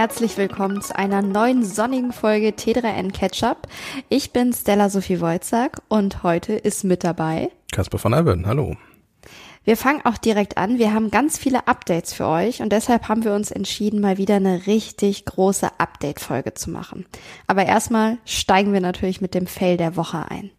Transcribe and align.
herzlich 0.00 0.38
willkommen 0.38 0.80
zu 0.80 0.96
einer 0.96 1.20
neuen 1.20 1.62
sonnigen 1.62 2.14
Folge 2.14 2.52
T3N 2.52 3.12
Ketchup. 3.12 3.68
Ich 4.08 4.32
bin 4.32 4.50
Stella 4.54 4.88
Sophie 4.88 5.20
Wojcak 5.20 5.82
und 5.88 6.22
heute 6.22 6.54
ist 6.54 6.84
mit 6.84 7.04
dabei 7.04 7.50
Kasper 7.70 7.98
von 7.98 8.14
Alben. 8.14 8.46
Hallo. 8.46 8.78
Wir 9.62 9.76
fangen 9.76 10.00
auch 10.06 10.16
direkt 10.16 10.56
an. 10.56 10.78
Wir 10.78 10.94
haben 10.94 11.10
ganz 11.10 11.36
viele 11.36 11.68
Updates 11.68 12.14
für 12.14 12.26
euch 12.26 12.62
und 12.62 12.72
deshalb 12.72 13.08
haben 13.08 13.24
wir 13.24 13.34
uns 13.34 13.50
entschieden, 13.50 14.00
mal 14.00 14.16
wieder 14.16 14.36
eine 14.36 14.66
richtig 14.66 15.26
große 15.26 15.68
Update-Folge 15.76 16.54
zu 16.54 16.70
machen. 16.70 17.04
Aber 17.46 17.66
erstmal 17.66 18.16
steigen 18.24 18.72
wir 18.72 18.80
natürlich 18.80 19.20
mit 19.20 19.34
dem 19.34 19.46
Fail 19.46 19.76
der 19.76 19.96
Woche 19.96 20.24
ein. 20.30 20.50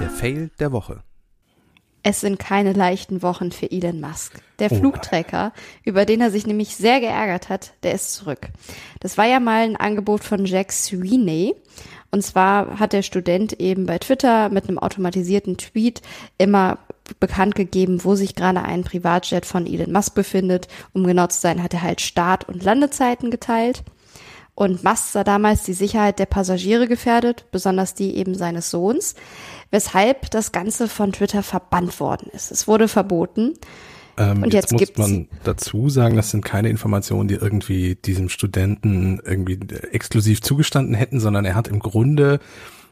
Der 0.00 0.10
Fail 0.10 0.50
der 0.58 0.72
Woche. 0.72 1.02
Es 2.02 2.20
sind 2.20 2.38
keine 2.38 2.72
leichten 2.72 3.22
Wochen 3.22 3.52
für 3.52 3.70
Elon 3.70 4.00
Musk. 4.00 4.40
Der 4.58 4.72
oh. 4.72 4.76
Flugtrecker, 4.76 5.52
über 5.84 6.06
den 6.06 6.20
er 6.20 6.30
sich 6.30 6.46
nämlich 6.46 6.76
sehr 6.76 7.00
geärgert 7.00 7.48
hat, 7.48 7.72
der 7.82 7.94
ist 7.94 8.14
zurück. 8.14 8.48
Das 9.00 9.18
war 9.18 9.26
ja 9.26 9.40
mal 9.40 9.62
ein 9.62 9.76
Angebot 9.76 10.24
von 10.24 10.46
Jack 10.46 10.72
Sweeney. 10.72 11.54
Und 12.10 12.22
zwar 12.22 12.80
hat 12.80 12.92
der 12.92 13.02
Student 13.02 13.60
eben 13.60 13.86
bei 13.86 13.98
Twitter 13.98 14.48
mit 14.48 14.68
einem 14.68 14.78
automatisierten 14.78 15.58
Tweet 15.58 16.02
immer 16.38 16.78
bekannt 17.18 17.54
gegeben, 17.54 18.04
wo 18.04 18.14
sich 18.14 18.34
gerade 18.34 18.62
ein 18.62 18.84
Privatjet 18.84 19.46
von 19.46 19.66
Elon 19.66 19.92
Musk 19.92 20.14
befindet. 20.14 20.68
Um 20.92 21.04
genau 21.04 21.26
zu 21.26 21.40
sein, 21.40 21.62
hat 21.62 21.74
er 21.74 21.82
halt 21.82 22.00
Start- 22.00 22.48
und 22.48 22.62
Landezeiten 22.62 23.30
geteilt. 23.30 23.82
Und 24.60 24.84
Musk 24.84 25.12
sah 25.12 25.24
damals 25.24 25.62
die 25.62 25.72
Sicherheit 25.72 26.18
der 26.18 26.26
Passagiere 26.26 26.86
gefährdet, 26.86 27.46
besonders 27.50 27.94
die 27.94 28.16
eben 28.16 28.34
seines 28.34 28.70
Sohns 28.70 29.14
weshalb 29.70 30.30
das 30.30 30.52
Ganze 30.52 30.88
von 30.88 31.12
Twitter 31.12 31.42
verbannt 31.42 32.00
worden 32.00 32.28
ist. 32.32 32.50
Es 32.50 32.66
wurde 32.66 32.88
verboten. 32.88 33.54
Ähm, 34.16 34.42
und 34.42 34.52
jetzt, 34.52 34.72
jetzt 34.72 34.98
muss 34.98 35.08
man 35.08 35.28
dazu 35.44 35.88
sagen, 35.88 36.16
das 36.16 36.30
sind 36.30 36.44
keine 36.44 36.68
Informationen, 36.68 37.28
die 37.28 37.36
irgendwie 37.36 37.94
diesem 37.94 38.28
Studenten 38.28 39.20
irgendwie 39.24 39.58
exklusiv 39.92 40.42
zugestanden 40.42 40.94
hätten, 40.94 41.20
sondern 41.20 41.44
er 41.44 41.54
hat 41.54 41.68
im 41.68 41.78
Grunde 41.78 42.40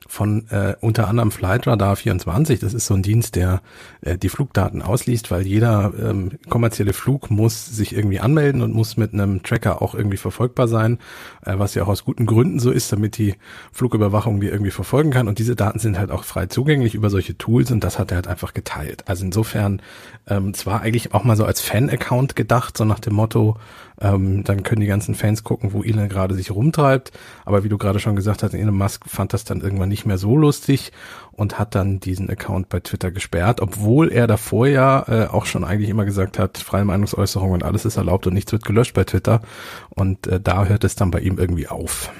von 0.08 0.48
äh, 0.48 0.74
unter 0.80 1.06
anderem 1.06 1.30
Flightradar 1.30 1.94
24. 1.94 2.58
Das 2.58 2.72
ist 2.72 2.86
so 2.86 2.94
ein 2.94 3.02
Dienst, 3.02 3.36
der 3.36 3.60
äh, 4.00 4.16
die 4.16 4.30
Flugdaten 4.30 4.80
ausliest, 4.80 5.30
weil 5.30 5.46
jeder 5.46 5.92
ähm, 6.00 6.32
kommerzielle 6.48 6.94
Flug 6.94 7.30
muss 7.30 7.66
sich 7.66 7.94
irgendwie 7.94 8.18
anmelden 8.18 8.62
und 8.62 8.72
muss 8.72 8.96
mit 8.96 9.12
einem 9.12 9.42
Tracker 9.42 9.82
auch 9.82 9.94
irgendwie 9.94 10.16
verfolgbar 10.16 10.66
sein, 10.66 10.98
äh, 11.44 11.58
was 11.58 11.74
ja 11.74 11.82
auch 11.82 11.88
aus 11.88 12.04
guten 12.04 12.24
Gründen 12.24 12.58
so 12.58 12.70
ist, 12.70 12.90
damit 12.90 13.18
die 13.18 13.34
Flugüberwachung 13.70 14.40
die 14.40 14.48
irgendwie 14.48 14.70
verfolgen 14.70 15.10
kann. 15.10 15.28
Und 15.28 15.38
diese 15.38 15.54
Daten 15.54 15.78
sind 15.78 15.98
halt 15.98 16.10
auch 16.10 16.24
frei 16.24 16.46
zugänglich 16.46 16.94
über 16.94 17.10
solche 17.10 17.36
Tools 17.36 17.70
und 17.70 17.84
das 17.84 17.98
hat 17.98 18.10
er 18.10 18.16
halt 18.16 18.28
einfach 18.28 18.54
geteilt. 18.54 19.04
Also 19.08 19.26
insofern 19.26 19.82
ähm, 20.26 20.54
zwar 20.54 20.80
eigentlich 20.80 21.12
auch 21.12 21.24
mal 21.24 21.36
so 21.36 21.44
als 21.44 21.60
Fan-Account 21.60 22.34
gedacht, 22.34 22.78
so 22.78 22.86
nach 22.86 23.00
dem 23.00 23.12
Motto, 23.12 23.58
ähm, 24.00 24.44
dann 24.44 24.62
können 24.62 24.80
die 24.80 24.86
ganzen 24.86 25.14
Fans 25.14 25.44
gucken, 25.44 25.72
wo 25.72 25.82
Elon 25.82 26.08
gerade 26.08 26.34
sich 26.34 26.50
rumtreibt. 26.50 27.12
Aber 27.44 27.64
wie 27.64 27.68
du 27.68 27.78
gerade 27.78 28.00
schon 28.00 28.16
gesagt 28.16 28.42
hast, 28.42 28.54
Elon 28.54 28.76
Musk 28.76 29.08
fand 29.08 29.32
das 29.32 29.44
dann 29.44 29.60
irgendwann 29.60 29.88
nicht 29.88 30.06
mehr 30.06 30.18
so 30.18 30.36
lustig 30.36 30.92
und 31.32 31.58
hat 31.58 31.74
dann 31.74 32.00
diesen 32.00 32.30
Account 32.30 32.68
bei 32.68 32.80
Twitter 32.80 33.10
gesperrt, 33.10 33.60
obwohl 33.60 34.10
er 34.10 34.26
davor 34.26 34.66
ja 34.66 35.04
äh, 35.08 35.26
auch 35.26 35.46
schon 35.46 35.64
eigentlich 35.64 35.90
immer 35.90 36.04
gesagt 36.04 36.38
hat, 36.38 36.58
freie 36.58 36.84
Meinungsäußerung 36.84 37.52
und 37.52 37.62
alles 37.62 37.84
ist 37.84 37.96
erlaubt 37.96 38.26
und 38.26 38.34
nichts 38.34 38.52
wird 38.52 38.64
gelöscht 38.64 38.94
bei 38.94 39.04
Twitter. 39.04 39.42
Und 39.90 40.26
äh, 40.26 40.40
da 40.40 40.66
hört 40.66 40.84
es 40.84 40.96
dann 40.96 41.10
bei 41.10 41.20
ihm 41.20 41.38
irgendwie 41.38 41.68
auf. 41.68 42.10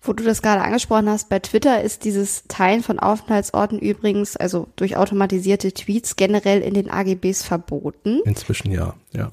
Wo 0.00 0.12
du 0.12 0.24
das 0.24 0.42
gerade 0.42 0.62
angesprochen 0.62 1.08
hast, 1.08 1.28
bei 1.28 1.38
Twitter 1.40 1.82
ist 1.82 2.04
dieses 2.04 2.44
Teilen 2.48 2.82
von 2.82 2.98
Aufenthaltsorten 2.98 3.78
übrigens, 3.78 4.36
also 4.36 4.68
durch 4.76 4.96
automatisierte 4.96 5.72
Tweets 5.72 6.16
generell 6.16 6.62
in 6.62 6.72
den 6.74 6.88
AGBs 6.88 7.42
verboten. 7.42 8.20
Inzwischen 8.24 8.70
ja, 8.70 8.94
ja. 9.12 9.32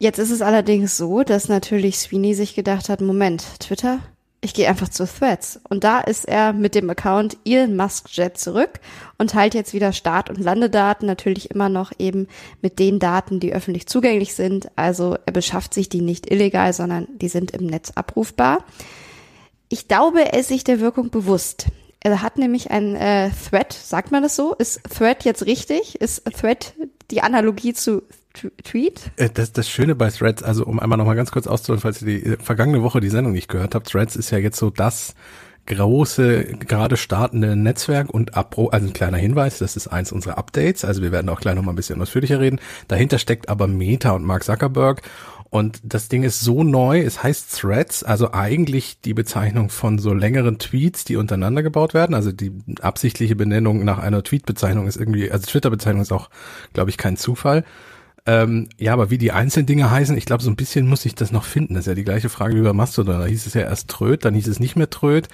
Jetzt 0.00 0.18
ist 0.18 0.30
es 0.30 0.42
allerdings 0.42 0.96
so, 0.96 1.24
dass 1.24 1.48
natürlich 1.48 1.98
Sweeney 1.98 2.34
sich 2.34 2.54
gedacht 2.54 2.88
hat, 2.88 3.00
Moment, 3.00 3.44
Twitter, 3.58 3.98
ich 4.40 4.54
gehe 4.54 4.68
einfach 4.68 4.88
zu 4.88 5.04
Threads. 5.06 5.60
Und 5.68 5.82
da 5.82 5.98
ist 5.98 6.24
er 6.24 6.52
mit 6.52 6.76
dem 6.76 6.88
Account 6.88 7.36
Elon 7.44 7.74
Musk 7.74 8.08
Jet 8.10 8.38
zurück 8.38 8.78
und 9.18 9.30
teilt 9.30 9.54
jetzt 9.54 9.74
wieder 9.74 9.92
Start- 9.92 10.30
und 10.30 10.38
Landedaten, 10.38 11.06
natürlich 11.06 11.50
immer 11.50 11.68
noch 11.68 11.90
eben 11.98 12.28
mit 12.62 12.78
den 12.78 13.00
Daten, 13.00 13.40
die 13.40 13.52
öffentlich 13.52 13.88
zugänglich 13.88 14.34
sind. 14.34 14.70
Also 14.76 15.16
er 15.26 15.32
beschafft 15.32 15.74
sich 15.74 15.88
die 15.88 16.00
nicht 16.00 16.30
illegal, 16.30 16.72
sondern 16.72 17.08
die 17.18 17.28
sind 17.28 17.50
im 17.50 17.66
Netz 17.66 17.90
abrufbar. 17.96 18.64
Ich 19.68 19.88
glaube, 19.88 20.32
er 20.32 20.38
ist 20.38 20.48
sich 20.48 20.62
der 20.62 20.78
Wirkung 20.78 21.10
bewusst. 21.10 21.66
Er 22.00 22.22
hat 22.22 22.38
nämlich 22.38 22.70
ein 22.70 22.94
äh, 22.94 23.30
Thread, 23.30 23.72
sagt 23.72 24.12
man 24.12 24.22
das 24.22 24.36
so? 24.36 24.54
Ist 24.54 24.80
Thread 24.84 25.24
jetzt 25.24 25.46
richtig? 25.46 26.00
Ist 26.00 26.24
Thread 26.26 26.74
die 27.10 27.22
Analogie 27.22 27.72
zu 27.72 28.02
Tweet? 28.62 29.10
Äh, 29.16 29.30
das, 29.30 29.52
das 29.52 29.68
Schöne 29.68 29.94
bei 29.94 30.10
Threads, 30.10 30.42
also 30.42 30.64
um 30.64 30.78
einmal 30.78 30.98
nochmal 30.98 31.16
ganz 31.16 31.30
kurz 31.30 31.46
auszuholen, 31.46 31.80
falls 31.80 32.02
ihr 32.02 32.20
die 32.20 32.36
vergangene 32.42 32.82
Woche 32.82 33.00
die 33.00 33.08
Sendung 33.08 33.32
nicht 33.32 33.48
gehört 33.48 33.74
habt, 33.74 33.90
Threads 33.90 34.16
ist 34.16 34.30
ja 34.30 34.38
jetzt 34.38 34.58
so 34.58 34.70
das 34.70 35.14
große, 35.66 36.44
gerade 36.60 36.96
startende 36.96 37.54
Netzwerk 37.54 38.08
und 38.08 38.36
Abro, 38.36 38.68
also 38.68 38.86
ein 38.86 38.94
kleiner 38.94 39.18
Hinweis, 39.18 39.58
das 39.58 39.76
ist 39.76 39.88
eins 39.88 40.12
unserer 40.12 40.38
Updates, 40.38 40.84
also 40.84 41.02
wir 41.02 41.12
werden 41.12 41.28
auch 41.28 41.40
gleich 41.40 41.54
nochmal 41.54 41.74
ein 41.74 41.76
bisschen 41.76 42.00
ausführlicher 42.00 42.40
reden. 42.40 42.58
Dahinter 42.88 43.18
steckt 43.18 43.50
aber 43.50 43.66
Meta 43.66 44.12
und 44.12 44.24
Mark 44.24 44.44
Zuckerberg 44.44 45.02
und 45.50 45.80
das 45.82 46.08
Ding 46.08 46.24
ist 46.24 46.40
so 46.40 46.62
neu, 46.62 47.00
es 47.00 47.22
heißt 47.22 47.58
Threads, 47.58 48.02
also 48.02 48.32
eigentlich 48.32 49.00
die 49.00 49.14
Bezeichnung 49.14 49.70
von 49.70 49.98
so 49.98 50.12
längeren 50.12 50.58
Tweets, 50.58 51.04
die 51.04 51.16
untereinander 51.16 51.62
gebaut 51.62 51.94
werden. 51.94 52.14
Also 52.14 52.32
die 52.32 52.52
absichtliche 52.82 53.34
Benennung 53.34 53.84
nach 53.84 53.98
einer 53.98 54.22
Tweet-Bezeichnung 54.22 54.86
ist 54.86 54.96
irgendwie, 54.96 55.30
also 55.30 55.46
Twitter-Bezeichnung 55.46 56.02
ist 56.02 56.12
auch, 56.12 56.28
glaube 56.74 56.90
ich, 56.90 56.98
kein 56.98 57.16
Zufall. 57.16 57.64
Ähm, 58.26 58.68
ja, 58.76 58.92
aber 58.92 59.08
wie 59.08 59.16
die 59.16 59.32
einzelnen 59.32 59.64
Dinge 59.64 59.90
heißen, 59.90 60.14
ich 60.18 60.26
glaube, 60.26 60.42
so 60.42 60.50
ein 60.50 60.56
bisschen 60.56 60.86
muss 60.86 61.06
ich 61.06 61.14
das 61.14 61.32
noch 61.32 61.44
finden. 61.44 61.72
Das 61.72 61.84
ist 61.84 61.88
ja 61.88 61.94
die 61.94 62.04
gleiche 62.04 62.28
Frage 62.28 62.54
wie 62.54 62.60
bei 62.60 62.74
Mastodon. 62.74 63.20
Da 63.20 63.26
hieß 63.26 63.46
es 63.46 63.54
ja 63.54 63.62
erst 63.62 63.88
Tröd, 63.88 64.26
dann 64.26 64.34
hieß 64.34 64.48
es 64.48 64.60
nicht 64.60 64.76
mehr 64.76 64.90
Tröd. 64.90 65.28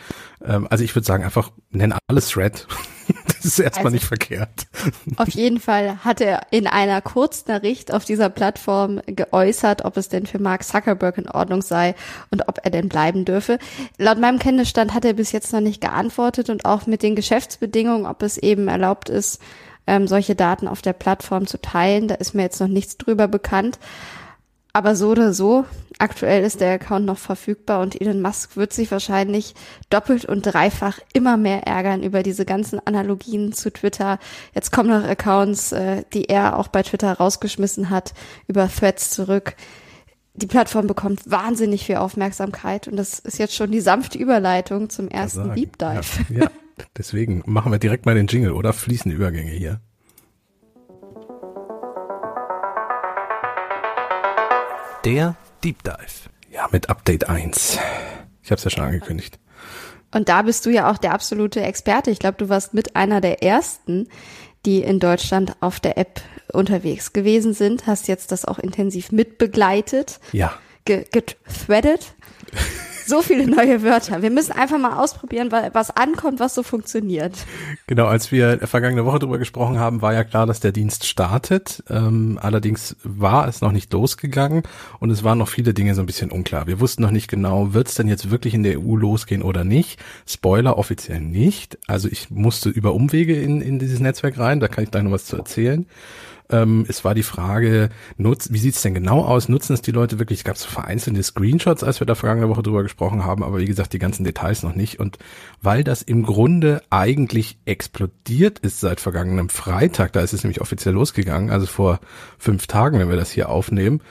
Ähm, 0.44 0.68
also 0.70 0.84
ich 0.84 0.94
würde 0.94 1.06
sagen, 1.06 1.24
einfach 1.24 1.50
nenn 1.72 1.92
alles 2.06 2.28
Thread. 2.28 2.68
das 3.26 3.44
ist 3.44 3.58
erstmal 3.58 3.86
also, 3.86 3.94
nicht 3.94 4.06
verkehrt. 4.06 4.66
Auf 5.16 5.28
jeden 5.30 5.60
Fall 5.60 6.04
hat 6.04 6.20
er 6.20 6.46
in 6.50 6.66
einer 6.66 7.00
Kurznachricht 7.00 7.92
auf 7.92 8.04
dieser 8.04 8.30
Plattform 8.30 9.00
geäußert, 9.06 9.84
ob 9.84 9.96
es 9.96 10.08
denn 10.08 10.26
für 10.26 10.38
Mark 10.38 10.64
Zuckerberg 10.64 11.18
in 11.18 11.28
Ordnung 11.28 11.62
sei 11.62 11.94
und 12.30 12.48
ob 12.48 12.60
er 12.62 12.70
denn 12.70 12.88
bleiben 12.88 13.24
dürfe. 13.24 13.58
Laut 13.98 14.18
meinem 14.18 14.38
Kenntnisstand 14.38 14.94
hat 14.94 15.04
er 15.04 15.14
bis 15.14 15.32
jetzt 15.32 15.52
noch 15.52 15.60
nicht 15.60 15.80
geantwortet 15.80 16.50
und 16.50 16.64
auch 16.64 16.86
mit 16.86 17.02
den 17.02 17.16
Geschäftsbedingungen, 17.16 18.06
ob 18.06 18.22
es 18.22 18.38
eben 18.38 18.68
erlaubt 18.68 19.08
ist, 19.08 19.40
ähm, 19.86 20.06
solche 20.06 20.34
Daten 20.34 20.68
auf 20.68 20.82
der 20.82 20.92
Plattform 20.92 21.46
zu 21.46 21.60
teilen. 21.60 22.08
Da 22.08 22.14
ist 22.14 22.34
mir 22.34 22.42
jetzt 22.42 22.60
noch 22.60 22.68
nichts 22.68 22.96
drüber 22.96 23.28
bekannt. 23.28 23.78
Aber 24.76 24.96
so 24.96 25.10
oder 25.10 25.32
so, 25.32 25.64
aktuell 26.00 26.42
ist 26.42 26.60
der 26.60 26.72
Account 26.72 27.06
noch 27.06 27.16
verfügbar 27.16 27.80
und 27.80 28.00
Elon 28.00 28.20
Musk 28.20 28.56
wird 28.56 28.72
sich 28.72 28.90
wahrscheinlich 28.90 29.54
doppelt 29.88 30.24
und 30.24 30.42
dreifach 30.42 30.98
immer 31.12 31.36
mehr 31.36 31.64
ärgern 31.64 32.02
über 32.02 32.24
diese 32.24 32.44
ganzen 32.44 32.84
Analogien 32.84 33.52
zu 33.52 33.72
Twitter. 33.72 34.18
Jetzt 34.52 34.72
kommen 34.72 34.88
noch 34.88 35.08
Accounts, 35.08 35.70
äh, 35.70 36.02
die 36.12 36.28
er 36.28 36.58
auch 36.58 36.66
bei 36.66 36.82
Twitter 36.82 37.12
rausgeschmissen 37.12 37.88
hat, 37.88 38.14
über 38.48 38.68
Threads 38.68 39.10
zurück. 39.10 39.54
Die 40.34 40.48
Plattform 40.48 40.88
bekommt 40.88 41.30
wahnsinnig 41.30 41.86
viel 41.86 41.96
Aufmerksamkeit 41.96 42.88
und 42.88 42.96
das 42.96 43.20
ist 43.20 43.38
jetzt 43.38 43.54
schon 43.54 43.70
die 43.70 43.80
sanfte 43.80 44.18
Überleitung 44.18 44.90
zum 44.90 45.06
ersten 45.06 45.54
Deep 45.54 45.78
Dive. 45.78 46.02
Ja, 46.30 46.40
ja. 46.40 46.50
Deswegen 46.98 47.44
machen 47.46 47.70
wir 47.70 47.78
direkt 47.78 48.06
mal 48.06 48.16
den 48.16 48.26
Jingle 48.26 48.50
oder 48.50 48.72
fließende 48.72 49.14
Übergänge 49.14 49.52
hier. 49.52 49.80
Der 55.04 55.36
Deep 55.62 55.82
Dive. 55.82 56.30
Ja, 56.50 56.66
mit 56.72 56.88
Update 56.88 57.28
1. 57.28 57.78
Ich 58.42 58.50
habe 58.50 58.58
es 58.58 58.64
ja 58.64 58.70
schon 58.70 58.84
angekündigt. 58.84 59.38
Und 60.12 60.30
da 60.30 60.40
bist 60.42 60.64
du 60.64 60.70
ja 60.70 60.90
auch 60.90 60.96
der 60.96 61.12
absolute 61.12 61.60
Experte. 61.60 62.10
Ich 62.10 62.18
glaube, 62.18 62.38
du 62.38 62.48
warst 62.48 62.72
mit 62.72 62.96
einer 62.96 63.20
der 63.20 63.42
ersten, 63.42 64.08
die 64.64 64.82
in 64.82 65.00
Deutschland 65.00 65.56
auf 65.60 65.78
der 65.78 65.98
App 65.98 66.22
unterwegs 66.52 67.12
gewesen 67.12 67.52
sind. 67.52 67.86
Hast 67.86 68.08
jetzt 68.08 68.32
das 68.32 68.46
auch 68.46 68.58
intensiv 68.58 69.12
mitbegleitet. 69.12 70.20
Ja. 70.32 70.54
Gethreadet. 70.86 72.14
So 73.06 73.22
viele 73.22 73.46
neue 73.46 73.82
Wörter. 73.82 74.22
Wir 74.22 74.30
müssen 74.30 74.52
einfach 74.52 74.78
mal 74.78 74.98
ausprobieren, 75.02 75.50
was 75.72 75.90
ankommt, 75.90 76.40
was 76.40 76.54
so 76.54 76.62
funktioniert. 76.62 77.34
Genau, 77.86 78.06
als 78.06 78.32
wir 78.32 78.58
vergangene 78.66 79.04
Woche 79.04 79.18
darüber 79.18 79.38
gesprochen 79.38 79.78
haben, 79.78 80.02
war 80.02 80.14
ja 80.14 80.24
klar, 80.24 80.46
dass 80.46 80.60
der 80.60 80.72
Dienst 80.72 81.06
startet. 81.06 81.82
Ähm, 81.88 82.38
allerdings 82.40 82.96
war 83.02 83.48
es 83.48 83.60
noch 83.60 83.72
nicht 83.72 83.92
losgegangen 83.92 84.62
und 85.00 85.10
es 85.10 85.24
waren 85.24 85.38
noch 85.38 85.48
viele 85.48 85.74
Dinge 85.74 85.94
so 85.94 86.02
ein 86.02 86.06
bisschen 86.06 86.30
unklar. 86.30 86.66
Wir 86.66 86.80
wussten 86.80 87.02
noch 87.02 87.10
nicht 87.10 87.28
genau, 87.28 87.74
wird 87.74 87.88
es 87.88 87.94
denn 87.94 88.08
jetzt 88.08 88.30
wirklich 88.30 88.54
in 88.54 88.62
der 88.62 88.80
EU 88.80 88.96
losgehen 88.96 89.42
oder 89.42 89.64
nicht. 89.64 89.98
Spoiler 90.26 90.78
offiziell 90.78 91.20
nicht. 91.20 91.78
Also 91.86 92.08
ich 92.08 92.30
musste 92.30 92.68
über 92.68 92.94
Umwege 92.94 93.40
in, 93.40 93.60
in 93.60 93.78
dieses 93.78 94.00
Netzwerk 94.00 94.38
rein, 94.38 94.60
da 94.60 94.68
kann 94.68 94.84
ich 94.84 94.90
gleich 94.90 95.04
noch 95.04 95.12
was 95.12 95.26
zu 95.26 95.36
erzählen. 95.36 95.86
Ähm, 96.50 96.84
es 96.88 97.04
war 97.04 97.14
die 97.14 97.22
Frage, 97.22 97.88
nutz, 98.18 98.48
wie 98.50 98.58
sieht's 98.58 98.82
denn 98.82 98.92
genau 98.94 99.24
aus? 99.24 99.48
Nutzen 99.48 99.72
es 99.72 99.82
die 99.82 99.92
Leute 99.92 100.18
wirklich? 100.18 100.40
Es 100.40 100.44
gab 100.44 100.58
so 100.58 100.68
vereinzelte 100.68 101.22
Screenshots, 101.22 101.82
als 101.82 102.00
wir 102.00 102.06
da 102.06 102.14
vergangene 102.14 102.48
Woche 102.48 102.62
drüber 102.62 102.82
gesprochen 102.82 103.24
haben, 103.24 103.42
aber 103.42 103.58
wie 103.58 103.64
gesagt, 103.64 103.94
die 103.94 103.98
ganzen 103.98 104.24
Details 104.24 104.62
noch 104.62 104.74
nicht. 104.74 105.00
Und 105.00 105.18
weil 105.62 105.84
das 105.84 106.02
im 106.02 106.22
Grunde 106.22 106.82
eigentlich 106.90 107.58
explodiert 107.64 108.58
ist 108.58 108.80
seit 108.80 109.00
vergangenem 109.00 109.48
Freitag, 109.48 110.12
da 110.12 110.20
ist 110.20 110.34
es 110.34 110.44
nämlich 110.44 110.60
offiziell 110.60 110.94
losgegangen, 110.94 111.50
also 111.50 111.66
vor 111.66 112.00
fünf 112.38 112.66
Tagen, 112.66 112.98
wenn 112.98 113.08
wir 113.08 113.16
das 113.16 113.30
hier 113.30 113.48
aufnehmen, 113.48 114.02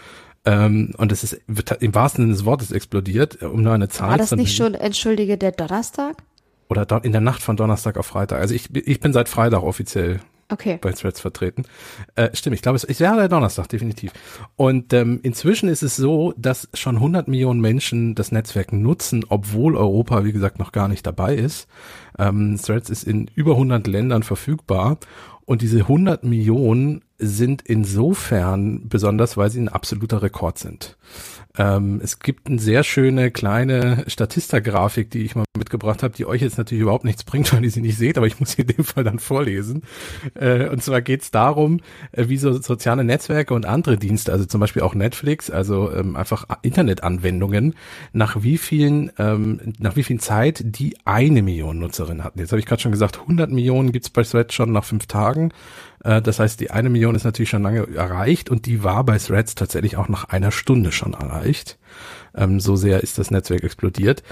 ähm, 0.46 0.94
und 0.98 1.12
es 1.12 1.24
ist 1.24 1.40
im 1.80 1.96
wahrsten 1.96 2.24
Sinne 2.24 2.34
des 2.34 2.46
Wortes 2.46 2.72
explodiert, 2.72 3.42
um 3.44 3.62
nur 3.62 3.74
eine 3.74 3.88
Zahl 3.88 4.12
War 4.12 4.18
das 4.18 4.32
nicht 4.32 4.56
schon, 4.56 4.74
entschuldige, 4.74 5.38
der 5.38 5.52
Donnerstag? 5.52 6.18
Oder 6.68 6.86
in 7.04 7.12
der 7.12 7.22
Nacht 7.22 7.42
von 7.42 7.56
Donnerstag 7.56 7.98
auf 7.98 8.08
Freitag. 8.08 8.40
Also 8.40 8.54
ich, 8.54 8.74
ich 8.76 9.00
bin 9.00 9.14
seit 9.14 9.30
Freitag 9.30 9.64
offiziell 9.64 10.20
okay. 10.50 10.80
bei 10.82 10.92
Threads 10.92 11.20
vertreten. 11.20 11.64
Äh, 12.16 12.30
stimmt, 12.34 12.56
ich 12.56 12.62
glaube, 12.62 12.76
es 12.76 12.84
ist 12.84 13.00
ja 13.00 13.16
der 13.16 13.30
Donnerstag, 13.30 13.68
definitiv. 13.70 14.12
Und 14.56 14.94
ähm, 14.94 15.20
inzwischen 15.24 15.70
ist 15.70 15.84
es 15.84 15.96
so, 15.96 16.34
dass 16.38 16.70
schon 16.74 16.96
100 16.96 17.28
Millionen 17.28 17.62
Menschen 17.62 18.16
das 18.16 18.32
Netzwerk 18.32 18.74
nutzen, 18.74 19.26
obwohl 19.30 19.76
Europa, 19.76 20.24
wie 20.24 20.34
gesagt, 20.34 20.60
noch 20.60 20.72
gar 20.72 20.88
nicht 20.88 21.06
dabei 21.06 21.36
ist. 21.36 21.68
Ähm, 22.18 22.60
Threads 22.62 22.90
ist 22.90 23.04
in 23.04 23.30
über 23.36 23.54
100 23.54 23.88
Ländern 23.88 24.24
verfügbar 24.24 24.98
und 25.46 25.62
diese 25.62 25.80
100 25.80 26.24
Millionen 26.24 27.04
sind 27.18 27.62
insofern 27.62 28.88
besonders, 28.88 29.38
weil 29.38 29.50
sie 29.50 29.62
ein 29.62 29.70
absoluter 29.70 30.22
Rekord 30.22 30.58
sind. 30.58 30.98
Ähm, 31.56 32.02
es 32.04 32.18
gibt 32.18 32.48
eine 32.48 32.60
sehr 32.60 32.84
schöne 32.84 33.30
kleine 33.30 34.06
Statista-Grafik, 34.08 35.12
die 35.12 35.20
ich 35.20 35.36
mal 35.36 35.46
mitgebracht 35.56 36.02
habe, 36.02 36.16
die 36.16 36.26
euch 36.26 36.42
jetzt 36.42 36.58
natürlich 36.58 36.82
überhaupt 36.82 37.04
nichts 37.04 37.24
bringt, 37.24 37.54
weil 37.54 37.64
ihr 37.64 37.70
sie 37.70 37.82
nicht 37.82 37.98
seht, 37.98 38.18
aber 38.18 38.26
ich 38.26 38.40
muss 38.40 38.54
sie 38.54 38.64
in 38.64 38.70
dem 38.70 38.84
Fall 38.84 39.04
dann 39.04 39.20
vorlesen. 39.20 39.84
Äh, 40.34 40.70
und 40.70 40.82
zwar 40.82 41.02
geht 41.02 41.22
es 41.22 41.32
darum, 41.32 41.82
äh, 42.12 42.28
wie 42.28 42.38
so 42.38 42.54
soziale 42.60 43.04
Netzwerke 43.04 43.54
und 43.54 43.68
andere 43.68 43.98
Dienste, 43.98 44.32
also 44.32 44.46
zum 44.46 44.60
Beispiel 44.60 44.82
auch 44.82 44.96
Netflix, 44.96 45.52
also 45.52 45.92
ähm, 45.92 46.16
einfach 46.16 46.46
Internetanwendungen, 46.64 47.76
nach 48.14 48.42
wie 48.42 48.58
vielen, 48.58 49.12
ähm, 49.20 49.74
nach 49.78 49.96
wie 49.96 50.04
viel 50.04 50.20
Zeit 50.20 50.64
die 50.66 50.98
eine 51.06 51.44
Million 51.44 51.78
Nutzerinnen 52.04 52.24
hatten. 52.24 52.40
Jetzt 52.40 52.52
habe 52.52 52.60
ich 52.60 52.66
gerade 52.66 52.82
schon 52.82 52.92
gesagt, 52.92 53.20
100 53.20 53.52
Millionen 53.52 53.92
gibt's 53.92 54.10
bei 54.10 54.24
Threads 54.24 54.54
schon 54.54 54.72
nach 54.72 54.84
fünf 54.84 55.08
Tagen. 55.08 55.52
Äh, 56.04 56.22
das 56.22 56.40
heißt, 56.40 56.60
die 56.60 56.72
eine 56.72 56.90
Million 56.90 57.16
ist 57.16 57.24
natürlich 57.24 57.50
schon 57.50 57.64
lange 57.64 57.88
erreicht 57.96 58.50
und 58.50 58.66
die 58.66 58.84
war 58.84 59.04
bei 59.04 59.18
Threads 59.18 59.56
tatsächlich 59.56 59.98
auch 59.98 60.10
nach 60.10 60.26
einer 60.26 60.52
Stunde 60.52 60.92
schon 60.92 61.14
erreicht. 61.14 61.78
Ähm, 62.36 62.60
so 62.60 62.76
sehr 62.76 63.02
ist 63.02 63.18
das 63.18 63.32
Netzwerk 63.32 63.64
explodiert. 63.64 64.24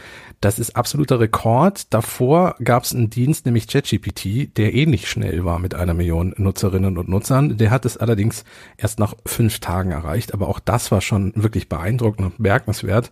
Das 0.42 0.60
ist 0.60 0.76
absoluter 0.76 1.20
Rekord. 1.20 1.94
Davor 1.94 2.56
gab 2.64 2.84
es 2.84 2.94
einen 2.94 3.10
Dienst, 3.10 3.46
nämlich 3.46 3.68
ChatGPT, 3.68 4.58
der 4.58 4.74
ähnlich 4.74 5.10
schnell 5.10 5.46
war 5.46 5.60
mit 5.60 5.76
einer 5.76 5.94
Million 5.94 6.34
Nutzerinnen 6.38 6.98
und 6.98 7.10
Nutzern. 7.10 7.58
Der 7.58 7.72
hat 7.72 7.86
es 7.86 7.98
allerdings 7.98 8.44
erst 8.78 9.00
nach 9.00 9.16
fünf 9.26 9.60
Tagen 9.60 9.92
erreicht, 9.92 10.34
aber 10.34 10.48
auch 10.48 10.60
das 10.60 10.92
war 10.92 11.02
schon 11.02 11.32
wirklich 11.36 11.70
beeindruckend 11.70 12.26
und 12.26 12.38
bemerkenswert. 12.38 13.12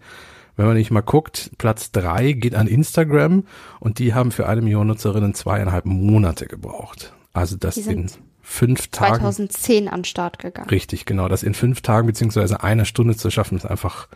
Wenn 0.60 0.68
man 0.68 0.76
nicht 0.76 0.92
mal 0.92 1.00
guckt, 1.00 1.52
Platz 1.58 1.94
drei 1.94 2.34
geht 2.34 2.54
an 2.54 2.68
Instagram 2.68 3.46
und 3.80 3.98
die 3.98 4.14
haben 4.14 4.30
für 4.30 4.46
eine 4.46 4.62
Million 4.62 4.88
Nutzerinnen 4.88 5.34
zweieinhalb 5.34 5.86
Monate 5.86 6.48
gebraucht. 6.48 7.14
Also 7.32 7.56
das 7.56 7.76
sind 7.76 8.20
fünf 8.42 8.90
Tagen. 8.90 9.22
2010 9.22 9.88
an 9.88 10.04
Start 10.04 10.38
gegangen. 10.38 10.70
Richtig, 10.70 11.06
genau. 11.06 11.30
Das 11.30 11.44
in 11.44 11.54
fünf 11.54 11.80
Tagen 11.80 12.08
beziehungsweise 12.08 12.62
einer 12.62 12.84
Stunde 12.84 13.16
zu 13.16 13.32
schaffen, 13.32 13.58
ist 13.58 13.66
einfach 13.66 14.10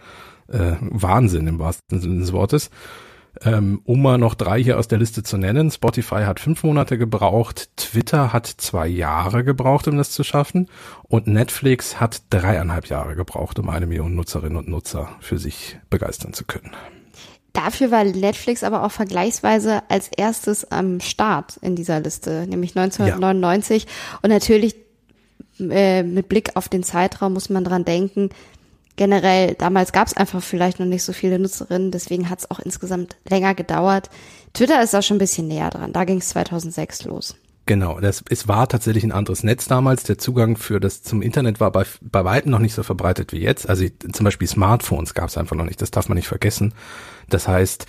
äh, 0.50 0.74
Wahnsinn 0.82 1.48
im 1.48 1.60
wahrsten 1.60 2.02
Sinne 2.02 2.20
des 2.20 2.34
Wortes. 2.34 2.72
Ähm, 3.46 3.82
um 3.84 4.02
mal 4.02 4.18
noch 4.18 4.36
drei 4.36 4.64
hier 4.64 4.80
aus 4.80 4.88
der 4.88 5.00
Liste 5.00 5.22
zu 5.24 5.38
nennen. 5.38 5.70
Spotify 5.70 6.24
hat 6.24 6.40
fünf 6.40 6.64
Monate 6.64 6.98
gebraucht, 6.98 7.70
Twitter 7.76 8.32
hat 8.32 8.48
zwei 8.48 8.88
Jahre 8.88 9.44
gebraucht, 9.44 9.88
um 9.88 9.98
das 9.98 10.12
zu 10.12 10.24
schaffen 10.24 10.70
und 11.04 11.28
Netflix 11.28 12.00
hat 12.00 12.22
dreieinhalb 12.30 12.88
Jahre 12.88 13.16
gebraucht, 13.16 13.60
um 13.60 13.70
eine 13.70 13.86
Million 13.86 14.16
Nutzerinnen 14.16 14.58
und 14.58 14.70
Nutzer 14.70 15.10
für 15.20 15.40
sich 15.40 15.78
begeistern 15.90 16.34
zu 16.34 16.46
können. 16.46 16.72
Dafür 17.54 17.92
war 17.92 18.04
Netflix 18.04 18.64
aber 18.64 18.84
auch 18.84 18.92
vergleichsweise 18.92 19.84
als 19.88 20.08
erstes 20.08 20.72
am 20.72 21.00
Start 21.00 21.58
in 21.58 21.76
dieser 21.76 22.00
Liste, 22.00 22.48
nämlich 22.48 22.76
1999. 22.76 23.84
Ja. 23.84 23.90
Und 24.24 24.30
natürlich 24.32 24.76
äh, 25.60 26.02
mit 26.02 26.30
Blick 26.30 26.56
auf 26.56 26.68
den 26.68 26.84
Zeitraum 26.84 27.34
muss 27.34 27.50
man 27.50 27.64
dran 27.64 27.86
denken, 27.86 28.30
generell, 28.96 29.56
damals 29.56 29.92
gab 29.92 30.08
es 30.08 30.16
einfach 30.16 30.42
vielleicht 30.42 30.80
noch 30.80 30.86
nicht 30.86 31.04
so 31.04 31.14
viele 31.14 31.40
Nutzerinnen, 31.40 31.92
deswegen 31.92 32.30
hat 32.30 32.40
es 32.40 32.52
auch 32.52 32.60
insgesamt 32.60 33.18
länger 33.28 33.56
gedauert. 33.56 34.10
Twitter 34.54 34.82
ist 34.84 34.94
da 34.94 35.02
schon 35.02 35.18
ein 35.18 35.20
bisschen 35.20 35.48
näher 35.48 35.70
dran, 35.70 35.94
da 35.94 36.04
ging 36.04 36.20
es 36.20 36.30
2006 36.30 37.06
los. 37.06 37.36
Genau, 37.66 38.02
das, 38.02 38.24
es 38.30 38.50
war 38.50 38.68
tatsächlich 38.68 39.06
ein 39.06 39.14
anderes 39.14 39.44
Netz 39.44 39.68
damals. 39.70 40.04
Der 40.04 40.18
Zugang 40.18 40.58
für 40.58 40.82
das 40.82 41.02
zum 41.02 41.22
Internet 41.22 41.62
war 41.62 41.72
bei, 41.72 41.86
bei 42.02 42.26
weitem 42.26 42.52
noch 42.52 42.60
nicht 42.60 42.74
so 42.74 42.84
verbreitet 42.84 43.32
wie 43.32 43.40
jetzt. 43.40 43.70
Also 43.70 43.86
zum 44.12 44.26
Beispiel 44.26 44.50
Smartphones 44.50 45.14
gab 45.14 45.30
es 45.30 45.38
einfach 45.38 45.56
noch 45.56 45.64
nicht, 45.64 45.82
das 45.82 45.90
darf 45.90 46.10
man 46.10 46.18
nicht 46.18 46.28
vergessen. 46.28 46.74
Das 47.30 47.48
heißt, 47.48 47.86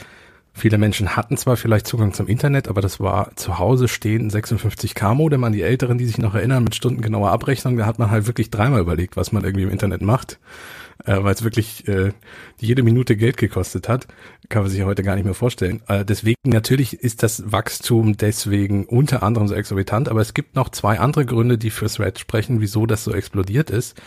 viele 0.53 0.79
Menschen 0.79 1.17
hatten 1.17 1.37
zwar 1.37 1.57
vielleicht 1.57 1.89
Zugang 1.89 2.13
zum 2.13 2.29
Internet, 2.29 2.69
aber 2.69 2.83
das 2.83 3.01
war 3.01 3.35
zu 3.35 3.59
Hause 3.59 3.89
stehen 3.89 4.31
56K 4.31 5.13
Modem 5.15 5.43
an 5.43 5.53
die 5.53 5.63
Älteren, 5.63 5.99
die 5.99 6.07
sich 6.07 6.19
noch 6.19 6.37
erinnern, 6.37 6.63
mit 6.63 6.77
stundengenauer 6.77 7.33
Abrechnung. 7.33 7.77
Da 7.77 7.85
hat 7.85 7.99
man 7.99 8.13
halt 8.13 8.29
wirklich 8.29 8.51
dreimal 8.51 8.81
überlegt, 8.81 9.17
was 9.17 9.33
man 9.33 9.43
irgendwie 9.43 9.65
im 9.65 9.71
Internet 9.71 10.03
macht 10.03 10.39
äh, 11.05 11.23
weil 11.23 11.35
es 11.35 11.45
wirklich 11.45 11.87
äh, 11.89 12.13
jede 12.59 12.83
Minute 12.83 13.17
Geld 13.17 13.37
gekostet 13.37 13.89
hat. 13.89 14.07
Kann 14.49 14.63
man 14.63 14.71
sich 14.71 14.83
heute 14.83 15.03
gar 15.03 15.15
nicht 15.17 15.25
mehr 15.25 15.35
vorstellen. 15.35 15.83
Äh, 15.89 16.05
deswegen 16.05 16.39
natürlich 16.45 16.95
ist 17.01 17.23
das 17.23 17.51
Wachstum 17.51 18.17
deswegen 18.17 18.87
unter 18.87 19.23
anderem 19.23 19.49
so 19.49 19.55
exorbitant, 19.55 20.09
aber 20.09 20.21
es 20.21 20.35
gibt 20.35 20.55
noch 20.55 20.69
zwei 20.71 20.99
andere 20.99 21.27
Gründe, 21.27 21.59
die 21.59 21.71
für 21.71 21.87
Thread 21.89 22.19
sprechen, 22.19 22.61
wieso 22.61 22.87
das 22.87 23.05
so 23.05 23.13
explodiert 23.13 23.71
ist. 23.71 24.01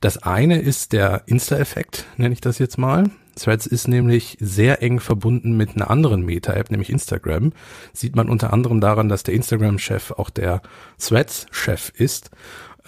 Das 0.00 0.22
eine 0.22 0.60
ist 0.60 0.92
der 0.92 1.24
Insta-Effekt, 1.26 2.06
nenne 2.16 2.32
ich 2.32 2.40
das 2.40 2.58
jetzt 2.58 2.78
mal. 2.78 3.10
Threads 3.36 3.66
ist 3.66 3.88
nämlich 3.88 4.36
sehr 4.40 4.82
eng 4.82 5.00
verbunden 5.00 5.56
mit 5.56 5.76
einer 5.76 5.90
anderen 5.90 6.24
Meta-App, 6.24 6.70
nämlich 6.70 6.90
Instagram. 6.90 7.52
Sieht 7.92 8.16
man 8.16 8.28
unter 8.28 8.52
anderem 8.52 8.80
daran, 8.80 9.08
dass 9.08 9.22
der 9.22 9.34
Instagram-Chef 9.34 10.12
auch 10.12 10.30
der 10.30 10.62
Threads-Chef 10.98 11.92
ist. 11.94 12.30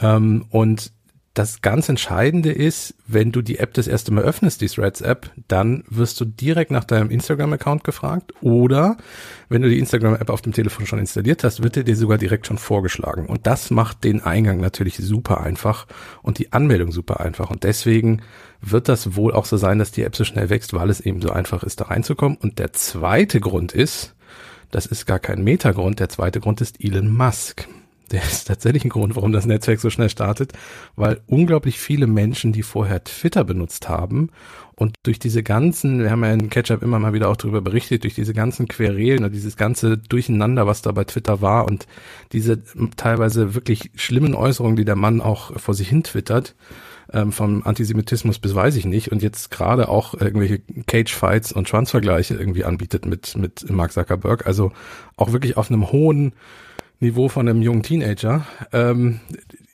Ähm, 0.00 0.46
und 0.50 0.92
das 1.34 1.62
ganz 1.62 1.88
Entscheidende 1.88 2.52
ist, 2.52 2.94
wenn 3.06 3.32
du 3.32 3.40
die 3.40 3.58
App 3.58 3.72
das 3.72 3.86
erste 3.86 4.12
Mal 4.12 4.22
öffnest, 4.22 4.60
die 4.60 4.66
Threads-App, 4.66 5.30
dann 5.48 5.82
wirst 5.88 6.20
du 6.20 6.26
direkt 6.26 6.70
nach 6.70 6.84
deinem 6.84 7.10
Instagram-Account 7.10 7.84
gefragt 7.84 8.34
oder 8.42 8.98
wenn 9.48 9.62
du 9.62 9.70
die 9.70 9.78
Instagram-App 9.78 10.28
auf 10.28 10.42
dem 10.42 10.52
Telefon 10.52 10.84
schon 10.84 10.98
installiert 10.98 11.42
hast, 11.42 11.62
wird 11.62 11.78
er 11.78 11.84
dir 11.84 11.96
sogar 11.96 12.18
direkt 12.18 12.46
schon 12.46 12.58
vorgeschlagen. 12.58 13.26
Und 13.26 13.46
das 13.46 13.70
macht 13.70 14.04
den 14.04 14.22
Eingang 14.22 14.60
natürlich 14.60 14.98
super 14.98 15.40
einfach 15.40 15.86
und 16.22 16.38
die 16.38 16.52
Anmeldung 16.52 16.92
super 16.92 17.20
einfach. 17.20 17.48
Und 17.48 17.64
deswegen 17.64 18.20
wird 18.60 18.90
das 18.90 19.16
wohl 19.16 19.32
auch 19.32 19.46
so 19.46 19.56
sein, 19.56 19.78
dass 19.78 19.90
die 19.90 20.02
App 20.02 20.14
so 20.14 20.24
schnell 20.24 20.50
wächst, 20.50 20.74
weil 20.74 20.90
es 20.90 21.00
eben 21.00 21.22
so 21.22 21.30
einfach 21.30 21.62
ist, 21.62 21.80
da 21.80 21.86
reinzukommen. 21.86 22.36
Und 22.36 22.58
der 22.58 22.74
zweite 22.74 23.40
Grund 23.40 23.72
ist, 23.72 24.14
das 24.70 24.84
ist 24.84 25.06
gar 25.06 25.18
kein 25.18 25.42
Metagrund, 25.42 25.98
der 25.98 26.10
zweite 26.10 26.40
Grund 26.40 26.60
ist 26.60 26.82
Elon 26.84 27.08
Musk 27.08 27.68
der 28.12 28.22
ist 28.22 28.46
tatsächlich 28.46 28.84
ein 28.84 28.90
Grund, 28.90 29.16
warum 29.16 29.32
das 29.32 29.46
Netzwerk 29.46 29.80
so 29.80 29.90
schnell 29.90 30.10
startet, 30.10 30.52
weil 30.96 31.20
unglaublich 31.26 31.78
viele 31.78 32.06
Menschen, 32.06 32.52
die 32.52 32.62
vorher 32.62 33.02
Twitter 33.04 33.44
benutzt 33.44 33.88
haben 33.88 34.30
und 34.74 34.96
durch 35.02 35.18
diese 35.18 35.42
ganzen, 35.42 36.00
wir 36.00 36.10
haben 36.10 36.24
ja 36.24 36.32
in 36.32 36.50
Ketchup 36.50 36.82
immer 36.82 36.98
mal 36.98 37.12
wieder 37.12 37.28
auch 37.28 37.36
darüber 37.36 37.60
berichtet, 37.60 38.04
durch 38.04 38.14
diese 38.14 38.34
ganzen 38.34 38.68
Querelen 38.68 39.24
und 39.24 39.32
dieses 39.32 39.56
ganze 39.56 39.96
Durcheinander, 39.96 40.66
was 40.66 40.82
da 40.82 40.92
bei 40.92 41.04
Twitter 41.04 41.40
war 41.40 41.66
und 41.66 41.86
diese 42.32 42.62
teilweise 42.96 43.54
wirklich 43.54 43.90
schlimmen 43.94 44.34
Äußerungen, 44.34 44.76
die 44.76 44.84
der 44.84 44.96
Mann 44.96 45.20
auch 45.20 45.58
vor 45.58 45.74
sich 45.74 45.88
hin 45.88 46.02
twittert, 46.04 46.54
ähm, 47.12 47.32
vom 47.32 47.62
Antisemitismus 47.64 48.38
bis 48.38 48.54
weiß 48.54 48.76
ich 48.76 48.84
nicht 48.84 49.12
und 49.12 49.22
jetzt 49.22 49.50
gerade 49.50 49.88
auch 49.88 50.14
irgendwelche 50.14 50.60
Cage-Fights 50.86 51.52
und 51.52 51.68
Schwanzvergleiche 51.68 52.34
irgendwie 52.34 52.64
anbietet 52.64 53.06
mit, 53.06 53.36
mit 53.36 53.70
Mark 53.70 53.92
Zuckerberg, 53.92 54.46
also 54.46 54.72
auch 55.16 55.32
wirklich 55.32 55.56
auf 55.56 55.70
einem 55.70 55.92
hohen 55.92 56.32
Niveau 57.02 57.28
von 57.28 57.48
einem 57.48 57.60
jungen 57.62 57.82
Teenager. 57.82 58.46
Ähm, 58.72 59.20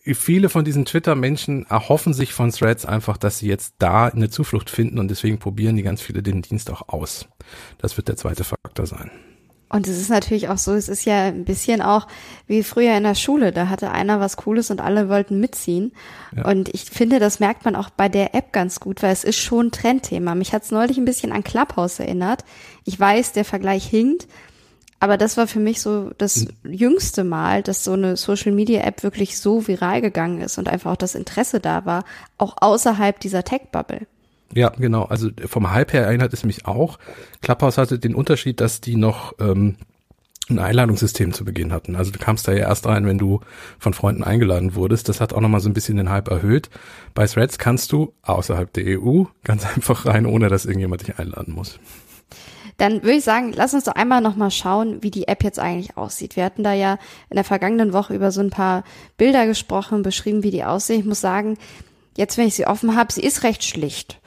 viele 0.03 0.49
von 0.49 0.65
diesen 0.65 0.87
Twitter-Menschen 0.87 1.67
erhoffen 1.67 2.15
sich 2.15 2.33
von 2.33 2.51
Threads 2.51 2.87
einfach, 2.87 3.19
dass 3.19 3.39
sie 3.39 3.49
jetzt 3.49 3.75
da 3.79 4.07
eine 4.07 4.31
Zuflucht 4.31 4.71
finden 4.71 4.99
und 4.99 5.09
deswegen 5.09 5.39
probieren 5.39 5.77
die 5.77 5.83
ganz 5.83 6.01
viele 6.01 6.23
den 6.23 6.43
Dienst 6.43 6.71
auch 6.71 6.89
aus. 6.89 7.29
Das 7.77 7.97
wird 7.97 8.09
der 8.09 8.17
zweite 8.17 8.45
Faktor 8.45 8.87
sein. 8.87 9.11
Und 9.71 9.87
es 9.87 10.01
ist 10.01 10.09
natürlich 10.09 10.49
auch 10.49 10.57
so, 10.57 10.73
es 10.73 10.89
ist 10.89 11.05
ja 11.05 11.25
ein 11.25 11.45
bisschen 11.45 11.83
auch 11.83 12.07
wie 12.47 12.63
früher 12.63 12.97
in 12.97 13.03
der 13.03 13.15
Schule. 13.15 13.53
Da 13.53 13.69
hatte 13.69 13.91
einer 13.91 14.19
was 14.19 14.39
Cooles 14.39 14.71
und 14.71 14.81
alle 14.81 15.11
wollten 15.11 15.41
mitziehen. 15.41 15.93
Ja. 16.35 16.47
Und 16.47 16.71
ich 16.71 16.85
finde, 16.85 17.19
das 17.19 17.39
merkt 17.39 17.67
man 17.67 17.77
auch 17.77 17.91
bei 17.91 18.09
der 18.09 18.35
App 18.35 18.53
ganz 18.55 18.81
gut, 18.81 19.03
weil 19.03 19.13
es 19.13 19.25
ist 19.25 19.37
schon 19.37 19.71
Trendthema. 19.71 20.35
Mich 20.35 20.55
hat 20.55 20.63
es 20.63 20.71
neulich 20.71 20.97
ein 20.97 21.05
bisschen 21.05 21.33
an 21.33 21.45
Clubhouse 21.45 22.01
erinnert. 22.01 22.47
Ich 22.85 22.99
weiß, 22.99 23.33
der 23.33 23.45
Vergleich 23.45 23.87
hinkt, 23.87 24.27
aber 25.01 25.17
das 25.17 25.37
war 25.37 25.47
für 25.47 25.61
mich 25.61 25.81
so 25.81 26.11
das 26.19 26.47
jüngste 26.65 27.25
Mal, 27.25 27.63
dass 27.63 27.85
so 27.85 27.93
eine 27.93 28.17
Social 28.17 28.53
Media 28.53 28.83
App 28.83 29.03
wirklich 29.03 29.39
so 29.39 29.67
viral 29.67 30.01
gegangen 30.01 30.41
ist 30.41 30.59
und 30.59 30.69
einfach 30.69 30.93
auch 30.93 30.97
das 30.97 31.15
Interesse 31.15 31.61
da 31.61 31.85
war, 31.85 32.05
auch 32.37 32.57
außerhalb 32.61 33.21
dieser 33.21 33.45
Tech-Bubble. 33.45 34.07
Ja, 34.55 34.71
genau. 34.71 35.05
Also 35.05 35.31
vom 35.47 35.71
Hype 35.71 35.93
her 35.93 36.05
erinnert 36.05 36.33
es 36.33 36.45
mich 36.45 36.67
auch. 36.67 36.99
Clubhouse 37.43 37.79
hatte 37.79 37.99
den 37.99 38.15
Unterschied, 38.15 38.61
dass 38.61 38.81
die 38.81 38.97
noch 38.97 39.35
ähm, 39.39 39.77
ein 40.51 40.59
Einladungssystem 40.59 41.33
zu 41.33 41.45
Beginn 41.45 41.73
hatten. 41.73 41.95
Also 41.95 42.11
du 42.11 42.19
kamst 42.19 42.49
da 42.49 42.53
ja 42.53 42.69
erst 42.69 42.87
rein, 42.87 43.07
wenn 43.07 43.19
du 43.19 43.41
von 43.79 43.93
Freunden 43.93 44.25
eingeladen 44.25 44.75
wurdest. 44.75 45.09
Das 45.09 45.21
hat 45.21 45.33
auch 45.33 45.41
nochmal 45.41 45.61
so 45.61 45.69
ein 45.69 45.75
bisschen 45.75 45.99
den 45.99 46.11
Hype 46.11 46.29
erhöht. 46.29 46.71
Bei 47.15 47.27
Threads 47.27 47.59
kannst 47.59 47.93
du 47.93 48.15
außerhalb 48.23 48.73
der 48.73 49.01
EU 49.01 49.25
ganz 49.45 49.67
einfach 49.75 50.07
rein, 50.07 50.27
ohne 50.27 50.49
dass 50.49 50.65
irgendjemand 50.65 51.03
dich 51.03 51.19
einladen 51.19 51.55
muss. 51.55 51.79
Dann 52.79 53.03
würde 53.03 53.17
ich 53.17 53.25
sagen, 53.25 53.53
lass 53.55 53.75
uns 53.75 53.85
doch 53.85 53.95
einmal 53.95 54.21
nochmal 54.21 54.53
schauen, 54.53 55.03
wie 55.03 55.11
die 55.11 55.27
App 55.27 55.43
jetzt 55.43 55.59
eigentlich 55.59 55.97
aussieht. 55.97 56.37
Wir 56.37 56.45
hatten 56.45 56.63
da 56.63 56.73
ja 56.73 56.99
in 57.29 57.35
der 57.35 57.45
vergangenen 57.45 57.93
Woche 57.93 58.15
über 58.15 58.31
so 58.31 58.41
ein 58.41 58.51
paar 58.51 58.85
Bilder 59.17 59.47
gesprochen, 59.47 60.03
beschrieben, 60.03 60.45
wie 60.45 60.53
die 60.53 60.63
aussehen. 60.65 61.01
Ich 61.01 61.07
muss 61.07 61.21
sagen, 61.21 61.59
jetzt, 62.17 62.39
wenn 62.39 62.47
ich 62.47 62.55
sie 62.55 62.69
offen 62.69 62.97
habe, 62.97 63.13
sie 63.13 63.23
ist 63.23 63.43
recht 63.43 63.65
schlicht. 63.65 64.21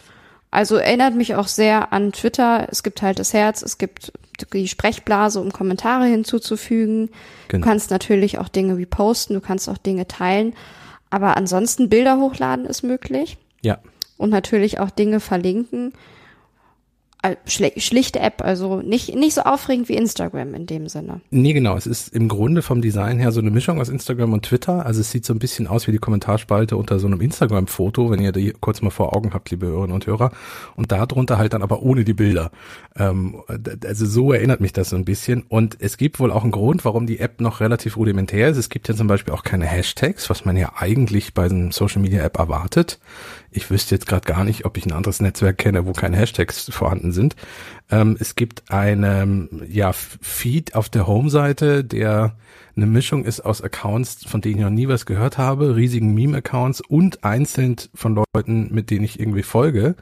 Also 0.51 0.75
erinnert 0.75 1.15
mich 1.15 1.36
auch 1.36 1.48
sehr 1.48 1.93
an 1.93 2.12
Twitter. 2.12 2.67
Es 2.70 2.84
gibt 2.84 3.01
halt 3.01 3.20
das 3.20 3.34
Herz, 3.34 3.62
es 3.62 3.77
gibt 3.77 4.12
die 4.51 4.67
Sprechblase, 4.67 5.39
um 5.39 5.53
Kommentare 5.53 6.05
hinzuzufügen. 6.05 7.10
Genau. 7.48 7.63
Du 7.63 7.70
kannst 7.70 7.89
natürlich 7.89 8.38
auch 8.38 8.50
Dinge 8.50 8.75
reposten, 8.75 9.34
du 9.34 9.39
kannst 9.39 9.70
auch 9.70 9.77
Dinge 9.77 10.10
teilen. 10.10 10.53
Aber 11.10 11.38
ansonsten 11.38 11.88
Bilder 11.88 12.17
hochladen 12.17 12.65
ist 12.65 12.84
möglich. 12.84 13.38
Ja. 13.62 13.79
Und 14.17 14.29
natürlich 14.29 14.79
auch 14.79 14.89
Dinge 14.89 15.22
verlinken 15.22 15.93
schlichte 17.45 18.19
App, 18.19 18.41
also 18.43 18.81
nicht, 18.81 19.15
nicht 19.15 19.35
so 19.35 19.41
aufregend 19.41 19.89
wie 19.89 19.95
Instagram 19.95 20.55
in 20.55 20.65
dem 20.65 20.87
Sinne. 20.87 21.21
Nee, 21.29 21.53
genau. 21.53 21.77
Es 21.77 21.85
ist 21.85 22.15
im 22.15 22.27
Grunde 22.27 22.63
vom 22.63 22.81
Design 22.81 23.19
her 23.19 23.31
so 23.31 23.39
eine 23.39 23.51
Mischung 23.51 23.79
aus 23.79 23.89
Instagram 23.89 24.33
und 24.33 24.43
Twitter. 24.43 24.85
Also 24.87 25.01
es 25.01 25.11
sieht 25.11 25.25
so 25.25 25.33
ein 25.33 25.39
bisschen 25.39 25.67
aus 25.67 25.85
wie 25.85 25.91
die 25.91 25.99
Kommentarspalte 25.99 26.75
unter 26.75 26.97
so 26.97 27.05
einem 27.05 27.21
Instagram-Foto, 27.21 28.09
wenn 28.09 28.21
ihr 28.21 28.31
die 28.31 28.53
kurz 28.59 28.81
mal 28.81 28.89
vor 28.89 29.15
Augen 29.15 29.35
habt, 29.35 29.51
liebe 29.51 29.67
Hörerinnen 29.67 29.93
und 29.93 30.07
Hörer. 30.07 30.31
Und 30.75 30.91
darunter 30.91 31.37
halt 31.37 31.53
dann 31.53 31.61
aber 31.61 31.83
ohne 31.83 32.03
die 32.03 32.15
Bilder. 32.15 32.49
Ähm, 32.97 33.43
also 33.85 34.05
so 34.07 34.33
erinnert 34.33 34.59
mich 34.59 34.73
das 34.73 34.89
so 34.89 34.95
ein 34.95 35.05
bisschen. 35.05 35.43
Und 35.47 35.77
es 35.79 35.97
gibt 35.97 36.19
wohl 36.19 36.31
auch 36.31 36.41
einen 36.41 36.51
Grund, 36.51 36.85
warum 36.85 37.05
die 37.05 37.19
App 37.19 37.39
noch 37.39 37.59
relativ 37.59 37.97
rudimentär 37.97 38.49
ist. 38.49 38.57
Es 38.57 38.69
gibt 38.69 38.87
ja 38.87 38.95
zum 38.95 39.05
Beispiel 39.05 39.33
auch 39.33 39.43
keine 39.43 39.65
Hashtags, 39.65 40.27
was 40.31 40.43
man 40.45 40.57
ja 40.57 40.73
eigentlich 40.75 41.35
bei 41.35 41.45
einer 41.45 41.71
Social-Media-App 41.71 42.39
erwartet. 42.39 42.99
Ich 43.51 43.69
wüsste 43.69 43.93
jetzt 43.93 44.07
gerade 44.07 44.25
gar 44.25 44.43
nicht, 44.43 44.65
ob 44.65 44.77
ich 44.77 44.85
ein 44.85 44.93
anderes 44.93 45.19
Netzwerk 45.19 45.57
kenne, 45.57 45.85
wo 45.85 45.91
keine 45.91 46.17
Hashtags 46.17 46.71
vorhanden 46.71 47.11
sind. 47.13 47.36
Ähm, 47.89 48.18
es 48.20 48.36
gibt 48.36 48.72
einen 48.72 49.63
ja, 49.70 49.94
Feed 49.94 50.75
auf 50.75 50.89
der 50.89 51.08
Home-Seite, 51.08 51.84
der 51.84 52.36
eine 52.75 52.86
Mischung 52.86 53.25
ist 53.25 53.41
aus 53.41 53.62
Accounts, 53.62 54.25
von 54.25 54.41
denen 54.41 54.56
ich 54.56 54.62
noch 54.63 54.70
nie 54.70 54.88
was 54.88 55.06
gehört 55.06 55.38
habe, 55.38 55.75
riesigen 55.75 56.13
Meme-Accounts 56.13 56.82
und 56.82 57.24
einzeln 57.24 57.75
von 57.94 58.24
Leuten, 58.34 58.74
mit 58.74 58.89
denen 58.89 59.03
ich 59.03 59.20
irgendwie 59.20 59.44
folge. 59.44 59.96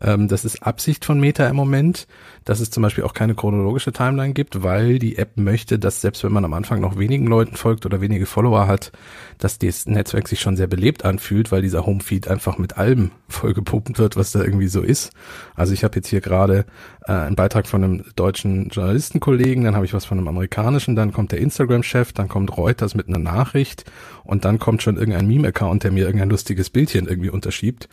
Ähm, 0.00 0.28
das 0.28 0.44
ist 0.44 0.62
Absicht 0.62 1.04
von 1.04 1.20
Meta 1.20 1.46
im 1.46 1.56
Moment, 1.56 2.06
dass 2.46 2.60
es 2.60 2.70
zum 2.70 2.82
Beispiel 2.82 3.04
auch 3.04 3.12
keine 3.12 3.34
chronologische 3.34 3.92
Timeline 3.92 4.32
gibt, 4.32 4.62
weil 4.62 4.98
die 4.98 5.18
App 5.18 5.36
möchte, 5.36 5.78
dass 5.78 6.00
selbst 6.00 6.22
wenn 6.24 6.32
man 6.32 6.44
am 6.44 6.54
Anfang 6.54 6.80
noch 6.80 6.96
wenigen 6.96 7.26
Leuten 7.26 7.56
folgt 7.56 7.84
oder 7.84 8.00
wenige 8.00 8.24
Follower 8.24 8.68
hat, 8.68 8.92
dass 9.38 9.58
das 9.58 9.86
Netzwerk 9.86 10.28
sich 10.28 10.40
schon 10.40 10.56
sehr 10.56 10.68
belebt 10.68 11.04
anfühlt, 11.04 11.50
weil 11.50 11.60
dieser 11.60 11.84
Homefeed 11.84 12.28
einfach 12.28 12.56
mit 12.56 12.78
allem 12.78 13.10
vollgepumpt 13.28 13.98
wird, 13.98 14.16
was 14.16 14.30
da 14.30 14.42
irgendwie 14.42 14.68
so 14.68 14.80
ist. 14.80 15.10
Also 15.56 15.74
ich 15.74 15.82
habe 15.82 15.96
jetzt 15.96 16.06
hier 16.06 16.20
gerade 16.20 16.66
äh, 17.04 17.12
einen 17.12 17.34
Beitrag 17.34 17.66
von 17.66 17.82
einem 17.82 18.04
deutschen 18.14 18.68
Journalistenkollegen, 18.68 19.64
dann 19.64 19.74
habe 19.74 19.84
ich 19.84 19.92
was 19.92 20.04
von 20.04 20.18
einem 20.18 20.28
amerikanischen, 20.28 20.94
dann 20.94 21.12
kommt 21.12 21.32
der 21.32 21.40
Instagram-Chef, 21.40 22.12
dann 22.12 22.28
kommt 22.28 22.56
Reuters 22.56 22.94
mit 22.94 23.08
einer 23.08 23.18
Nachricht 23.18 23.84
und 24.22 24.44
dann 24.44 24.60
kommt 24.60 24.84
schon 24.84 24.96
irgendein 24.96 25.26
Meme-Account, 25.26 25.82
der 25.82 25.90
mir 25.90 26.06
irgendein 26.06 26.30
lustiges 26.30 26.70
Bildchen 26.70 27.08
irgendwie 27.08 27.30
unterschiebt. 27.30 27.88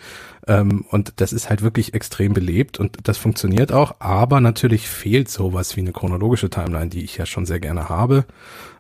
Ähm, 0.48 0.86
und 0.90 1.14
das 1.16 1.34
ist 1.34 1.50
halt 1.50 1.64
wirklich 1.64 1.96
extrem 1.96 2.34
belebt 2.34 2.80
und 2.80 2.98
das 3.08 3.18
funktioniert 3.18 3.72
auch, 3.72 3.96
aber 4.00 4.43
natürlich 4.44 4.88
fehlt 4.88 5.30
sowas 5.30 5.76
wie 5.76 5.82
eine 5.82 5.92
chronologische 5.92 6.50
Timeline, 6.50 6.90
die 6.90 7.04
ich 7.04 7.18
ja 7.18 7.26
schon 7.26 7.46
sehr 7.46 7.60
gerne 7.60 7.90
habe. 7.90 8.26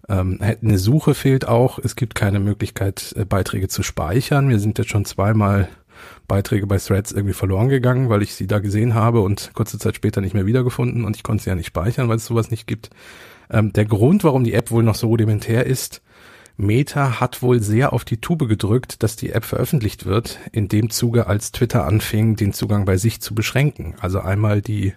Ähm, 0.07 0.39
eine 0.41 0.77
Suche 0.77 1.15
fehlt 1.15 1.47
auch. 1.47 1.79
Es 1.79 1.95
gibt 1.95 2.15
keine 2.15 2.39
Möglichkeit, 2.39 3.13
äh, 3.17 3.25
Beiträge 3.25 3.67
zu 3.67 3.83
speichern. 3.83 4.49
Wir 4.49 4.59
sind 4.59 4.77
jetzt 4.77 4.91
schon 4.91 5.05
zweimal 5.05 5.69
Beiträge 6.27 6.67
bei 6.67 6.77
Threads 6.77 7.11
irgendwie 7.11 7.33
verloren 7.33 7.69
gegangen, 7.69 8.09
weil 8.09 8.21
ich 8.21 8.35
sie 8.35 8.47
da 8.47 8.59
gesehen 8.59 8.93
habe 8.93 9.21
und 9.21 9.51
kurze 9.53 9.79
Zeit 9.79 9.95
später 9.95 10.21
nicht 10.21 10.33
mehr 10.33 10.45
wiedergefunden 10.45 11.05
und 11.05 11.15
ich 11.15 11.23
konnte 11.23 11.43
sie 11.43 11.49
ja 11.49 11.55
nicht 11.55 11.67
speichern, 11.67 12.09
weil 12.09 12.17
es 12.17 12.25
sowas 12.25 12.51
nicht 12.51 12.67
gibt. 12.67 12.89
Ähm, 13.49 13.73
der 13.73 13.85
Grund, 13.85 14.23
warum 14.23 14.43
die 14.43 14.53
App 14.53 14.71
wohl 14.71 14.83
noch 14.83 14.95
so 14.95 15.07
rudimentär 15.07 15.65
ist, 15.65 16.01
Meta 16.55 17.19
hat 17.19 17.41
wohl 17.41 17.61
sehr 17.61 17.93
auf 17.93 18.05
die 18.05 18.17
Tube 18.17 18.47
gedrückt, 18.47 19.01
dass 19.01 19.15
die 19.15 19.31
App 19.31 19.43
veröffentlicht 19.43 20.05
wird, 20.05 20.39
in 20.51 20.67
dem 20.67 20.91
Zuge, 20.91 21.25
als 21.25 21.51
Twitter 21.51 21.85
anfing, 21.85 22.35
den 22.35 22.53
Zugang 22.53 22.85
bei 22.85 22.97
sich 22.97 23.21
zu 23.21 23.33
beschränken. 23.33 23.95
Also 23.99 24.19
einmal 24.19 24.61
die 24.61 24.93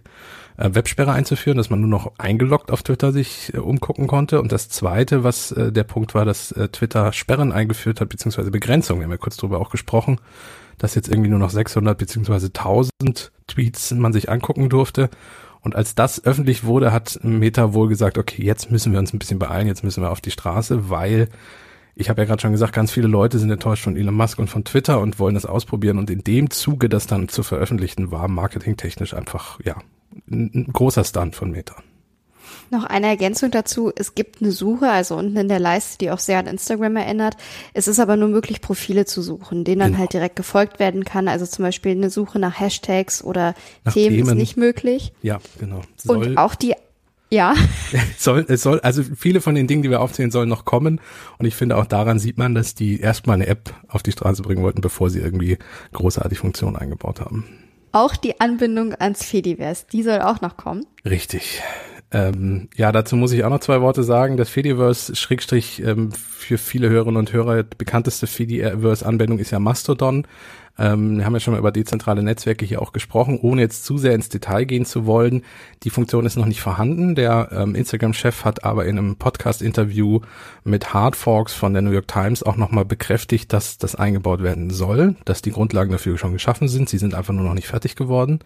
äh, 0.57 0.71
Websperre 0.73 1.13
einzuführen, 1.13 1.59
dass 1.59 1.71
man 1.71 1.81
nur 1.81 1.89
noch 1.89 2.13
eingeloggt 2.19 2.71
auf 2.71 2.83
Twitter 2.83 3.13
sich 3.13 3.53
äh, 3.55 3.59
umgucken 3.59 4.07
konnte. 4.07 4.41
Und 4.41 4.53
das 4.53 4.69
zweite, 4.69 5.25
was 5.25 5.53
äh, 5.53 5.73
der 5.73 5.85
Punkt 5.85 6.15
war, 6.15 6.25
dass 6.25 6.53
äh, 6.53 6.69
Twitter 6.69 7.13
Sperren 7.13 7.53
eingeführt 7.53 8.01
hat, 8.01 8.09
beziehungsweise 8.09 8.51
Begrenzungen. 8.51 9.01
Wir 9.01 9.05
haben 9.05 9.13
ja 9.13 9.19
kurz 9.19 9.37
drüber 9.37 9.61
auch 9.61 9.71
gesprochen, 9.71 10.19
dass 10.79 10.95
jetzt 10.95 11.09
irgendwie 11.09 11.31
nur 11.31 11.39
noch 11.39 11.51
600 11.51 11.97
beziehungsweise 11.97 12.47
1000 12.47 13.33
Tweets 13.47 13.93
man 13.93 14.13
sich 14.13 14.31
angucken 14.31 14.69
durfte. 14.69 15.11
Und 15.61 15.75
als 15.75 15.95
das 15.95 16.25
öffentlich 16.25 16.65
wurde, 16.65 16.93
hat 16.93 17.19
Meta 17.23 17.73
wohl 17.73 17.89
gesagt, 17.89 18.19
okay, 18.19 18.45
jetzt 18.45 18.71
müssen 18.71 18.93
wir 18.93 19.01
uns 19.01 19.13
ein 19.13 19.19
bisschen 19.19 19.39
beeilen, 19.39 19.67
jetzt 19.67 19.83
müssen 19.83 20.03
wir 20.03 20.13
auf 20.13 20.21
die 20.21 20.31
Straße, 20.31 20.91
weil 20.91 21.29
ich 21.97 22.11
habe 22.11 22.21
ja 22.21 22.27
gerade 22.27 22.43
schon 22.43 22.53
gesagt, 22.53 22.75
ganz 22.75 22.93
viele 22.93 23.09
Leute 23.09 23.39
sind 23.39 23.51
enttäuscht 23.51 23.83
von 23.83 23.97
Elon 23.97 24.15
Musk 24.15 24.39
und 24.39 24.49
von 24.49 24.65
Twitter 24.65 25.01
und 25.01 25.19
wollen 25.19 25.35
das 25.35 25.47
ausprobieren. 25.47 25.99
Und 25.99 26.11
in 26.11 26.23
dem 26.23 26.51
Zuge, 26.51 26.89
das 26.91 27.07
dann 27.07 27.29
zu 27.29 27.43
veröffentlichen, 27.43 28.11
war 28.11 28.29
marketingtechnisch 28.29 29.15
einfach, 29.15 29.59
ja, 29.65 29.77
ein 30.31 30.69
großer 30.73 31.05
Stunt 31.05 31.35
von 31.35 31.51
Meta. 31.51 31.77
Noch 32.71 32.85
eine 32.85 33.07
Ergänzung 33.07 33.51
dazu. 33.51 33.93
Es 33.95 34.15
gibt 34.15 34.43
eine 34.43 34.51
Suche, 34.51 34.91
also 34.91 35.17
unten 35.17 35.37
in 35.37 35.49
der 35.49 35.61
Leiste, 35.61 35.99
die 35.99 36.11
auch 36.11 36.19
sehr 36.19 36.39
an 36.39 36.47
Instagram 36.47 36.97
erinnert. 36.97 37.37
Es 37.75 37.87
ist 37.87 38.01
aber 38.01 38.17
nur 38.17 38.29
möglich, 38.29 38.61
Profile 38.61 39.05
zu 39.05 39.23
suchen, 39.23 39.65
denen 39.65 39.81
dann 39.81 39.89
genau. 39.91 40.01
halt 40.01 40.13
direkt 40.13 40.37
gefolgt 40.37 40.81
werden 40.81 41.05
kann. 41.05 41.29
Also 41.29 41.47
zum 41.47 41.65
Beispiel 41.65 41.93
eine 41.93 42.11
Suche 42.11 42.39
nach 42.39 42.59
Hashtags 42.59 43.23
oder 43.23 43.55
nach 43.85 43.93
Themen, 43.93 44.17
Themen, 44.17 44.29
ist 44.31 44.35
nicht 44.35 44.57
möglich. 44.57 45.13
Ja, 45.23 45.39
genau. 45.61 45.83
Soll, 45.97 46.29
Und 46.29 46.39
auch 46.39 46.57
die 46.57 46.75
ja. 47.31 47.55
Es 47.93 48.25
soll, 48.25 48.45
es 48.49 48.63
soll, 48.63 48.81
also 48.81 49.03
viele 49.03 49.41
von 49.41 49.55
den 49.55 49.67
Dingen, 49.67 49.83
die 49.83 49.91
wir 49.91 50.01
aufzählen, 50.01 50.31
sollen 50.31 50.49
noch 50.49 50.65
kommen. 50.65 51.01
Und 51.39 51.47
ich 51.47 51.55
finde 51.55 51.77
auch 51.77 51.87
daran 51.87 52.19
sieht 52.19 52.39
man, 52.39 52.55
dass 52.55 52.75
die 52.75 53.01
erstmal 53.01 53.35
eine 53.35 53.47
App 53.47 53.75
auf 53.89 54.03
die 54.03 54.13
Straße 54.13 54.43
bringen 54.43 54.63
wollten, 54.63 54.81
bevor 54.81 55.11
sie 55.11 55.21
irgendwie 55.21 55.59
großartig 55.93 56.39
Funktionen 56.39 56.77
eingebaut 56.77 57.21
haben. 57.21 57.45
Auch 57.97 58.15
die 58.15 58.43
Anbindung 58.43 58.95
ans 58.99 59.25
Fediverse, 59.25 59.87
die 59.91 60.03
soll 60.03 60.21
auch 60.21 60.43
noch 60.43 60.59
kommen. 60.59 60.85
Richtig. 61.07 61.63
Ähm, 62.13 62.69
ja, 62.77 62.93
dazu 62.93 63.17
muss 63.17 63.33
ich 63.33 63.43
auch 63.43 63.49
noch 63.49 63.61
zwei 63.61 63.81
Worte 63.81 64.03
sagen. 64.03 64.37
Das 64.37 64.51
Fediverse, 64.51 65.17
Schrägstrich, 65.17 65.83
ähm, 65.83 66.13
für 66.13 66.59
viele 66.59 66.91
Hörerinnen 66.91 67.17
und 67.17 67.33
Hörer, 67.33 67.63
bekannteste 67.63 68.27
Fediverse-Anwendung 68.27 69.39
ist 69.39 69.51
ja 69.51 69.61
Mastodon. 69.61 70.27
Ähm, 70.79 71.19
wir 71.19 71.25
haben 71.25 71.35
ja 71.35 71.41
schon 71.41 71.53
mal 71.53 71.59
über 71.59 71.73
dezentrale 71.73 72.23
Netzwerke 72.23 72.65
hier 72.65 72.83
auch 72.83 72.93
gesprochen, 72.93 73.39
ohne 73.41 73.63
jetzt 73.63 73.85
zu 73.85 73.99
sehr 73.99 74.15
ins 74.15 74.29
Detail 74.29 74.65
gehen 74.65 74.85
zu 74.85 75.07
wollen. 75.07 75.43
Die 75.83 75.91
Funktion 75.91 76.27
ist 76.27 76.37
noch 76.37 76.47
nicht 76.47 76.61
vorhanden. 76.61 77.15
Der 77.15 77.49
ähm, 77.53 77.75
Instagram-Chef 77.75 78.45
hat 78.45 78.65
aber 78.65 78.87
in 78.87 78.99
einem 78.99 79.17
Podcast-Interview 79.17 80.21
mit 80.65 80.93
Hardforks 80.93 81.55
von 81.55 81.73
der 81.73 81.83
New 81.83 81.93
York 81.93 82.09
Times 82.09 82.43
auch 82.43 82.57
nochmal 82.57 82.85
bekräftigt, 82.85 83.53
dass 83.53 83.79
das 83.79 83.95
eingebaut 83.95 84.43
werden 84.43 84.71
soll, 84.71 85.17
dass 85.25 85.43
die 85.43 85.53
Grundlagen 85.53 85.93
dafür 85.93 86.19
schon 86.19 86.33
geschaffen 86.33 86.69
sind. 86.69 86.89
Sie 86.89 86.99
sind 86.99 87.15
einfach 87.15 87.35
nur 87.35 87.45
noch 87.45 87.55
nicht 87.55 87.69
fertig 87.69 87.97
geworden. 87.97 88.41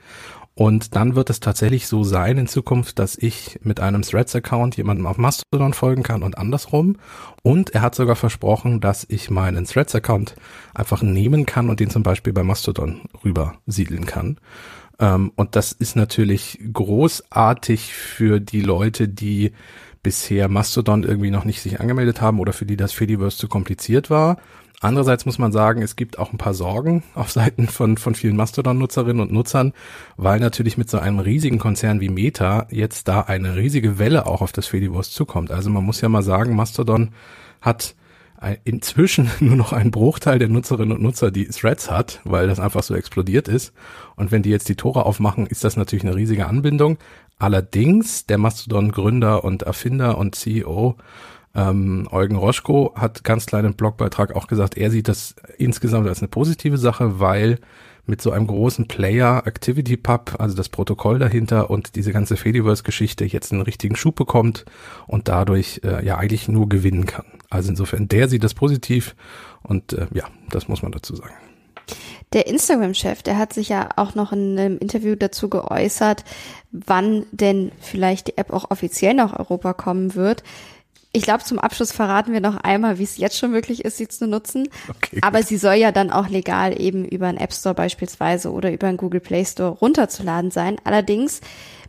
Und 0.61 0.95
dann 0.95 1.15
wird 1.15 1.31
es 1.31 1.41
tatsächlich 1.41 1.87
so 1.87 2.05
sein 2.05 2.37
in 2.37 2.47
Zukunft, 2.47 2.99
dass 2.99 3.17
ich 3.17 3.59
mit 3.63 3.81
einem 3.81 4.03
Threads-Account 4.03 4.77
jemandem 4.77 5.07
auf 5.07 5.17
Mastodon 5.17 5.73
folgen 5.73 6.03
kann 6.03 6.23
und 6.23 6.37
andersrum. 6.37 6.97
Und 7.43 7.71
er 7.71 7.81
hat 7.81 7.95
sogar 7.95 8.15
versprochen, 8.15 8.79
dass 8.79 9.07
ich 9.09 9.31
meinen 9.31 9.65
Threads-Account 9.65 10.35
einfach 10.75 11.01
nehmen 11.01 11.47
kann 11.47 11.71
und 11.71 11.81
den 11.81 11.89
zum 11.89 12.03
Beispiel 12.03 12.20
bei 12.23 12.43
Mastodon 12.43 13.03
rüber 13.25 13.55
siedeln 13.67 14.07
kann. 14.07 14.39
Ähm, 14.99 15.33
und 15.37 15.57
das 15.57 15.73
ist 15.73 15.97
natürlich 15.97 16.59
großartig 16.73 17.95
für 17.95 18.41
die 18.41 18.61
Leute, 18.61 19.09
die 19.09 19.53
bisher 20.03 20.49
Mastodon 20.49 21.03
irgendwie 21.03 21.31
noch 21.31 21.45
nicht 21.45 21.61
sich 21.61 21.81
angemeldet 21.81 22.21
haben 22.21 22.41
oder 22.41 22.53
für 22.53 22.67
die 22.67 22.77
das 22.77 22.93
Fediverse 22.93 23.37
zu 23.37 23.49
kompliziert 23.49 24.11
war 24.11 24.39
Andererseits 24.83 25.27
muss 25.27 25.39
man 25.39 25.53
sagen, 25.53 25.83
es 25.83 25.95
gibt 25.95 26.19
auch 26.19 26.33
ein 26.33 26.39
paar 26.39 26.55
Sorgen 26.55 27.03
auf 27.15 27.31
Seiten 27.31 27.69
von, 27.69 27.99
von 27.99 28.15
vielen 28.15 28.37
Mastodon-Nutzerinnen 28.37 29.21
und 29.21 29.31
Nutzern, 29.31 29.75
weil 30.17 30.41
natürlich 30.41 30.79
mit 30.79 30.89
so 30.89 30.99
einem 30.99 31.19
riesigen 31.19 31.59
Konzern 31.59 32.00
wie 32.00 32.09
Meta 32.09 32.67
jetzt 32.71 33.07
da 33.07 33.21
eine 33.21 33.57
riesige 33.57 33.99
Welle 33.99 34.27
auch 34.27 34.41
auf 34.41 34.53
das 34.53 34.67
Fediverse 34.67 35.11
zukommt. 35.11 35.50
Also 35.50 35.69
man 35.69 35.85
muss 35.85 36.00
ja 36.00 36.09
mal 36.09 36.23
sagen, 36.23 36.57
Mastodon 36.57 37.11
hat 37.61 37.95
inzwischen 38.65 39.31
nur 39.41 39.57
noch 39.57 39.73
einen 39.73 39.91
Bruchteil 39.91 40.39
der 40.39 40.49
Nutzerinnen 40.49 40.97
und 40.97 41.03
Nutzer, 41.03 41.31
die 41.31 41.47
Threads 41.47 41.91
hat, 41.91 42.21
weil 42.25 42.47
das 42.47 42.61
einfach 42.61 42.83
so 42.83 42.95
explodiert 42.95 43.49
ist. 43.49 43.73
Und 44.17 44.33
wenn 44.33 44.43
die 44.43 44.51
jetzt 44.51 44.69
die 44.69 44.77
Tore 44.77 45.07
aufmachen, 45.07 45.47
ist 45.47 45.65
das 45.65 45.77
natürlich 45.77 46.05
eine 46.05 46.17
riesige 46.17 46.47
Anbindung. 46.47 46.99
Allerdings, 47.39 48.27
der 48.27 48.39
Mastodon-Gründer 48.39 49.45
und 49.45 49.63
Erfinder 49.63 50.19
und 50.19 50.35
CEO 50.35 50.97
ähm, 51.55 52.09
Eugen 52.11 52.37
Roschko 52.37 52.93
hat 52.95 53.25
ganz 53.25 53.47
kleinen 53.47 53.75
Blogbeitrag 53.75 54.37
auch 54.37 54.47
gesagt, 54.47 54.77
er 54.77 54.91
sieht 54.91 55.09
das 55.09 55.35
insgesamt 55.59 56.07
als 56.07 56.21
eine 56.21 56.29
positive 56.29 56.79
Sache, 56.79 57.19
weil 57.19 57.59
mit 58.07 58.23
so 58.23 58.31
einem 58.31 58.47
großen 58.47 58.89
Player 58.89 59.47
ActivityPub, 59.47 60.37
also 60.39 60.57
das 60.57 60.69
Protokoll 60.69 61.19
dahinter 61.19 61.71
und 61.71 61.97
diese 61.97 62.13
ganze 62.13 62.37
Fediverse-Geschichte 62.37 63.25
jetzt 63.25 63.53
einen 63.53 63.63
richtigen 63.63 63.97
Schub 63.97 64.17
bekommt 64.17 64.65
und 65.07 65.29
dadurch 65.29 65.81
äh, 65.85 66.05
ja 66.05 66.19
eigentlich 66.19 66.49
nur 66.49 66.69
gewinnen 66.69 67.07
kann. 67.07 67.27
Also 67.50 67.69
insofern, 67.69 68.09
der 68.09 68.28
sieht 68.28 68.45
das 68.45 68.54
positiv 68.54 69.14
und 69.62 69.92
äh, 69.92 70.07
ja, 70.14 70.25
das 70.50 70.69
muss 70.69 70.83
man 70.83 70.92
dazu 70.92 71.16
sagen. 71.16 71.35
Der 72.33 72.47
Instagram-Chef, 72.47 73.23
der 73.23 73.38
hat 73.38 73.52
sich 73.52 73.69
ja 73.69 73.88
auch 73.97 74.14
noch 74.14 74.33
in 74.33 74.57
einem 74.57 74.78
Interview 74.78 75.16
dazu 75.16 75.49
geäußert, 75.50 76.25
wann 76.71 77.26
denn 77.33 77.73
vielleicht 77.80 78.28
die 78.28 78.38
App 78.38 78.52
auch 78.52 78.71
offiziell 78.71 79.14
nach 79.14 79.37
Europa 79.37 79.73
kommen 79.73 80.14
wird. 80.14 80.45
Ich 81.12 81.25
glaube, 81.25 81.42
zum 81.42 81.59
Abschluss 81.59 81.90
verraten 81.90 82.33
wir 82.33 82.40
noch 82.40 82.57
einmal, 82.57 82.99
wie 83.00 83.02
es 83.02 83.16
jetzt 83.16 83.37
schon 83.37 83.50
möglich 83.50 83.85
ist, 83.85 83.97
sie 83.97 84.07
zu 84.07 84.28
nutzen. 84.28 84.69
Okay. 84.88 85.19
Aber 85.23 85.42
sie 85.42 85.57
soll 85.57 85.75
ja 85.75 85.90
dann 85.90 86.12
auch 86.12 86.28
legal 86.28 86.80
eben 86.80 87.04
über 87.04 87.26
einen 87.26 87.38
App 87.38 87.52
Store 87.52 87.75
beispielsweise 87.75 88.52
oder 88.52 88.73
über 88.73 88.87
einen 88.87 88.97
Google 88.97 89.21
Play 89.21 89.45
Store 89.45 89.73
runterzuladen 89.73 90.52
sein. 90.52 90.76
Allerdings 90.85 91.40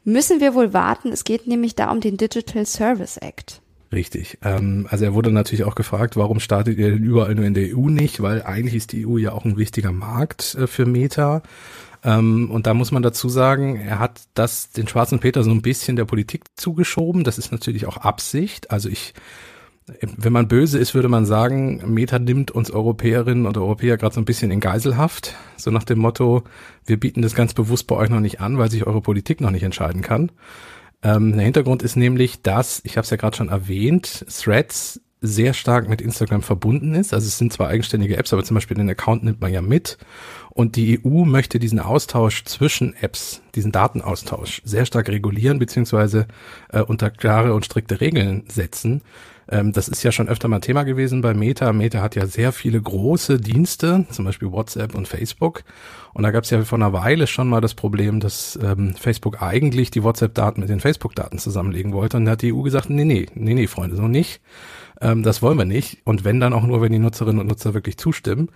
müssen 0.04 0.40
wir 0.40 0.56
wohl 0.56 0.74
warten. 0.74 1.12
Es 1.12 1.24
geht 1.24 1.46
nämlich 1.46 1.76
da 1.76 1.92
um 1.92 2.02
den 2.02 2.18
Digital 2.18 2.66
Service 2.66 3.18
Act. 3.18 3.62
Richtig. 3.92 4.38
Ähm, 4.42 4.88
also 4.90 5.04
er 5.04 5.14
wurde 5.14 5.32
natürlich 5.32 5.66
auch 5.66 5.76
gefragt, 5.76 6.16
warum 6.16 6.40
startet 6.40 6.78
ihr 6.78 6.92
denn 6.92 7.04
überall 7.04 7.36
nur 7.36 7.46
in 7.46 7.54
der 7.54 7.76
EU 7.76 7.90
nicht? 7.90 8.22
Weil 8.22 8.44
eigentlich 8.44 8.76
ist 8.76 8.94
die 8.94 9.06
EU 9.06 9.18
ja 9.18 9.34
auch 9.34 9.44
ein 9.44 9.58
wichtiger 9.58 9.92
Markt 9.92 10.56
äh, 10.56 10.68
für 10.68 10.86
Meta. 10.86 11.42
Ähm, 12.04 12.50
und 12.50 12.68
da 12.68 12.74
muss 12.74 12.92
man 12.92 13.04
dazu 13.04 13.28
sagen, 13.28 13.76
er 13.76 14.00
hat 14.00 14.22
das, 14.34 14.72
den 14.72 14.88
schwarzen 14.88 15.20
Peter 15.20 15.44
so 15.44 15.52
ein 15.52 15.62
bisschen 15.62 15.98
der 15.98 16.06
Politik 16.06 16.46
zugeschoben. 16.56 17.26
Das 17.26 17.38
ist 17.38 17.52
natürlich 17.52 17.86
auch 17.86 17.98
Absicht. 17.98 18.72
Also 18.72 18.88
ich, 18.88 19.14
wenn 20.02 20.34
man 20.34 20.48
böse 20.48 20.80
ist, 20.80 20.96
würde 20.96 21.10
man 21.10 21.26
sagen, 21.26 21.84
Meta 21.94 22.18
nimmt 22.18 22.50
uns 22.50 22.72
Europäerinnen 22.72 23.46
und 23.46 23.58
Europäer 23.58 23.98
gerade 23.98 24.16
so 24.16 24.22
ein 24.22 24.26
bisschen 24.26 24.52
in 24.52 24.62
Geiselhaft. 24.62 25.36
So 25.58 25.70
nach 25.70 25.84
dem 25.84 26.00
Motto, 26.00 26.44
wir 26.86 26.98
bieten 26.98 27.22
das 27.22 27.36
ganz 27.36 27.54
bewusst 27.54 27.88
bei 27.88 27.96
euch 27.98 28.10
noch 28.10 28.22
nicht 28.22 28.40
an, 28.40 28.58
weil 28.58 28.72
sich 28.72 28.88
eure 28.88 29.02
Politik 29.02 29.42
noch 29.42 29.52
nicht 29.52 29.64
entscheiden 29.64 30.02
kann. 30.02 30.32
Ähm, 31.04 31.34
der 31.34 31.46
Hintergrund 31.46 31.84
ist 31.84 31.96
nämlich, 31.96 32.42
dass, 32.42 32.82
ich 32.84 32.98
habe 32.98 33.06
es 33.06 33.10
ja 33.10 33.18
gerade 33.18 33.36
schon 33.36 33.50
erwähnt, 33.50 34.26
Threads 34.30 35.02
sehr 35.22 35.54
stark 35.54 35.88
mit 35.88 36.02
Instagram 36.02 36.42
verbunden 36.42 36.96
ist. 36.96 37.14
Also 37.14 37.28
es 37.28 37.38
sind 37.38 37.54
zwar 37.54 37.68
eigenständige 37.68 38.18
Apps, 38.18 38.34
aber 38.34 38.44
zum 38.44 38.56
Beispiel 38.56 38.76
den 38.76 38.90
Account 38.90 39.24
nimmt 39.24 39.40
man 39.40 39.54
ja 39.54 39.62
mit. 39.62 40.00
Und 40.50 40.76
die 40.76 41.00
EU 41.06 41.26
möchte 41.26 41.60
diesen 41.60 41.80
Austausch 41.80 42.44
zwischen 42.46 42.96
Apps, 42.96 43.42
diesen 43.54 43.72
Datenaustausch 43.72 44.62
sehr 44.66 44.86
stark 44.86 45.10
regulieren, 45.10 45.60
beziehungsweise 45.60 46.28
äh, 46.70 46.82
unter 46.82 47.12
klare 47.12 47.54
und 47.54 47.66
strikte 47.66 48.02
Regeln 48.02 48.44
setzen. 48.48 49.02
Ähm, 49.52 49.74
das 49.74 49.90
ist 49.90 50.02
ja 50.04 50.12
schon 50.12 50.30
öfter 50.30 50.48
mal 50.48 50.62
Thema 50.62 50.84
gewesen 50.84 51.22
bei 51.22 51.34
Meta. 51.34 51.74
Meta 51.74 52.02
hat 52.02 52.16
ja 52.16 52.26
sehr 52.26 52.54
viele 52.54 52.82
große 52.82 53.40
Dienste, 53.40 54.06
zum 54.10 54.26
Beispiel 54.26 54.52
WhatsApp 54.52 54.96
und 54.96 55.08
Facebook. 55.08 55.64
Und 56.14 56.24
da 56.24 56.32
gab 56.32 56.46
es 56.46 56.50
ja 56.50 56.64
vor 56.64 56.78
einer 56.78 56.94
Weile 56.94 57.28
schon 57.28 57.50
mal 57.50 57.62
das 57.62 57.74
Problem, 57.74 58.22
dass 58.22 58.58
ähm, 58.62 58.96
Facebook 58.96 59.42
eigentlich 59.42 59.92
die 59.92 60.04
WhatsApp-Daten 60.04 60.62
mit 60.62 60.70
den 60.70 60.80
Facebook-Daten 60.80 61.38
zusammenlegen 61.38 61.92
wollte. 61.92 62.18
Und 62.18 62.26
da 62.26 62.32
hat 62.32 62.42
die 62.42 62.54
EU 62.54 62.62
gesagt, 62.62 62.90
nee, 62.90 63.06
nee, 63.06 63.28
nee, 63.36 63.54
nee, 63.54 63.68
Freunde, 63.68 63.98
so 63.98 64.08
nicht. 64.08 64.42
Ähm, 65.02 65.22
das 65.24 65.42
wollen 65.42 65.58
wir 65.58 65.66
nicht. 65.66 66.00
Und 66.06 66.24
wenn 66.24 66.40
dann 66.40 66.54
auch 66.54 66.64
nur, 66.64 66.82
wenn 66.82 66.94
die 66.94 67.00
Nutzerinnen 67.00 67.40
und 67.40 67.48
Nutzer 67.48 67.74
wirklich 67.74 67.98
zustimmen. 67.98 68.50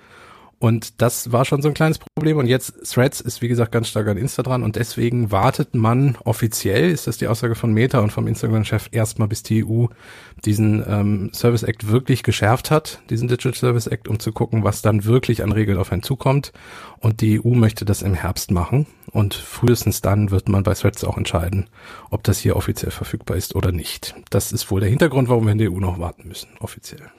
Und 0.57 1.01
das 1.01 1.31
war 1.31 1.43
schon 1.43 1.61
so 1.61 1.67
ein 1.67 1.73
kleines 1.73 1.99
Problem. 1.99 2.37
Und 2.37 2.47
jetzt 2.47 2.91
Threads 2.91 3.19
ist, 3.21 3.41
wie 3.41 3.47
gesagt, 3.47 3.71
ganz 3.71 3.89
stark 3.89 4.07
an 4.07 4.17
Insta 4.17 4.41
dran. 4.41 4.63
Und 4.63 4.77
deswegen 4.77 5.31
wartet 5.31 5.75
man 5.75 6.17
offiziell, 6.23 6.89
ist 6.89 7.07
das 7.07 7.17
die 7.17 7.27
Aussage 7.27 7.55
von 7.55 7.73
Meta 7.73 7.99
und 7.99 8.11
vom 8.11 8.27
Instagram-Chef, 8.27 8.89
erstmal 8.91 9.27
bis 9.27 9.43
die 9.43 9.65
EU 9.65 9.87
diesen 10.45 10.83
ähm, 10.87 11.29
Service 11.33 11.63
Act 11.63 11.89
wirklich 11.89 12.23
geschärft 12.23 12.71
hat, 12.71 13.01
diesen 13.09 13.27
Digital 13.27 13.53
Service 13.53 13.87
Act, 13.87 14.07
um 14.07 14.19
zu 14.19 14.31
gucken, 14.31 14.63
was 14.63 14.81
dann 14.81 15.05
wirklich 15.05 15.43
an 15.43 15.51
Regeln 15.51 15.77
auf 15.77 15.91
einen 15.91 16.03
zukommt. 16.03 16.53
Und 16.99 17.21
die 17.21 17.43
EU 17.43 17.53
möchte 17.53 17.83
das 17.83 18.01
im 18.01 18.13
Herbst 18.13 18.51
machen. 18.51 18.87
Und 19.11 19.33
frühestens 19.33 20.01
dann 20.01 20.31
wird 20.31 20.49
man 20.49 20.63
bei 20.63 20.73
Threads 20.73 21.03
auch 21.03 21.17
entscheiden, 21.17 21.69
ob 22.09 22.23
das 22.23 22.39
hier 22.39 22.55
offiziell 22.55 22.91
verfügbar 22.91 23.37
ist 23.37 23.55
oder 23.55 23.71
nicht. 23.71 24.15
Das 24.29 24.51
ist 24.51 24.71
wohl 24.71 24.79
der 24.79 24.89
Hintergrund, 24.89 25.29
warum 25.29 25.45
wir 25.45 25.51
in 25.51 25.57
der 25.57 25.71
EU 25.71 25.79
noch 25.79 25.99
warten 25.99 26.27
müssen, 26.27 26.49
offiziell. 26.59 27.11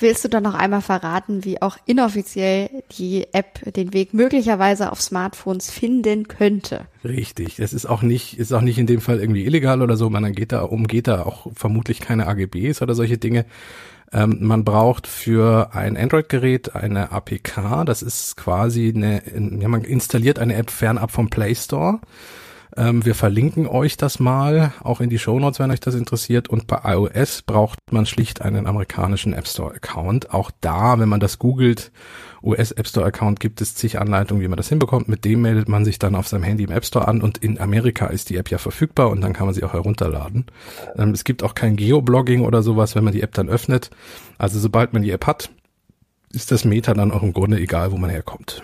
Willst 0.00 0.24
du 0.24 0.28
dann 0.28 0.42
noch 0.42 0.54
einmal 0.54 0.80
verraten, 0.80 1.44
wie 1.44 1.60
auch 1.60 1.76
inoffiziell 1.84 2.70
die 2.96 3.26
App 3.32 3.72
den 3.74 3.92
Weg 3.92 4.14
möglicherweise 4.14 4.90
auf 4.90 5.02
Smartphones 5.02 5.70
finden 5.70 6.26
könnte? 6.26 6.86
Richtig. 7.04 7.58
Es 7.58 7.74
ist 7.74 7.86
auch 7.86 8.02
nicht, 8.02 8.38
ist 8.38 8.52
auch 8.52 8.62
nicht 8.62 8.78
in 8.78 8.86
dem 8.86 9.02
Fall 9.02 9.20
irgendwie 9.20 9.44
illegal 9.44 9.82
oder 9.82 9.96
so. 9.96 10.08
Man 10.08 10.32
geht 10.32 10.52
da, 10.52 10.62
umgeht 10.62 11.06
da 11.06 11.24
auch 11.24 11.48
vermutlich 11.54 12.00
keine 12.00 12.26
AGBs 12.26 12.80
oder 12.80 12.94
solche 12.94 13.18
Dinge. 13.18 13.44
Ähm, 14.12 14.38
man 14.40 14.64
braucht 14.64 15.06
für 15.06 15.74
ein 15.74 15.96
Android-Gerät 15.96 16.74
eine 16.74 17.12
APK. 17.12 17.84
Das 17.84 18.02
ist 18.02 18.36
quasi 18.36 18.92
eine, 18.94 19.22
ja, 19.60 19.68
man 19.68 19.84
installiert 19.84 20.38
eine 20.38 20.54
App 20.54 20.70
fernab 20.70 21.10
vom 21.10 21.28
Play 21.30 21.54
Store. 21.54 22.00
Ähm, 22.76 23.04
wir 23.04 23.14
verlinken 23.14 23.66
euch 23.66 23.96
das 23.96 24.20
mal, 24.20 24.72
auch 24.82 25.00
in 25.00 25.10
die 25.10 25.18
Show 25.18 25.38
Notes, 25.38 25.58
wenn 25.58 25.70
euch 25.70 25.80
das 25.80 25.94
interessiert. 25.94 26.48
Und 26.48 26.66
bei 26.66 26.80
iOS 26.84 27.42
braucht 27.42 27.78
man 27.90 28.06
schlicht 28.06 28.42
einen 28.42 28.66
amerikanischen 28.66 29.32
App 29.32 29.48
Store 29.48 29.74
Account. 29.74 30.32
Auch 30.32 30.50
da, 30.60 30.98
wenn 30.98 31.08
man 31.08 31.20
das 31.20 31.38
googelt, 31.38 31.92
US 32.42 32.72
App 32.72 32.86
Store 32.86 33.06
Account, 33.06 33.40
gibt 33.40 33.60
es 33.60 33.74
zig 33.74 33.98
Anleitungen, 33.98 34.42
wie 34.42 34.48
man 34.48 34.56
das 34.56 34.68
hinbekommt. 34.68 35.08
Mit 35.08 35.24
dem 35.24 35.42
meldet 35.42 35.68
man 35.68 35.84
sich 35.84 35.98
dann 35.98 36.14
auf 36.14 36.28
seinem 36.28 36.44
Handy 36.44 36.64
im 36.64 36.70
App 36.70 36.84
Store 36.84 37.08
an 37.08 37.20
und 37.22 37.38
in 37.38 37.60
Amerika 37.60 38.06
ist 38.06 38.30
die 38.30 38.36
App 38.36 38.50
ja 38.50 38.58
verfügbar 38.58 39.10
und 39.10 39.20
dann 39.20 39.32
kann 39.32 39.46
man 39.46 39.54
sie 39.54 39.64
auch 39.64 39.72
herunterladen. 39.72 40.46
Ähm, 40.96 41.10
es 41.10 41.24
gibt 41.24 41.42
auch 41.42 41.54
kein 41.54 41.76
Geoblogging 41.76 42.42
oder 42.42 42.62
sowas, 42.62 42.94
wenn 42.94 43.04
man 43.04 43.12
die 43.12 43.22
App 43.22 43.34
dann 43.34 43.48
öffnet. 43.48 43.90
Also 44.38 44.58
sobald 44.58 44.92
man 44.92 45.02
die 45.02 45.10
App 45.10 45.26
hat, 45.26 45.50
ist 46.32 46.52
das 46.52 46.64
Meta 46.64 46.94
dann 46.94 47.10
auch 47.10 47.22
im 47.22 47.32
Grunde 47.32 47.58
egal, 47.58 47.90
wo 47.90 47.96
man 47.96 48.10
herkommt. 48.10 48.62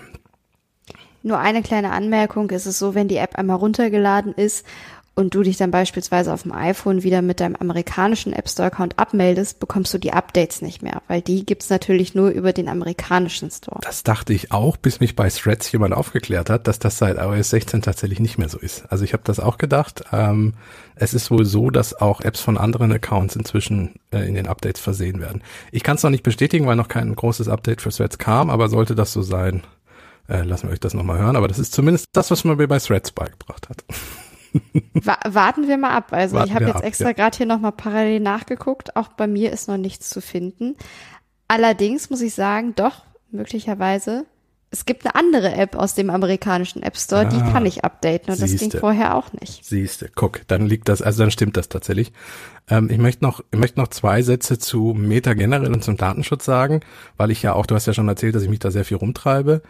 Nur 1.26 1.40
eine 1.40 1.60
kleine 1.60 1.90
Anmerkung, 1.90 2.50
ist 2.50 2.66
es 2.66 2.78
so, 2.78 2.94
wenn 2.94 3.08
die 3.08 3.16
App 3.16 3.34
einmal 3.34 3.56
runtergeladen 3.56 4.32
ist 4.32 4.64
und 5.16 5.34
du 5.34 5.42
dich 5.42 5.56
dann 5.56 5.72
beispielsweise 5.72 6.32
auf 6.32 6.42
dem 6.42 6.52
iPhone 6.52 7.02
wieder 7.02 7.20
mit 7.20 7.40
deinem 7.40 7.56
amerikanischen 7.56 8.32
App 8.32 8.48
Store 8.48 8.68
Account 8.68 8.96
abmeldest, 8.96 9.58
bekommst 9.58 9.92
du 9.92 9.98
die 9.98 10.12
Updates 10.12 10.62
nicht 10.62 10.82
mehr, 10.82 11.02
weil 11.08 11.22
die 11.22 11.44
gibt's 11.44 11.68
natürlich 11.68 12.14
nur 12.14 12.28
über 12.28 12.52
den 12.52 12.68
amerikanischen 12.68 13.50
Store. 13.50 13.80
Das 13.82 14.04
dachte 14.04 14.34
ich 14.34 14.52
auch, 14.52 14.76
bis 14.76 15.00
mich 15.00 15.16
bei 15.16 15.28
Threads 15.28 15.72
jemand 15.72 15.94
aufgeklärt 15.94 16.48
hat, 16.48 16.68
dass 16.68 16.78
das 16.78 16.96
seit 16.96 17.16
iOS 17.16 17.50
16 17.50 17.82
tatsächlich 17.82 18.20
nicht 18.20 18.38
mehr 18.38 18.48
so 18.48 18.58
ist. 18.58 18.84
Also 18.88 19.02
ich 19.02 19.12
habe 19.12 19.24
das 19.24 19.40
auch 19.40 19.58
gedacht. 19.58 20.04
Ähm, 20.12 20.54
es 20.94 21.12
ist 21.12 21.32
wohl 21.32 21.44
so, 21.44 21.70
dass 21.70 22.00
auch 22.00 22.20
Apps 22.20 22.40
von 22.40 22.56
anderen 22.56 22.92
Accounts 22.92 23.34
inzwischen 23.34 23.96
äh, 24.12 24.28
in 24.28 24.36
den 24.36 24.46
Updates 24.46 24.80
versehen 24.80 25.20
werden. 25.20 25.42
Ich 25.72 25.82
kann 25.82 25.96
es 25.96 26.04
noch 26.04 26.10
nicht 26.10 26.22
bestätigen, 26.22 26.68
weil 26.68 26.76
noch 26.76 26.86
kein 26.86 27.12
großes 27.16 27.48
Update 27.48 27.82
für 27.82 27.90
Threads 27.90 28.18
kam, 28.18 28.48
aber 28.48 28.68
sollte 28.68 28.94
das 28.94 29.12
so 29.12 29.22
sein, 29.22 29.64
äh, 30.28 30.42
lassen 30.42 30.68
wir 30.68 30.72
euch 30.72 30.80
das 30.80 30.94
nochmal 30.94 31.18
hören. 31.18 31.36
Aber 31.36 31.48
das 31.48 31.58
ist 31.58 31.72
zumindest 31.72 32.06
das, 32.12 32.30
was 32.30 32.44
man 32.44 32.56
mir 32.56 32.68
bei 32.68 32.78
Threads 32.78 33.12
beigebracht 33.12 33.68
hat. 33.68 33.84
warten 35.24 35.68
wir 35.68 35.78
mal 35.78 35.90
ab. 35.90 36.12
Also 36.12 36.36
warten 36.36 36.48
ich 36.48 36.54
habe 36.54 36.66
jetzt 36.66 36.76
ab, 36.76 36.84
extra 36.84 37.08
ja. 37.08 37.12
gerade 37.12 37.36
hier 37.36 37.46
nochmal 37.46 37.72
parallel 37.72 38.20
nachgeguckt. 38.20 38.96
Auch 38.96 39.08
bei 39.08 39.26
mir 39.26 39.52
ist 39.52 39.68
noch 39.68 39.76
nichts 39.76 40.08
zu 40.08 40.20
finden. 40.20 40.76
Allerdings 41.48 42.10
muss 42.10 42.20
ich 42.20 42.34
sagen, 42.34 42.74
doch, 42.74 43.04
möglicherweise 43.30 44.26
es 44.70 44.84
gibt 44.84 45.06
eine 45.06 45.14
andere 45.14 45.54
App 45.54 45.76
aus 45.76 45.94
dem 45.94 46.10
amerikanischen 46.10 46.82
App 46.82 46.96
Store, 46.96 47.26
ah, 47.26 47.30
die 47.30 47.38
kann 47.38 47.64
ich 47.66 47.84
updaten 47.84 48.30
und 48.30 48.38
siehste, 48.38 48.56
das 48.56 48.72
ging 48.72 48.80
vorher 48.80 49.14
auch 49.14 49.32
nicht. 49.32 49.64
Siehste, 49.64 50.10
guck, 50.14 50.46
dann 50.48 50.66
liegt 50.66 50.88
das, 50.88 51.02
also 51.02 51.22
dann 51.22 51.30
stimmt 51.30 51.56
das 51.56 51.68
tatsächlich. 51.68 52.12
Ähm, 52.68 52.90
ich 52.90 52.98
möchte 52.98 53.24
noch, 53.24 53.42
ich 53.52 53.58
möchte 53.58 53.78
noch 53.78 53.88
zwei 53.88 54.22
Sätze 54.22 54.58
zu 54.58 54.94
Meta 54.96 55.34
generell 55.34 55.72
und 55.72 55.84
zum 55.84 55.96
Datenschutz 55.96 56.44
sagen, 56.44 56.80
weil 57.16 57.30
ich 57.30 57.42
ja 57.42 57.52
auch, 57.52 57.66
du 57.66 57.74
hast 57.74 57.86
ja 57.86 57.94
schon 57.94 58.08
erzählt, 58.08 58.34
dass 58.34 58.42
ich 58.42 58.50
mich 58.50 58.58
da 58.58 58.70
sehr 58.70 58.84
viel 58.84 58.96
rumtreibe 58.96 59.62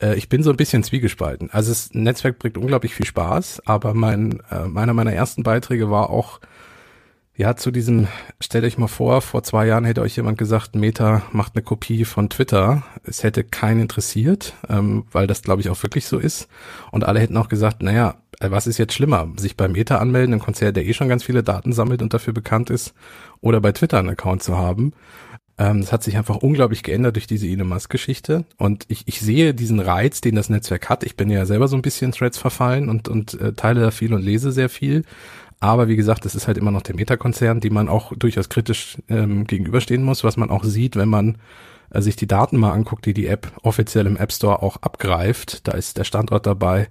äh, 0.00 0.14
ich 0.14 0.28
bin 0.28 0.42
so 0.42 0.50
ein 0.50 0.56
bisschen 0.56 0.82
zwiegespalten. 0.82 1.50
Also 1.50 1.70
das 1.70 1.90
Netzwerk 1.92 2.38
bringt 2.38 2.58
unglaublich 2.58 2.94
viel 2.94 3.06
Spaß, 3.06 3.62
aber 3.66 3.94
mein, 3.94 4.40
äh, 4.50 4.66
meiner 4.66 4.94
meiner 4.94 5.12
ersten 5.12 5.42
Beiträge 5.42 5.90
war 5.90 6.10
auch, 6.10 6.40
ja, 7.38 7.54
zu 7.54 7.70
diesem, 7.70 8.08
stellt 8.40 8.64
euch 8.64 8.78
mal 8.78 8.88
vor, 8.88 9.22
vor 9.22 9.44
zwei 9.44 9.64
Jahren 9.66 9.84
hätte 9.84 10.00
euch 10.00 10.16
jemand 10.16 10.38
gesagt, 10.38 10.74
Meta 10.74 11.22
macht 11.30 11.54
eine 11.54 11.62
Kopie 11.62 12.04
von 12.04 12.28
Twitter. 12.28 12.82
Es 13.04 13.22
hätte 13.22 13.44
keinen 13.44 13.82
interessiert, 13.82 14.54
ähm, 14.68 15.04
weil 15.12 15.28
das, 15.28 15.42
glaube 15.42 15.60
ich, 15.60 15.70
auch 15.70 15.80
wirklich 15.84 16.06
so 16.06 16.18
ist. 16.18 16.48
Und 16.90 17.04
alle 17.04 17.20
hätten 17.20 17.36
auch 17.36 17.48
gesagt, 17.48 17.80
naja, 17.80 18.16
äh, 18.40 18.50
was 18.50 18.66
ist 18.66 18.78
jetzt 18.78 18.92
schlimmer? 18.92 19.28
Sich 19.36 19.56
bei 19.56 19.68
Meta 19.68 19.98
anmelden, 19.98 20.34
ein 20.34 20.40
Konzert, 20.40 20.74
der 20.74 20.84
eh 20.84 20.94
schon 20.94 21.08
ganz 21.08 21.22
viele 21.22 21.44
Daten 21.44 21.72
sammelt 21.72 22.02
und 22.02 22.12
dafür 22.12 22.32
bekannt 22.32 22.70
ist, 22.70 22.92
oder 23.40 23.60
bei 23.60 23.70
Twitter 23.70 24.00
einen 24.00 24.10
Account 24.10 24.42
zu 24.42 24.58
haben. 24.58 24.92
Ähm, 25.58 25.80
das 25.80 25.92
hat 25.92 26.02
sich 26.02 26.16
einfach 26.16 26.36
unglaublich 26.36 26.82
geändert 26.82 27.16
durch 27.16 27.26
diese 27.26 27.46
Elon 27.46 27.68
Musk-Geschichte. 27.68 28.44
Und 28.56 28.84
ich, 28.88 29.02
ich 29.06 29.20
sehe 29.20 29.54
diesen 29.54 29.80
Reiz, 29.80 30.20
den 30.20 30.36
das 30.36 30.48
Netzwerk 30.48 30.88
hat. 30.88 31.04
Ich 31.04 31.16
bin 31.16 31.30
ja 31.30 31.44
selber 31.46 31.68
so 31.68 31.76
ein 31.76 31.82
bisschen 31.82 32.12
Threads 32.12 32.38
verfallen 32.38 32.88
und, 32.88 33.08
und 33.08 33.40
äh, 33.40 33.52
teile 33.52 33.80
da 33.80 33.90
viel 33.90 34.14
und 34.14 34.22
lese 34.22 34.52
sehr 34.52 34.68
viel. 34.68 35.04
Aber 35.60 35.88
wie 35.88 35.96
gesagt, 35.96 36.24
es 36.24 36.36
ist 36.36 36.46
halt 36.46 36.56
immer 36.56 36.70
noch 36.70 36.82
der 36.82 36.94
Meta-Konzern, 36.94 37.60
die 37.60 37.70
man 37.70 37.88
auch 37.88 38.12
durchaus 38.16 38.48
kritisch 38.48 38.98
ähm, 39.08 39.44
gegenüberstehen 39.46 40.04
muss, 40.04 40.22
was 40.22 40.36
man 40.36 40.50
auch 40.50 40.62
sieht, 40.62 40.94
wenn 40.94 41.08
man 41.08 41.36
äh, 41.90 42.00
sich 42.00 42.16
die 42.16 42.26
Daten 42.26 42.56
mal 42.58 42.72
anguckt, 42.72 43.06
die 43.06 43.14
die 43.14 43.26
App 43.26 43.52
offiziell 43.62 44.06
im 44.06 44.16
App 44.16 44.32
Store 44.32 44.62
auch 44.62 44.76
abgreift, 44.76 45.66
da 45.68 45.72
ist 45.72 45.98
der 45.98 46.04
Standort 46.04 46.46
dabei, 46.46 46.88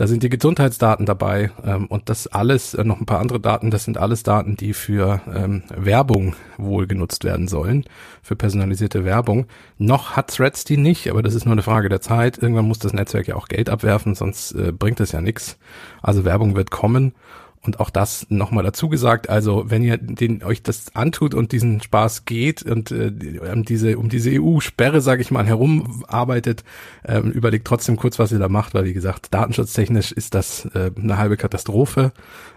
da 0.00 0.06
sind 0.06 0.22
die 0.22 0.30
Gesundheitsdaten 0.30 1.04
dabei 1.04 1.50
ähm, 1.62 1.86
und 1.86 2.08
das 2.08 2.26
alles, 2.26 2.72
äh, 2.72 2.84
noch 2.84 3.00
ein 3.00 3.04
paar 3.04 3.20
andere 3.20 3.38
Daten, 3.38 3.70
das 3.70 3.84
sind 3.84 3.98
alles 3.98 4.22
Daten, 4.22 4.56
die 4.56 4.72
für 4.72 5.20
ähm, 5.30 5.62
Werbung 5.76 6.34
wohl 6.56 6.86
genutzt 6.86 7.22
werden 7.24 7.48
sollen, 7.48 7.84
für 8.22 8.34
personalisierte 8.34 9.04
Werbung. 9.04 9.44
Noch 9.76 10.12
hat 10.16 10.34
Threads 10.34 10.64
die 10.64 10.78
nicht, 10.78 11.10
aber 11.10 11.22
das 11.22 11.34
ist 11.34 11.44
nur 11.44 11.52
eine 11.52 11.62
Frage 11.62 11.90
der 11.90 12.00
Zeit. 12.00 12.38
Irgendwann 12.38 12.66
muss 12.66 12.78
das 12.78 12.94
Netzwerk 12.94 13.28
ja 13.28 13.36
auch 13.36 13.48
Geld 13.48 13.68
abwerfen, 13.68 14.14
sonst 14.14 14.52
äh, 14.52 14.72
bringt 14.72 15.00
das 15.00 15.12
ja 15.12 15.20
nichts. 15.20 15.58
Also 16.00 16.24
Werbung 16.24 16.56
wird 16.56 16.70
kommen 16.70 17.12
und 17.62 17.78
auch 17.78 17.90
das 17.90 18.26
nochmal 18.30 18.64
dazu 18.64 18.88
gesagt, 18.88 19.28
also 19.28 19.64
wenn 19.68 19.82
ihr 19.82 19.98
den, 19.98 20.42
euch 20.42 20.62
das 20.62 20.94
antut 20.94 21.34
und 21.34 21.52
diesen 21.52 21.82
Spaß 21.82 22.24
geht 22.24 22.62
und 22.62 22.90
äh, 22.90 23.12
um 23.52 23.64
diese, 23.64 23.98
um 23.98 24.08
diese 24.08 24.30
EU-Sperre, 24.32 25.02
sage 25.02 25.20
ich 25.20 25.30
mal, 25.30 25.46
herumarbeitet, 25.46 26.64
äh, 27.02 27.18
überlegt 27.18 27.66
trotzdem 27.66 27.96
kurz, 27.96 28.18
was 28.18 28.32
ihr 28.32 28.38
da 28.38 28.48
macht, 28.48 28.72
weil 28.72 28.86
wie 28.86 28.94
gesagt, 28.94 29.34
datenschutztechnisch 29.34 30.10
ist 30.12 30.34
das 30.34 30.64
äh, 30.74 30.90
eine 30.96 31.18
halbe 31.18 31.36
Katastrophe. 31.36 32.12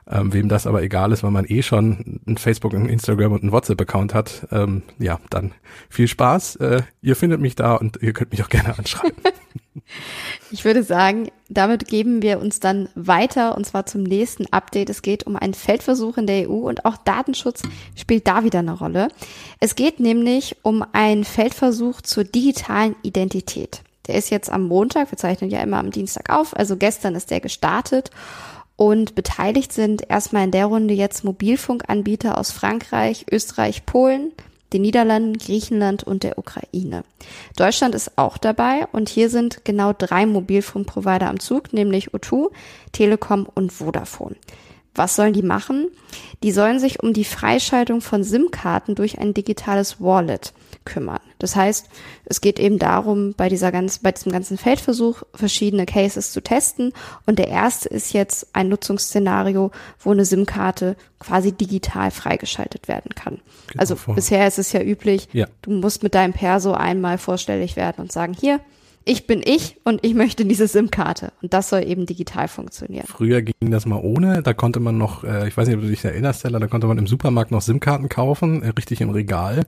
Ähm, 0.05 0.33
wem 0.33 0.49
das 0.49 0.67
aber 0.67 0.83
egal 0.83 1.13
ist, 1.13 1.23
weil 1.23 1.31
man 1.31 1.45
eh 1.47 1.61
schon 1.61 2.19
ein 2.27 2.37
Facebook, 2.37 2.73
ein 2.73 2.89
Instagram 2.89 3.31
und 3.31 3.43
ein 3.43 3.53
WhatsApp-Account 3.53 4.13
hat, 4.13 4.47
ähm, 4.51 4.83
ja, 4.99 5.17
dann 5.29 5.53
viel 5.89 6.09
Spaß. 6.09 6.57
Äh, 6.57 6.81
ihr 7.01 7.15
findet 7.15 7.39
mich 7.39 7.55
da 7.55 7.75
und 7.75 8.01
ihr 8.01 8.11
könnt 8.11 8.31
mich 8.31 8.43
auch 8.43 8.49
gerne 8.49 8.77
anschreiben. 8.77 9.23
Ich 10.53 10.65
würde 10.65 10.83
sagen, 10.83 11.31
damit 11.49 11.87
geben 11.87 12.21
wir 12.21 12.39
uns 12.39 12.59
dann 12.59 12.87
weiter 12.93 13.57
und 13.57 13.65
zwar 13.65 13.87
zum 13.87 14.03
nächsten 14.03 14.45
Update. 14.53 14.91
Es 14.91 15.01
geht 15.01 15.25
um 15.25 15.35
einen 15.35 15.55
Feldversuch 15.55 16.17
in 16.17 16.27
der 16.27 16.47
EU 16.47 16.69
und 16.69 16.85
auch 16.85 16.95
Datenschutz 16.95 17.63
spielt 17.95 18.27
da 18.27 18.43
wieder 18.43 18.59
eine 18.59 18.77
Rolle. 18.77 19.07
Es 19.59 19.73
geht 19.73 19.99
nämlich 19.99 20.57
um 20.61 20.85
einen 20.91 21.23
Feldversuch 21.23 22.01
zur 22.01 22.23
digitalen 22.23 22.95
Identität. 23.01 23.81
Der 24.05 24.13
ist 24.13 24.29
jetzt 24.29 24.51
am 24.51 24.67
Montag, 24.67 25.09
wir 25.09 25.17
zeichnen 25.17 25.49
ja 25.49 25.59
immer 25.59 25.79
am 25.79 25.89
Dienstag 25.89 26.29
auf, 26.29 26.55
also 26.55 26.77
gestern 26.77 27.15
ist 27.15 27.31
der 27.31 27.39
gestartet 27.39 28.11
und 28.75 29.15
beteiligt 29.15 29.73
sind 29.73 30.07
erstmal 30.07 30.43
in 30.43 30.51
der 30.51 30.67
Runde 30.67 30.93
jetzt 30.93 31.23
Mobilfunkanbieter 31.23 32.37
aus 32.37 32.51
Frankreich, 32.51 33.25
Österreich, 33.31 33.87
Polen, 33.87 34.31
den 34.73 34.81
Niederlanden, 34.81 35.37
Griechenland 35.37 36.03
und 36.03 36.23
der 36.23 36.37
Ukraine. 36.37 37.03
Deutschland 37.55 37.95
ist 37.95 38.17
auch 38.17 38.37
dabei 38.37 38.87
und 38.91 39.09
hier 39.09 39.29
sind 39.29 39.63
genau 39.65 39.93
drei 39.93 40.25
Mobilfunkprovider 40.25 41.29
am 41.29 41.39
Zug, 41.39 41.73
nämlich 41.73 42.09
O2, 42.11 42.49
Telekom 42.91 43.47
und 43.53 43.71
Vodafone. 43.71 44.35
Was 44.95 45.15
sollen 45.15 45.33
die 45.33 45.41
machen? 45.41 45.87
Die 46.43 46.51
sollen 46.51 46.79
sich 46.79 47.01
um 47.01 47.13
die 47.13 47.23
Freischaltung 47.23 48.01
von 48.01 48.23
SIM-Karten 48.23 48.95
durch 48.95 49.17
ein 49.17 49.33
digitales 49.33 49.99
Wallet 49.99 50.53
kümmern. 50.85 51.19
Das 51.39 51.55
heißt, 51.55 51.89
es 52.25 52.41
geht 52.41 52.59
eben 52.59 52.79
darum, 52.79 53.33
bei 53.33 53.49
dieser 53.49 53.71
ganz, 53.71 53.99
bei 53.99 54.11
diesem 54.11 54.31
ganzen 54.31 54.57
Feldversuch 54.57 55.23
verschiedene 55.33 55.85
Cases 55.85 56.31
zu 56.31 56.41
testen. 56.41 56.93
Und 57.25 57.39
der 57.39 57.47
erste 57.47 57.89
ist 57.89 58.13
jetzt 58.13 58.47
ein 58.53 58.69
Nutzungsszenario, 58.69 59.71
wo 59.99 60.11
eine 60.11 60.25
SIM-Karte 60.25 60.95
quasi 61.19 61.51
digital 61.51 62.11
freigeschaltet 62.11 62.87
werden 62.87 63.15
kann. 63.15 63.39
Genau 63.67 63.79
also 63.79 63.95
vor. 63.95 64.15
bisher 64.15 64.47
ist 64.47 64.59
es 64.59 64.71
ja 64.71 64.81
üblich, 64.81 65.29
ja. 65.33 65.47
du 65.61 65.71
musst 65.71 66.03
mit 66.03 66.15
deinem 66.15 66.33
Perso 66.33 66.73
einmal 66.73 67.17
vorstellig 67.17 67.75
werden 67.75 68.01
und 68.01 68.11
sagen, 68.11 68.33
hier, 68.33 68.59
ich 69.05 69.27
bin 69.27 69.41
ich 69.43 69.77
und 69.83 70.05
ich 70.05 70.13
möchte 70.13 70.45
diese 70.45 70.67
SIM-Karte. 70.67 71.33
Und 71.41 71.53
das 71.53 71.69
soll 71.69 71.83
eben 71.83 72.05
digital 72.05 72.47
funktionieren. 72.47 73.05
Früher 73.07 73.41
ging 73.41 73.71
das 73.71 73.85
mal 73.85 73.99
ohne. 74.01 74.41
Da 74.43 74.53
konnte 74.53 74.79
man 74.79 74.97
noch, 74.97 75.23
äh, 75.23 75.47
ich 75.47 75.57
weiß 75.57 75.67
nicht, 75.67 75.75
ob 75.75 75.83
du 75.83 75.89
dich 75.89 76.03
erinnerst, 76.05 76.39
Stella, 76.39 76.59
da 76.59 76.67
konnte 76.67 76.87
man 76.87 76.97
im 76.97 77.07
Supermarkt 77.07 77.51
noch 77.51 77.61
SIM-Karten 77.61 78.07
kaufen, 78.07 78.63
äh, 78.63 78.69
richtig 78.69 79.01
im 79.01 79.09
Regal. 79.09 79.63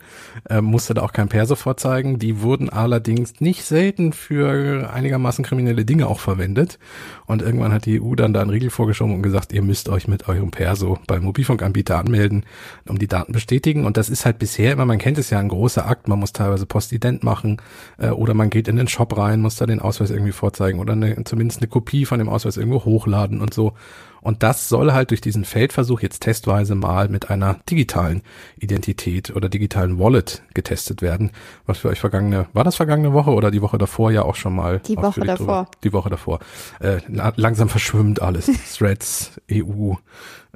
Äh, 0.49 0.61
musste 0.61 0.93
da 0.93 1.01
auch 1.01 1.11
kein 1.11 1.27
Perso 1.27 1.55
vorzeigen. 1.55 2.17
Die 2.17 2.41
wurden 2.41 2.69
allerdings 2.69 3.41
nicht 3.41 3.63
selten 3.63 4.13
für 4.13 4.91
einigermaßen 4.93 5.43
kriminelle 5.43 5.83
Dinge 5.83 6.07
auch 6.07 6.19
verwendet. 6.19 6.79
Und 7.25 7.41
irgendwann 7.41 7.73
hat 7.73 7.85
die 7.85 8.01
EU 8.01 8.15
dann 8.15 8.33
da 8.33 8.41
einen 8.41 8.51
Riegel 8.51 8.69
vorgeschoben 8.69 9.15
und 9.15 9.21
gesagt, 9.21 9.51
ihr 9.51 9.61
müsst 9.61 9.89
euch 9.89 10.07
mit 10.07 10.29
eurem 10.29 10.51
Perso 10.51 10.97
beim 11.07 11.23
Mobilfunkanbieter 11.23 11.97
anmelden, 11.97 12.45
um 12.87 12.99
die 12.99 13.07
Daten 13.07 13.33
bestätigen. 13.33 13.85
Und 13.85 13.97
das 13.97 14.09
ist 14.09 14.25
halt 14.25 14.39
bisher 14.39 14.73
immer, 14.73 14.85
man 14.85 14.99
kennt 14.99 15.17
es 15.17 15.29
ja, 15.29 15.39
ein 15.39 15.49
großer 15.49 15.85
Akt. 15.85 16.07
Man 16.07 16.19
muss 16.19 16.31
teilweise 16.31 16.65
Postident 16.65 17.23
machen 17.23 17.57
äh, 17.97 18.09
oder 18.09 18.33
man 18.33 18.49
geht 18.49 18.67
in 18.67 18.77
den 18.77 18.87
Shop 18.87 19.17
rein, 19.17 19.24
muss 19.41 19.55
da 19.55 19.65
den 19.65 19.79
Ausweis 19.79 20.09
irgendwie 20.09 20.31
vorzeigen 20.31 20.79
oder 20.79 20.93
eine, 20.93 21.23
zumindest 21.23 21.61
eine 21.61 21.67
Kopie 21.67 22.05
von 22.05 22.19
dem 22.19 22.29
Ausweis 22.29 22.57
irgendwo 22.57 22.85
hochladen 22.85 23.41
und 23.41 23.53
so. 23.53 23.73
Und 24.21 24.41
das 24.41 24.69
soll 24.69 24.91
halt 24.91 25.11
durch 25.11 25.21
diesen 25.21 25.45
Feldversuch 25.45 26.01
jetzt 26.01 26.21
testweise 26.21 26.73
mal 26.73 27.09
mit 27.09 27.29
einer 27.29 27.59
digitalen 27.69 28.23
Identität 28.57 29.35
oder 29.35 29.49
digitalen 29.49 29.99
Wallet 29.99 30.41
getestet 30.55 31.03
werden. 31.03 31.29
Was 31.67 31.77
für 31.77 31.89
euch 31.89 31.99
vergangene, 31.99 32.47
war 32.51 32.63
das 32.63 32.75
vergangene 32.75 33.13
Woche 33.13 33.29
oder 33.29 33.51
die 33.51 33.61
Woche 33.61 33.77
davor 33.77 34.11
ja 34.11 34.23
auch 34.23 34.33
schon 34.33 34.55
mal? 34.55 34.79
Die 34.79 34.97
Woche 34.97 35.21
davor. 35.21 35.35
Drüber, 35.35 35.67
die 35.83 35.93
Woche 35.93 36.09
davor. 36.09 36.39
Äh, 36.79 37.01
langsam 37.07 37.69
verschwimmt 37.69 38.19
alles. 38.19 38.49
Threads, 38.77 39.39
EU, 39.51 39.93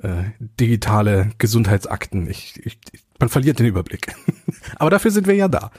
äh, 0.01 0.23
digitale 0.59 1.29
Gesundheitsakten. 1.37 2.27
Ich, 2.27 2.59
ich, 2.65 2.79
man 3.19 3.29
verliert 3.29 3.59
den 3.59 3.67
Überblick. 3.67 4.15
Aber 4.77 4.89
dafür 4.89 5.11
sind 5.11 5.27
wir 5.27 5.35
ja 5.35 5.47
da. 5.47 5.69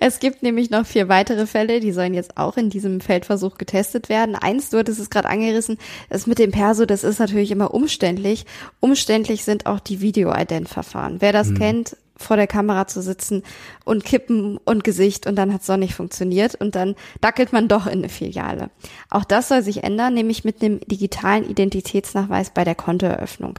Es 0.00 0.20
gibt 0.20 0.42
nämlich 0.42 0.70
noch 0.70 0.86
vier 0.86 1.08
weitere 1.08 1.46
Fälle, 1.46 1.80
die 1.80 1.92
sollen 1.92 2.14
jetzt 2.14 2.36
auch 2.36 2.56
in 2.56 2.70
diesem 2.70 3.00
Feldversuch 3.00 3.56
getestet 3.56 4.08
werden. 4.08 4.36
Eins, 4.36 4.70
du 4.70 4.78
hattest 4.78 5.00
es 5.00 5.10
gerade 5.10 5.28
angerissen, 5.28 5.78
das 6.10 6.26
mit 6.26 6.38
dem 6.38 6.50
Perso, 6.50 6.86
das 6.86 7.04
ist 7.04 7.18
natürlich 7.18 7.50
immer 7.50 7.72
umständlich. 7.72 8.44
Umständlich 8.80 9.44
sind 9.44 9.66
auch 9.66 9.80
die 9.80 10.00
Video-Ident-Verfahren. 10.00 11.16
Wer 11.20 11.32
das 11.32 11.48
mhm. 11.48 11.58
kennt, 11.58 11.96
vor 12.16 12.36
der 12.36 12.46
Kamera 12.46 12.86
zu 12.86 13.02
sitzen 13.02 13.42
und 13.84 14.04
Kippen 14.04 14.58
und 14.58 14.84
Gesicht 14.84 15.26
und 15.26 15.36
dann 15.36 15.52
hat 15.52 15.62
es 15.62 15.66
doch 15.66 15.76
nicht 15.76 15.94
funktioniert 15.94 16.54
und 16.54 16.74
dann 16.74 16.94
dackelt 17.20 17.52
man 17.52 17.68
doch 17.68 17.86
in 17.86 17.98
eine 17.98 18.08
Filiale. 18.08 18.70
Auch 19.10 19.24
das 19.24 19.48
soll 19.48 19.62
sich 19.62 19.82
ändern, 19.82 20.14
nämlich 20.14 20.44
mit 20.44 20.62
einem 20.62 20.80
digitalen 20.80 21.48
Identitätsnachweis 21.48 22.50
bei 22.50 22.64
der 22.64 22.76
Kontoeröffnung. 22.76 23.58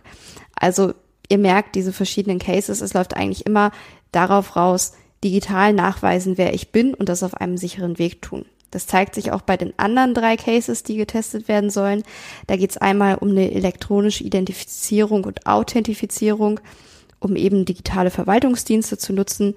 Also 0.56 0.94
ihr 1.28 1.38
merkt 1.38 1.76
diese 1.76 1.92
verschiedenen 1.92 2.40
Cases, 2.40 2.82
es 2.82 2.94
läuft 2.94 3.16
eigentlich 3.16 3.46
immer 3.46 3.72
darauf 4.12 4.56
raus, 4.56 4.94
digital 5.26 5.74
nachweisen, 5.74 6.38
wer 6.38 6.54
ich 6.54 6.72
bin 6.72 6.94
und 6.94 7.10
das 7.10 7.24
auf 7.24 7.34
einem 7.34 7.58
sicheren 7.58 7.98
Weg 7.98 8.22
tun. 8.22 8.46
Das 8.70 8.86
zeigt 8.86 9.16
sich 9.16 9.32
auch 9.32 9.42
bei 9.42 9.58
den 9.58 9.74
anderen 9.78 10.14
drei 10.14 10.38
Cases, 10.38 10.84
die 10.84 10.98
getestet 10.98 11.48
werden 11.48 11.70
sollen. 11.72 12.04
Da 12.46 12.58
geht 12.58 12.72
es 12.72 12.78
einmal 12.78 13.16
um 13.16 13.30
eine 13.30 13.52
elektronische 13.52 14.24
Identifizierung 14.24 15.24
und 15.24 15.48
Authentifizierung, 15.48 16.60
um 17.20 17.36
eben 17.36 17.66
digitale 17.66 18.12
Verwaltungsdienste 18.12 18.98
zu 18.98 19.14
nutzen. 19.14 19.56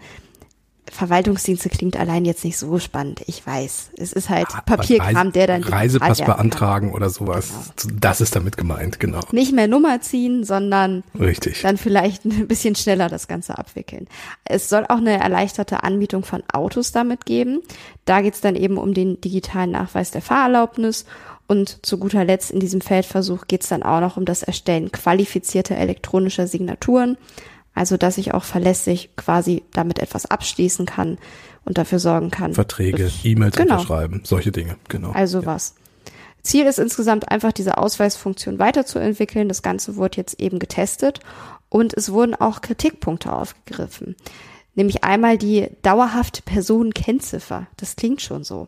Verwaltungsdienste 0.93 1.69
klingt 1.69 1.97
allein 1.97 2.25
jetzt 2.25 2.45
nicht 2.45 2.59
so 2.59 2.79
spannend. 2.79 3.23
Ich 3.27 3.47
weiß. 3.47 3.91
Es 3.97 4.13
ist 4.13 4.29
halt 4.29 4.49
ah, 4.53 4.61
Papierkram, 4.63 5.33
der 5.33 5.47
dann. 5.47 5.63
Reisepass 5.63 6.19
beantragen 6.19 6.93
oder 6.93 7.11
sowas. 7.11 7.73
Genau. 7.83 7.97
Das 8.01 8.21
ist 8.21 8.35
damit 8.37 8.57
gemeint, 8.57 9.01
genau. 9.01 9.21
Nicht 9.33 9.53
mehr 9.53 9.69
Nummer 9.69 10.01
ziehen, 10.01 10.45
sondern 10.45 11.05
Richtig. 11.19 11.63
dann 11.63 11.77
vielleicht 11.77 12.25
ein 12.25 12.49
bisschen 12.49 12.75
schneller 12.75 13.09
das 13.09 13.29
Ganze 13.29 13.59
abwickeln. 13.59 14.09
Es 14.45 14.69
soll 14.69 14.85
auch 14.89 14.99
eine 14.99 15.19
erleichterte 15.19 15.83
Anbietung 15.83 16.25
von 16.25 16.43
Autos 16.53 16.93
damit 16.93 17.27
geben. 17.27 17.61
Da 18.05 18.21
geht 18.21 18.35
es 18.35 18.41
dann 18.41 18.57
eben 18.57 18.79
um 18.79 18.95
den 18.95 19.21
digitalen 19.21 19.71
Nachweis 19.71 20.11
der 20.11 20.23
Fahrerlaubnis. 20.23 21.05
Und 21.47 21.85
zu 21.85 21.99
guter 21.99 22.25
Letzt 22.25 22.51
in 22.51 22.61
diesem 22.61 22.83
Feldversuch 22.83 23.47
geht 23.47 23.63
es 23.63 23.69
dann 23.71 23.83
auch 23.83 24.01
noch 24.01 24.19
um 24.19 24.27
das 24.27 24.43
Erstellen 24.43 24.93
qualifizierter 24.93 25.77
elektronischer 25.77 26.47
Signaturen. 26.47 27.17
Also, 27.79 27.97
dass 27.97 28.19
ich 28.19 28.35
auch 28.35 28.43
verlässlich 28.43 29.11
quasi 29.15 29.63
damit 29.73 30.01
etwas 30.01 30.27
abschließen 30.27 30.85
kann 30.85 31.17
und 31.65 31.79
dafür 31.79 32.01
sorgen 32.01 32.33
kann. 32.33 32.53
Verträge, 32.53 33.09
E-Mails 33.23 33.55
genau. 33.55 33.75
unterschreiben, 33.75 34.23
solche 34.25 34.51
Dinge, 34.51 34.75
genau. 34.89 35.13
Also 35.13 35.43
ja. 35.43 35.47
was. 35.47 35.77
Ziel 36.43 36.67
ist 36.67 36.81
insgesamt 36.81 37.31
einfach, 37.31 37.53
diese 37.53 37.79
Ausweisfunktion 37.79 38.59
weiterzuentwickeln. 38.59 39.49
Das 39.49 39.63
Ganze 39.63 39.95
wurde 39.95 40.17
jetzt 40.17 40.41
eben 40.41 40.59
getestet 40.59 41.21
und 41.69 41.95
es 41.95 42.11
wurden 42.11 42.35
auch 42.35 42.63
Kritikpunkte 42.63 43.33
aufgegriffen. 43.33 44.17
Nämlich 44.75 45.05
einmal 45.05 45.39
die 45.39 45.69
dauerhafte 45.83 46.43
Personenkennziffer. 46.43 47.69
Das 47.77 47.95
klingt 47.95 48.23
schon 48.23 48.43
so. 48.43 48.67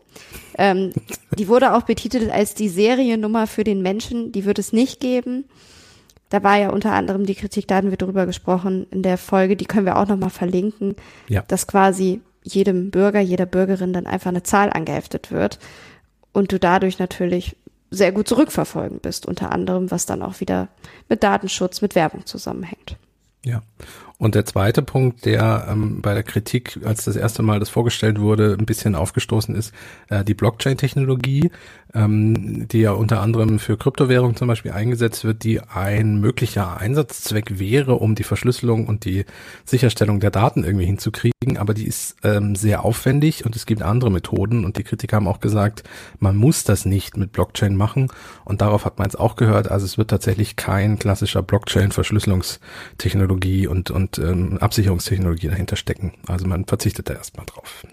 Ähm, 0.57 0.93
die 1.37 1.49
wurde 1.49 1.73
auch 1.73 1.81
betitelt 1.81 2.31
als 2.31 2.53
die 2.53 2.69
Seriennummer 2.69 3.45
für 3.47 3.65
den 3.65 3.81
Menschen. 3.81 4.31
Die 4.31 4.45
wird 4.45 4.57
es 4.57 4.71
nicht 4.71 5.01
geben. 5.01 5.43
Da 6.31 6.41
war 6.43 6.57
ja 6.57 6.69
unter 6.69 6.93
anderem 6.93 7.25
die 7.25 7.35
Kritik, 7.35 7.67
da 7.67 7.75
hatten 7.75 7.89
wir 7.89 7.97
drüber 7.97 8.25
gesprochen 8.25 8.87
in 8.89 9.03
der 9.03 9.17
Folge, 9.17 9.57
die 9.57 9.65
können 9.65 9.85
wir 9.85 9.97
auch 9.97 10.07
nochmal 10.07 10.29
verlinken, 10.29 10.95
ja. 11.27 11.43
dass 11.49 11.67
quasi 11.67 12.21
jedem 12.41 12.89
Bürger, 12.89 13.19
jeder 13.19 13.45
Bürgerin 13.45 13.91
dann 13.91 14.07
einfach 14.07 14.29
eine 14.29 14.41
Zahl 14.41 14.71
angeheftet 14.71 15.29
wird 15.29 15.59
und 16.31 16.53
du 16.53 16.57
dadurch 16.57 16.99
natürlich 16.99 17.57
sehr 17.89 18.13
gut 18.13 18.29
zurückverfolgen 18.29 18.99
bist, 18.99 19.25
unter 19.25 19.51
anderem, 19.51 19.91
was 19.91 20.05
dann 20.05 20.21
auch 20.21 20.39
wieder 20.39 20.69
mit 21.09 21.21
Datenschutz, 21.21 21.81
mit 21.81 21.95
Werbung 21.95 22.25
zusammenhängt. 22.25 22.95
Ja. 23.43 23.61
Und 24.21 24.35
der 24.35 24.45
zweite 24.45 24.83
Punkt, 24.83 25.25
der 25.25 25.65
ähm, 25.67 26.03
bei 26.03 26.13
der 26.13 26.21
Kritik, 26.21 26.79
als 26.85 27.05
das 27.05 27.15
erste 27.15 27.41
Mal 27.41 27.59
das 27.59 27.69
vorgestellt 27.69 28.21
wurde, 28.21 28.55
ein 28.59 28.67
bisschen 28.67 28.93
aufgestoßen 28.93 29.55
ist, 29.55 29.73
äh, 30.09 30.23
die 30.23 30.35
Blockchain-Technologie, 30.35 31.49
ähm, 31.95 32.67
die 32.67 32.81
ja 32.81 32.91
unter 32.91 33.19
anderem 33.19 33.57
für 33.57 33.77
Kryptowährungen 33.77 34.35
zum 34.35 34.47
Beispiel 34.47 34.73
eingesetzt 34.73 35.23
wird, 35.23 35.43
die 35.43 35.59
ein 35.59 36.19
möglicher 36.19 36.79
Einsatzzweck 36.79 37.57
wäre, 37.57 37.95
um 37.95 38.13
die 38.13 38.23
Verschlüsselung 38.23 38.85
und 38.85 39.05
die 39.05 39.25
Sicherstellung 39.65 40.19
der 40.19 40.29
Daten 40.29 40.63
irgendwie 40.63 40.85
hinzukriegen. 40.85 41.31
Aber 41.57 41.73
die 41.73 41.87
ist 41.87 42.15
ähm, 42.23 42.55
sehr 42.55 42.85
aufwendig 42.85 43.43
und 43.43 43.55
es 43.55 43.65
gibt 43.65 43.81
andere 43.81 44.11
Methoden. 44.11 44.65
Und 44.65 44.77
die 44.77 44.83
Kritiker 44.83 45.15
haben 45.15 45.27
auch 45.27 45.39
gesagt, 45.39 45.81
man 46.19 46.35
muss 46.35 46.63
das 46.63 46.85
nicht 46.85 47.17
mit 47.17 47.31
Blockchain 47.31 47.75
machen. 47.75 48.11
Und 48.45 48.61
darauf 48.61 48.85
hat 48.85 48.99
man 48.99 49.07
jetzt 49.07 49.19
auch 49.19 49.35
gehört. 49.35 49.71
Also 49.71 49.87
es 49.87 49.97
wird 49.97 50.11
tatsächlich 50.11 50.55
kein 50.55 50.99
klassischer 50.99 51.41
Blockchain-Verschlüsselungstechnologie 51.41 53.65
und, 53.65 53.89
und 53.89 54.10
und 54.17 54.25
ähm, 54.25 54.57
Absicherungstechnologie 54.59 55.47
dahinter 55.47 55.75
stecken. 55.75 56.13
Also 56.27 56.47
man 56.47 56.65
verzichtet 56.65 57.09
da 57.09 57.13
erstmal 57.13 57.45
drauf. 57.45 57.85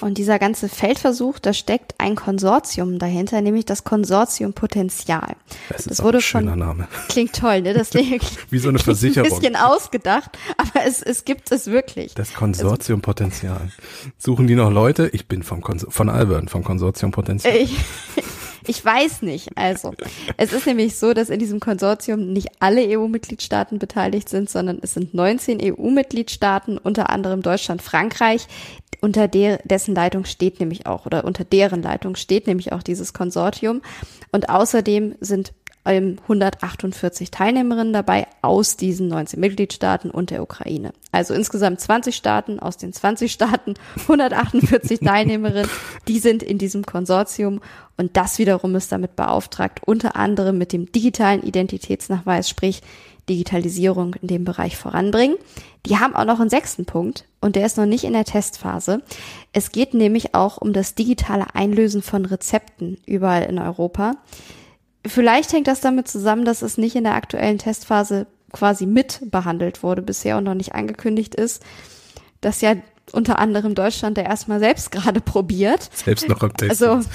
Und 0.00 0.16
dieser 0.16 0.38
ganze 0.38 0.70
Feldversuch, 0.70 1.40
da 1.40 1.52
steckt 1.52 1.94
ein 1.98 2.16
Konsortium 2.16 2.98
dahinter, 2.98 3.42
nämlich 3.42 3.66
das 3.66 3.84
Konsortium 3.84 4.54
Potenzial. 4.54 5.36
Das, 5.68 5.84
das 5.84 6.02
wurde 6.02 6.18
ein 6.18 6.22
schöner 6.22 6.52
von, 6.52 6.58
Name. 6.58 6.88
Klingt 7.10 7.34
toll, 7.36 7.60
ne? 7.60 7.74
Das 7.74 7.92
Wie 8.50 8.58
so 8.58 8.70
eine 8.70 8.78
Versicherung. 8.78 9.30
Ein 9.30 9.34
bisschen 9.40 9.56
ausgedacht, 9.56 10.38
aber 10.56 10.86
es, 10.86 11.02
es 11.02 11.26
gibt 11.26 11.52
es 11.52 11.66
wirklich. 11.66 12.14
Das 12.14 12.32
Konsortium 12.32 13.02
Potenzial. 13.02 13.70
Suchen 14.16 14.46
die 14.46 14.54
noch 14.54 14.70
Leute? 14.70 15.10
Ich 15.12 15.28
bin 15.28 15.42
vom 15.42 15.60
Konsor 15.60 15.90
von 15.90 16.08
Alburn, 16.08 16.48
vom 16.48 16.64
Konsortium 16.64 17.10
Potenzial. 17.10 17.54
Ich, 17.54 17.76
ich 18.66 18.84
weiß 18.84 19.22
nicht. 19.22 19.56
Also, 19.56 19.92
es 20.36 20.52
ist 20.52 20.66
nämlich 20.66 20.96
so, 20.96 21.12
dass 21.12 21.30
in 21.30 21.38
diesem 21.38 21.60
Konsortium 21.60 22.32
nicht 22.32 22.48
alle 22.60 22.86
EU-Mitgliedstaaten 22.86 23.78
beteiligt 23.78 24.28
sind, 24.28 24.50
sondern 24.50 24.78
es 24.82 24.94
sind 24.94 25.14
19 25.14 25.60
EU-Mitgliedstaaten, 25.62 26.78
unter 26.78 27.10
anderem 27.10 27.42
Deutschland, 27.42 27.82
Frankreich, 27.82 28.46
unter 29.00 29.28
der, 29.28 29.60
dessen 29.64 29.94
Leitung 29.94 30.24
steht 30.24 30.60
nämlich 30.60 30.86
auch, 30.86 31.06
oder 31.06 31.24
unter 31.24 31.44
deren 31.44 31.82
Leitung 31.82 32.16
steht 32.16 32.46
nämlich 32.46 32.72
auch 32.72 32.82
dieses 32.82 33.12
Konsortium. 33.12 33.82
Und 34.32 34.48
außerdem 34.48 35.16
sind 35.20 35.52
148 35.96 37.30
Teilnehmerinnen 37.30 37.92
dabei 37.92 38.26
aus 38.42 38.76
diesen 38.76 39.08
19 39.08 39.38
Mitgliedstaaten 39.40 40.10
und 40.10 40.30
der 40.30 40.42
Ukraine. 40.42 40.92
Also 41.12 41.34
insgesamt 41.34 41.80
20 41.80 42.14
Staaten 42.14 42.60
aus 42.60 42.76
den 42.76 42.92
20 42.92 43.30
Staaten, 43.32 43.74
148 44.02 45.00
Teilnehmerinnen, 45.04 45.68
die 46.08 46.18
sind 46.18 46.42
in 46.42 46.58
diesem 46.58 46.84
Konsortium 46.84 47.60
und 47.96 48.16
das 48.16 48.38
wiederum 48.38 48.74
ist 48.76 48.92
damit 48.92 49.16
beauftragt, 49.16 49.80
unter 49.84 50.16
anderem 50.16 50.58
mit 50.58 50.72
dem 50.72 50.90
digitalen 50.90 51.42
Identitätsnachweis, 51.42 52.48
sprich 52.48 52.82
Digitalisierung 53.28 54.14
in 54.14 54.28
dem 54.28 54.44
Bereich 54.44 54.76
voranbringen. 54.76 55.36
Die 55.86 55.98
haben 55.98 56.14
auch 56.14 56.24
noch 56.24 56.40
einen 56.40 56.50
sechsten 56.50 56.84
Punkt 56.84 57.24
und 57.40 57.56
der 57.56 57.64
ist 57.64 57.76
noch 57.76 57.86
nicht 57.86 58.04
in 58.04 58.12
der 58.12 58.24
Testphase. 58.24 59.02
Es 59.52 59.72
geht 59.72 59.94
nämlich 59.94 60.34
auch 60.34 60.58
um 60.58 60.72
das 60.72 60.94
digitale 60.94 61.54
Einlösen 61.54 62.02
von 62.02 62.26
Rezepten 62.26 62.98
überall 63.06 63.44
in 63.44 63.58
Europa. 63.58 64.16
Vielleicht 65.06 65.52
hängt 65.52 65.66
das 65.66 65.80
damit 65.80 66.08
zusammen, 66.08 66.44
dass 66.44 66.62
es 66.62 66.78
nicht 66.78 66.94
in 66.94 67.04
der 67.04 67.14
aktuellen 67.14 67.58
Testphase 67.58 68.26
quasi 68.52 68.86
mit 68.86 69.20
behandelt 69.30 69.82
wurde 69.82 70.02
bisher 70.02 70.36
und 70.36 70.44
noch 70.44 70.54
nicht 70.54 70.74
angekündigt 70.74 71.34
ist, 71.34 71.62
dass 72.40 72.60
ja 72.60 72.74
unter 73.12 73.38
anderem 73.38 73.74
Deutschland 73.74 74.16
der 74.16 74.24
erstmal 74.24 74.60
selbst 74.60 74.90
gerade 74.90 75.20
probiert. 75.20 75.90
Selbst 75.92 76.28
noch 76.28 76.42
am 76.42 76.54
Testen. 76.54 76.88
Also 76.88 77.08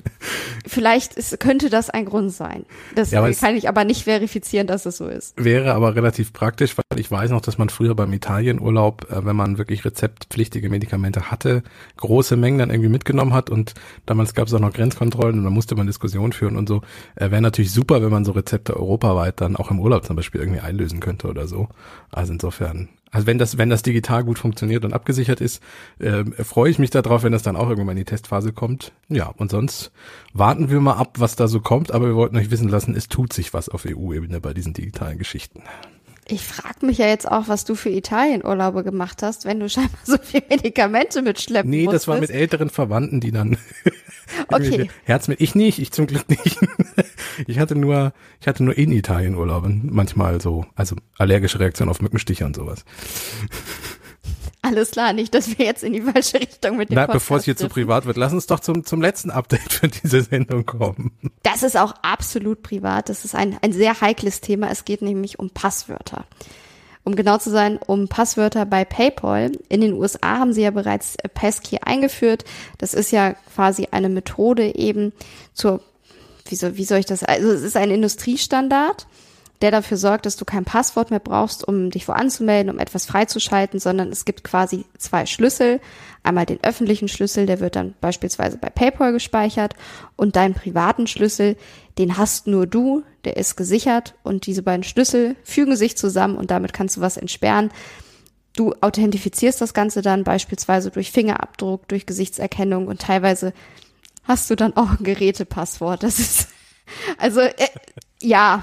vielleicht 0.66 1.14
ist, 1.14 1.38
könnte 1.40 1.70
das 1.70 1.90
ein 1.90 2.04
Grund 2.04 2.32
sein. 2.32 2.64
Das 2.94 3.10
ja, 3.10 3.28
kann 3.32 3.56
ich 3.56 3.68
aber 3.68 3.84
nicht 3.84 4.04
verifizieren, 4.04 4.66
dass 4.66 4.86
es 4.86 4.96
so 4.96 5.06
ist. 5.06 5.42
Wäre 5.42 5.74
aber 5.74 5.94
relativ 5.94 6.32
praktisch, 6.32 6.76
weil 6.76 7.00
ich 7.00 7.10
weiß 7.10 7.30
noch, 7.30 7.40
dass 7.40 7.58
man 7.58 7.68
früher 7.68 7.94
beim 7.94 8.12
Italienurlaub, 8.12 9.10
äh, 9.10 9.24
wenn 9.24 9.36
man 9.36 9.58
wirklich 9.58 9.84
rezeptpflichtige 9.84 10.68
Medikamente 10.68 11.30
hatte, 11.30 11.62
große 11.96 12.36
Mengen 12.36 12.58
dann 12.58 12.70
irgendwie 12.70 12.90
mitgenommen 12.90 13.34
hat 13.34 13.50
und 13.50 13.74
damals 14.06 14.34
gab 14.34 14.48
es 14.48 14.54
auch 14.54 14.60
noch 14.60 14.72
Grenzkontrollen 14.72 15.38
und 15.38 15.44
da 15.44 15.50
musste 15.50 15.74
man 15.74 15.86
Diskussionen 15.86 16.32
führen 16.32 16.56
und 16.56 16.68
so. 16.68 16.82
Äh, 17.16 17.30
Wäre 17.30 17.42
natürlich 17.42 17.72
super, 17.72 18.02
wenn 18.02 18.10
man 18.10 18.24
so 18.24 18.32
Rezepte 18.32 18.76
europaweit 18.76 19.40
dann 19.40 19.56
auch 19.56 19.70
im 19.70 19.80
Urlaub 19.80 20.04
zum 20.04 20.16
Beispiel 20.16 20.40
irgendwie 20.40 20.60
einlösen 20.60 21.00
könnte 21.00 21.28
oder 21.28 21.46
so. 21.46 21.68
Also 22.10 22.32
insofern 22.32 22.88
also 23.10 23.26
wenn 23.26 23.38
das, 23.38 23.58
wenn 23.58 23.70
das 23.70 23.82
digital 23.82 24.24
gut 24.24 24.38
funktioniert 24.38 24.84
und 24.84 24.92
abgesichert 24.92 25.40
ist, 25.40 25.62
äh, 25.98 26.24
freue 26.44 26.70
ich 26.70 26.78
mich 26.78 26.90
darauf, 26.90 27.22
wenn 27.22 27.32
das 27.32 27.42
dann 27.42 27.56
auch 27.56 27.68
irgendwann 27.68 27.96
in 27.96 28.04
die 28.04 28.10
Testphase 28.10 28.52
kommt. 28.52 28.92
Ja, 29.08 29.26
und 29.26 29.50
sonst 29.50 29.90
warten 30.32 30.70
wir 30.70 30.80
mal 30.80 30.94
ab, 30.94 31.16
was 31.18 31.36
da 31.36 31.48
so 31.48 31.60
kommt, 31.60 31.92
aber 31.92 32.06
wir 32.06 32.14
wollten 32.14 32.36
euch 32.36 32.50
wissen 32.50 32.68
lassen, 32.68 32.94
es 32.94 33.08
tut 33.08 33.32
sich 33.32 33.52
was 33.52 33.68
auf 33.68 33.84
EU-Ebene 33.84 34.40
bei 34.40 34.54
diesen 34.54 34.74
digitalen 34.74 35.18
Geschichten. 35.18 35.62
Ich 36.30 36.46
frage 36.46 36.86
mich 36.86 36.98
ja 36.98 37.06
jetzt 37.06 37.28
auch, 37.28 37.48
was 37.48 37.64
du 37.64 37.74
für 37.74 37.88
Italienurlaube 37.90 38.84
gemacht 38.84 39.22
hast, 39.22 39.44
wenn 39.44 39.58
du 39.58 39.68
scheinbar 39.68 39.98
so 40.04 40.16
viele 40.22 40.44
Medikamente 40.48 41.22
mitschleppen 41.22 41.70
Nee, 41.70 41.84
musstest. 41.84 42.04
das 42.04 42.08
war 42.08 42.20
mit 42.20 42.30
älteren 42.30 42.70
Verwandten, 42.70 43.20
die 43.20 43.32
dann 43.32 43.56
okay. 44.48 44.88
Herz 45.04 45.28
mit. 45.28 45.40
Ich 45.40 45.54
nicht, 45.54 45.78
ich 45.78 45.90
zum 45.92 46.06
Glück 46.06 46.28
nicht. 46.28 46.58
ich 47.46 47.58
hatte 47.58 47.74
nur, 47.74 48.12
ich 48.40 48.46
hatte 48.46 48.62
nur 48.62 48.78
in 48.78 48.92
Italien 48.92 49.34
Urlaube. 49.34 49.68
Manchmal 49.68 50.40
so, 50.40 50.64
also 50.74 50.96
allergische 51.18 51.58
Reaktion 51.58 51.88
auf 51.88 52.00
Mückenstiche 52.00 52.44
und 52.44 52.54
sowas. 52.54 52.84
Alles 54.62 54.90
klar, 54.90 55.14
nicht, 55.14 55.34
dass 55.34 55.58
wir 55.58 55.64
jetzt 55.64 55.82
in 55.82 55.94
die 55.94 56.02
falsche 56.02 56.38
Richtung 56.40 56.76
mit 56.76 56.90
dem 56.90 56.96
Na, 56.96 57.06
bevor 57.06 57.38
es 57.38 57.44
hier 57.44 57.56
zu 57.56 57.68
privat 57.68 58.04
wird, 58.04 58.18
lass 58.18 58.32
uns 58.32 58.46
doch 58.46 58.60
zum, 58.60 58.84
zum 58.84 59.00
letzten 59.00 59.30
Update 59.30 59.72
für 59.72 59.88
diese 59.88 60.22
Sendung 60.22 60.66
kommen. 60.66 61.12
Das 61.42 61.62
ist 61.62 61.76
auch 61.76 61.94
absolut 62.02 62.62
privat. 62.62 63.08
Das 63.08 63.24
ist 63.24 63.34
ein, 63.34 63.56
ein 63.62 63.72
sehr 63.72 64.00
heikles 64.00 64.40
Thema. 64.42 64.70
Es 64.70 64.84
geht 64.84 65.00
nämlich 65.00 65.38
um 65.38 65.50
Passwörter. 65.50 66.24
Um 67.04 67.16
genau 67.16 67.38
zu 67.38 67.48
sein, 67.48 67.78
um 67.78 68.08
Passwörter 68.08 68.66
bei 68.66 68.84
PayPal. 68.84 69.52
In 69.70 69.80
den 69.80 69.94
USA 69.94 70.38
haben 70.38 70.52
sie 70.52 70.62
ja 70.62 70.70
bereits 70.70 71.16
Passkey 71.32 71.78
eingeführt. 71.82 72.44
Das 72.76 72.92
ist 72.92 73.10
ja 73.10 73.32
quasi 73.54 73.88
eine 73.90 74.10
Methode 74.10 74.74
eben 74.76 75.14
zur, 75.54 75.80
wie 76.46 76.56
soll, 76.56 76.76
wie 76.76 76.84
soll 76.84 76.98
ich 76.98 77.06
das, 77.06 77.22
also 77.22 77.50
es 77.50 77.62
ist 77.62 77.76
ein 77.76 77.90
Industriestandard 77.90 79.06
der 79.62 79.70
dafür 79.70 79.96
sorgt, 79.96 80.26
dass 80.26 80.36
du 80.36 80.44
kein 80.44 80.64
Passwort 80.64 81.10
mehr 81.10 81.20
brauchst, 81.20 81.66
um 81.66 81.90
dich 81.90 82.08
wo 82.08 82.12
anzumelden, 82.12 82.72
um 82.72 82.78
etwas 82.78 83.04
freizuschalten, 83.04 83.78
sondern 83.78 84.10
es 84.10 84.24
gibt 84.24 84.42
quasi 84.42 84.86
zwei 84.96 85.26
Schlüssel. 85.26 85.80
Einmal 86.22 86.46
den 86.46 86.62
öffentlichen 86.62 87.08
Schlüssel, 87.08 87.46
der 87.46 87.60
wird 87.60 87.76
dann 87.76 87.94
beispielsweise 88.00 88.58
bei 88.58 88.70
PayPal 88.70 89.12
gespeichert 89.12 89.74
und 90.16 90.36
deinen 90.36 90.54
privaten 90.54 91.06
Schlüssel, 91.06 91.56
den 91.98 92.16
hast 92.16 92.46
nur 92.46 92.66
du, 92.66 93.02
der 93.24 93.36
ist 93.36 93.56
gesichert 93.56 94.14
und 94.22 94.46
diese 94.46 94.62
beiden 94.62 94.84
Schlüssel 94.84 95.36
fügen 95.44 95.76
sich 95.76 95.96
zusammen 95.96 96.36
und 96.36 96.50
damit 96.50 96.72
kannst 96.72 96.96
du 96.96 97.00
was 97.02 97.16
entsperren. 97.18 97.70
Du 98.56 98.74
authentifizierst 98.80 99.60
das 99.60 99.74
Ganze 99.74 100.02
dann 100.02 100.24
beispielsweise 100.24 100.90
durch 100.90 101.12
Fingerabdruck, 101.12 101.86
durch 101.88 102.06
Gesichtserkennung 102.06 102.86
und 102.86 103.00
teilweise 103.00 103.52
hast 104.24 104.48
du 104.50 104.56
dann 104.56 104.76
auch 104.76 104.90
ein 104.98 105.04
Gerätepasswort. 105.04 106.02
Das 106.02 106.18
ist 106.18 106.48
also 107.18 107.40
äh, 107.40 107.68
ja. 108.22 108.62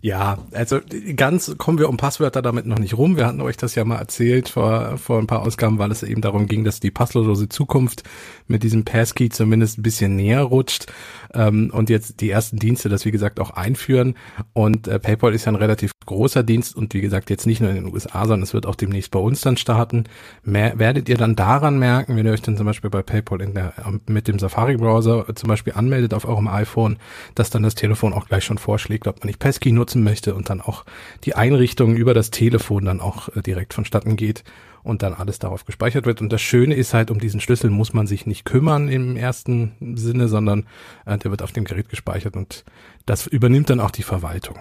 Ja, 0.00 0.38
also 0.52 0.80
ganz 1.16 1.56
kommen 1.58 1.78
wir 1.78 1.88
um 1.88 1.96
Passwörter 1.96 2.42
damit 2.42 2.66
noch 2.66 2.78
nicht 2.78 2.96
rum. 2.96 3.16
Wir 3.16 3.26
hatten 3.26 3.40
euch 3.40 3.56
das 3.56 3.74
ja 3.74 3.84
mal 3.84 3.96
erzählt 3.96 4.48
vor, 4.48 4.98
vor 4.98 5.18
ein 5.18 5.26
paar 5.26 5.42
Ausgaben, 5.42 5.78
weil 5.78 5.90
es 5.90 6.02
eben 6.02 6.20
darum 6.20 6.46
ging, 6.46 6.62
dass 6.62 6.78
die 6.78 6.92
passlose 6.92 7.48
Zukunft 7.48 8.04
mit 8.46 8.62
diesem 8.62 8.84
Passkey 8.84 9.28
zumindest 9.28 9.78
ein 9.78 9.82
bisschen 9.82 10.14
näher 10.14 10.42
rutscht 10.42 10.86
ähm, 11.34 11.70
und 11.72 11.90
jetzt 11.90 12.20
die 12.20 12.30
ersten 12.30 12.58
Dienste 12.58 12.88
das 12.88 13.04
wie 13.04 13.10
gesagt 13.10 13.40
auch 13.40 13.50
einführen. 13.50 14.14
Und 14.52 14.86
äh, 14.86 15.00
PayPal 15.00 15.34
ist 15.34 15.46
ja 15.46 15.52
ein 15.52 15.56
relativ 15.56 15.90
großer 16.06 16.44
Dienst 16.44 16.76
und 16.76 16.94
wie 16.94 17.00
gesagt 17.00 17.30
jetzt 17.30 17.46
nicht 17.46 17.60
nur 17.60 17.70
in 17.70 17.76
den 17.76 17.92
USA, 17.92 18.20
sondern 18.20 18.42
es 18.42 18.54
wird 18.54 18.66
auch 18.66 18.76
demnächst 18.76 19.10
bei 19.10 19.18
uns 19.18 19.40
dann 19.40 19.56
starten. 19.56 20.04
Mehr, 20.44 20.78
werdet 20.78 21.08
ihr 21.08 21.16
dann 21.16 21.34
daran 21.34 21.78
merken, 21.78 22.16
wenn 22.16 22.26
ihr 22.26 22.32
euch 22.32 22.42
dann 22.42 22.56
zum 22.56 22.66
Beispiel 22.66 22.90
bei 22.90 23.02
PayPal 23.02 23.40
in 23.40 23.54
der, 23.54 23.72
mit 24.06 24.28
dem 24.28 24.38
Safari-Browser 24.38 25.26
zum 25.34 25.48
Beispiel 25.48 25.72
anmeldet 25.74 26.14
auf 26.14 26.26
eurem 26.26 26.46
iPhone, 26.46 26.98
dass 27.34 27.50
dann 27.50 27.64
das 27.64 27.74
Telefon 27.74 28.12
auch 28.12 28.28
gleich 28.28 28.44
schon 28.44 28.58
vor 28.58 28.75
vorschlägt, 28.76 29.08
ob 29.08 29.20
man 29.20 29.28
nicht 29.28 29.38
Passkey 29.38 29.72
nutzen 29.72 30.04
möchte 30.04 30.34
und 30.34 30.50
dann 30.50 30.60
auch 30.60 30.84
die 31.24 31.34
Einrichtung 31.34 31.96
über 31.96 32.12
das 32.12 32.30
Telefon 32.30 32.84
dann 32.84 33.00
auch 33.00 33.34
äh, 33.34 33.40
direkt 33.40 33.72
vonstatten 33.72 34.16
geht 34.16 34.44
und 34.82 35.02
dann 35.02 35.14
alles 35.14 35.38
darauf 35.38 35.64
gespeichert 35.64 36.04
wird. 36.04 36.20
Und 36.20 36.30
das 36.30 36.42
Schöne 36.42 36.74
ist 36.74 36.92
halt, 36.92 37.10
um 37.10 37.18
diesen 37.18 37.40
Schlüssel 37.40 37.70
muss 37.70 37.94
man 37.94 38.06
sich 38.06 38.26
nicht 38.26 38.44
kümmern 38.44 38.90
im 38.90 39.16
ersten 39.16 39.96
Sinne, 39.96 40.28
sondern 40.28 40.66
äh, 41.06 41.16
der 41.16 41.30
wird 41.30 41.40
auf 41.40 41.52
dem 41.52 41.64
Gerät 41.64 41.88
gespeichert 41.88 42.36
und 42.36 42.66
das 43.06 43.26
übernimmt 43.26 43.70
dann 43.70 43.80
auch 43.80 43.90
die 43.90 44.02
Verwaltung. 44.02 44.58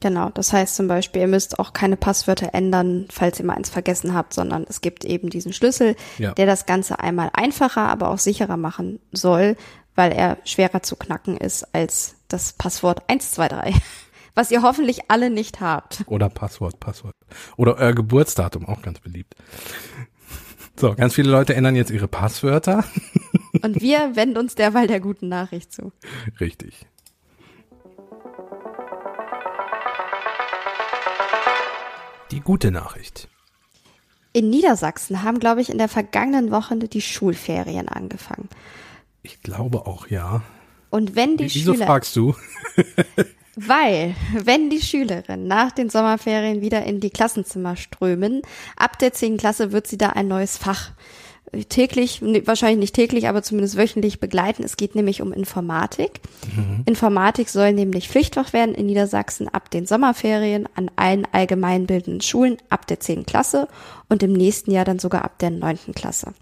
Genau, 0.00 0.30
das 0.30 0.52
heißt 0.52 0.76
zum 0.76 0.86
Beispiel, 0.86 1.22
ihr 1.22 1.26
müsst 1.26 1.58
auch 1.58 1.72
keine 1.72 1.96
Passwörter 1.96 2.54
ändern, 2.54 3.08
falls 3.10 3.40
ihr 3.40 3.46
mal 3.46 3.56
eins 3.56 3.68
vergessen 3.68 4.14
habt, 4.14 4.32
sondern 4.32 4.64
es 4.68 4.80
gibt 4.80 5.04
eben 5.04 5.28
diesen 5.28 5.52
Schlüssel, 5.52 5.96
ja. 6.18 6.34
der 6.34 6.46
das 6.46 6.66
Ganze 6.66 7.00
einmal 7.00 7.30
einfacher, 7.32 7.88
aber 7.88 8.10
auch 8.10 8.18
sicherer 8.18 8.56
machen 8.56 9.00
soll, 9.10 9.56
weil 9.96 10.12
er 10.12 10.38
schwerer 10.44 10.84
zu 10.84 10.94
knacken 10.94 11.36
ist 11.36 11.74
als 11.74 12.17
das 12.28 12.52
Passwort 12.52 13.02
123, 13.08 13.82
was 14.34 14.50
ihr 14.50 14.62
hoffentlich 14.62 15.10
alle 15.10 15.30
nicht 15.30 15.60
habt. 15.60 16.04
Oder 16.06 16.28
Passwort, 16.28 16.78
Passwort. 16.78 17.14
Oder 17.56 17.76
euer 17.76 17.92
Geburtsdatum, 17.92 18.66
auch 18.66 18.82
ganz 18.82 19.00
beliebt. 19.00 19.34
So, 20.76 20.94
ganz 20.94 21.14
viele 21.14 21.30
Leute 21.30 21.54
ändern 21.56 21.74
jetzt 21.74 21.90
ihre 21.90 22.06
Passwörter. 22.06 22.84
Und 23.62 23.80
wir 23.80 24.14
wenden 24.14 24.36
uns 24.36 24.54
derweil 24.54 24.86
der 24.86 25.00
guten 25.00 25.28
Nachricht 25.28 25.72
zu. 25.72 25.92
Die 32.30 32.40
gute 32.40 32.70
Nachricht. 32.70 33.28
In 34.32 34.50
Niedersachsen 34.50 35.22
haben, 35.24 35.40
glaube 35.40 35.62
ich, 35.62 35.70
in 35.70 35.78
der 35.78 35.88
vergangenen 35.88 36.52
Woche 36.52 36.76
die 36.76 37.00
Schulferien 37.00 37.88
angefangen. 37.88 38.48
Ich 39.22 39.42
glaube 39.42 39.86
auch, 39.86 40.06
ja. 40.08 40.42
Und 40.90 41.16
wenn 41.16 41.36
die 41.36 41.52
Wieso 41.52 41.74
Schüler. 41.74 41.86
fragst 41.86 42.16
du? 42.16 42.34
Weil, 43.56 44.14
wenn 44.32 44.70
die 44.70 44.80
Schülerinnen 44.80 45.48
nach 45.48 45.72
den 45.72 45.90
Sommerferien 45.90 46.60
wieder 46.60 46.84
in 46.84 47.00
die 47.00 47.10
Klassenzimmer 47.10 47.76
strömen, 47.76 48.42
ab 48.76 48.98
der 49.00 49.12
10. 49.12 49.36
Klasse 49.36 49.72
wird 49.72 49.88
sie 49.88 49.98
da 49.98 50.10
ein 50.10 50.28
neues 50.28 50.56
Fach 50.56 50.92
täglich, 51.68 52.20
wahrscheinlich 52.44 52.78
nicht 52.78 52.94
täglich, 52.94 53.28
aber 53.28 53.42
zumindest 53.42 53.76
wöchentlich 53.76 54.20
begleiten. 54.20 54.62
Es 54.64 54.76
geht 54.76 54.94
nämlich 54.94 55.22
um 55.22 55.32
Informatik. 55.32 56.20
Mhm. 56.54 56.82
Informatik 56.86 57.48
soll 57.48 57.72
nämlich 57.72 58.08
Pflichtfach 58.08 58.52
werden 58.52 58.74
in 58.74 58.86
Niedersachsen 58.86 59.48
ab 59.48 59.70
den 59.70 59.86
Sommerferien 59.86 60.68
an 60.74 60.90
allen 60.96 61.26
allgemeinbildenden 61.32 62.20
Schulen 62.20 62.58
ab 62.70 62.86
der 62.86 63.00
10. 63.00 63.26
Klasse 63.26 63.68
und 64.08 64.22
im 64.22 64.32
nächsten 64.32 64.70
Jahr 64.70 64.84
dann 64.84 64.98
sogar 64.98 65.24
ab 65.24 65.38
der 65.38 65.50
9. 65.50 65.94
Klasse. 65.94 66.32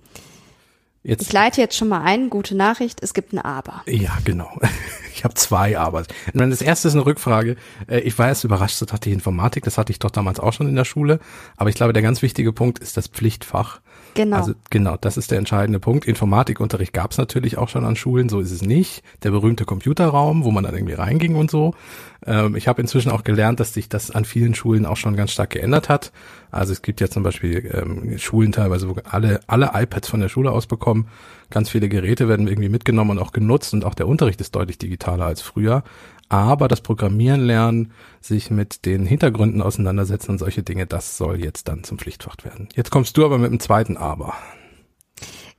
Jetzt, 1.06 1.22
ich 1.22 1.32
leite 1.32 1.60
jetzt 1.60 1.76
schon 1.76 1.86
mal 1.86 2.02
ein, 2.02 2.30
gute 2.30 2.56
Nachricht, 2.56 3.00
es 3.00 3.14
gibt 3.14 3.32
ein 3.32 3.38
Aber. 3.38 3.82
Ja, 3.86 4.18
genau. 4.24 4.50
Ich 5.16 5.24
habe 5.24 5.32
zwei 5.32 5.78
Abers. 5.78 6.08
Das 6.34 6.60
erste 6.60 6.88
ist 6.88 6.94
eine 6.94 7.06
Rückfrage. 7.06 7.56
Äh, 7.88 8.00
ich 8.00 8.18
war 8.18 8.28
erst 8.28 8.44
überrascht, 8.44 8.76
so 8.76 8.84
dachte 8.84 9.08
ich 9.08 9.14
Informatik, 9.14 9.64
das 9.64 9.78
hatte 9.78 9.90
ich 9.90 9.98
doch 9.98 10.10
damals 10.10 10.38
auch 10.38 10.52
schon 10.52 10.68
in 10.68 10.76
der 10.76 10.84
Schule. 10.84 11.20
Aber 11.56 11.70
ich 11.70 11.74
glaube, 11.74 11.94
der 11.94 12.02
ganz 12.02 12.20
wichtige 12.20 12.52
Punkt 12.52 12.80
ist 12.80 12.98
das 12.98 13.06
Pflichtfach. 13.06 13.80
Genau. 14.16 14.37
Also 14.38 14.55
genau, 14.70 14.96
das 14.98 15.18
ist 15.18 15.31
der 15.31 15.38
entscheidende 15.38 15.79
Punkt. 15.79 16.07
Informatikunterricht 16.07 16.94
gab 16.94 17.12
es 17.12 17.18
natürlich 17.18 17.59
auch 17.59 17.68
schon 17.68 17.85
an 17.85 17.96
Schulen, 17.96 18.31
so 18.31 18.40
ist 18.40 18.50
es 18.50 18.62
nicht. 18.62 19.02
Der 19.22 19.31
berühmte 19.31 19.66
Computerraum, 19.66 20.42
wo 20.42 20.50
man 20.50 20.64
dann 20.64 20.74
irgendwie 20.74 20.94
reinging 20.94 21.37
und 21.37 21.50
so. 21.50 21.74
Ähm, 22.24 22.57
ich 22.57 22.66
habe 22.66 22.81
inzwischen 22.81 23.11
auch 23.12 23.24
gelernt, 23.24 23.61
dass 23.61 23.74
sich 23.74 23.90
das 23.90 24.11
an 24.11 24.24
vielen 24.24 24.55
Schulen 24.55 24.87
auch 24.87 24.96
schon 24.96 25.16
ganz 25.16 25.33
stark 25.33 25.50
geändert 25.50 25.90
hat. 25.90 26.12
Also 26.50 26.72
es 26.72 26.81
gibt 26.81 27.02
ja 27.02 27.09
zum 27.09 27.22
Beispiel 27.22 27.70
ähm, 27.74 28.18
Schulen 28.18 28.52
teilweise, 28.52 28.88
wo 28.88 28.96
alle, 29.05 29.40
alle 29.46 29.72
iPads 29.74 30.09
von 30.09 30.20
der 30.20 30.31
Schule 30.31 30.50
aus 30.50 30.66
bekommen. 30.66 31.09
Ganz 31.50 31.68
viele 31.68 31.88
Geräte 31.90 32.26
werden 32.26 32.48
irgendwie 32.48 32.70
mitgenommen 32.70 33.11
und 33.11 33.18
auch 33.18 33.33
genutzt 33.33 33.74
und 33.74 33.85
auch 33.85 33.94
der 33.94 34.09
Unterricht 34.09 34.40
ist 34.40 34.57
deutlich 34.57 34.79
digitaler 34.79 35.26
als 35.26 35.42
früher 35.42 35.85
aber 36.28 36.68
das 36.68 36.80
Programmieren 36.80 37.40
lernen, 37.40 37.92
sich 38.20 38.50
mit 38.50 38.84
den 38.84 39.06
Hintergründen 39.06 39.62
auseinandersetzen 39.62 40.32
und 40.32 40.38
solche 40.38 40.62
Dinge, 40.62 40.86
das 40.86 41.16
soll 41.16 41.42
jetzt 41.42 41.68
dann 41.68 41.84
zum 41.84 41.98
Pflichtfach 41.98 42.36
werden. 42.42 42.68
Jetzt 42.74 42.90
kommst 42.90 43.16
du 43.16 43.24
aber 43.24 43.38
mit 43.38 43.50
dem 43.50 43.60
zweiten 43.60 43.96
Aber. 43.96 44.34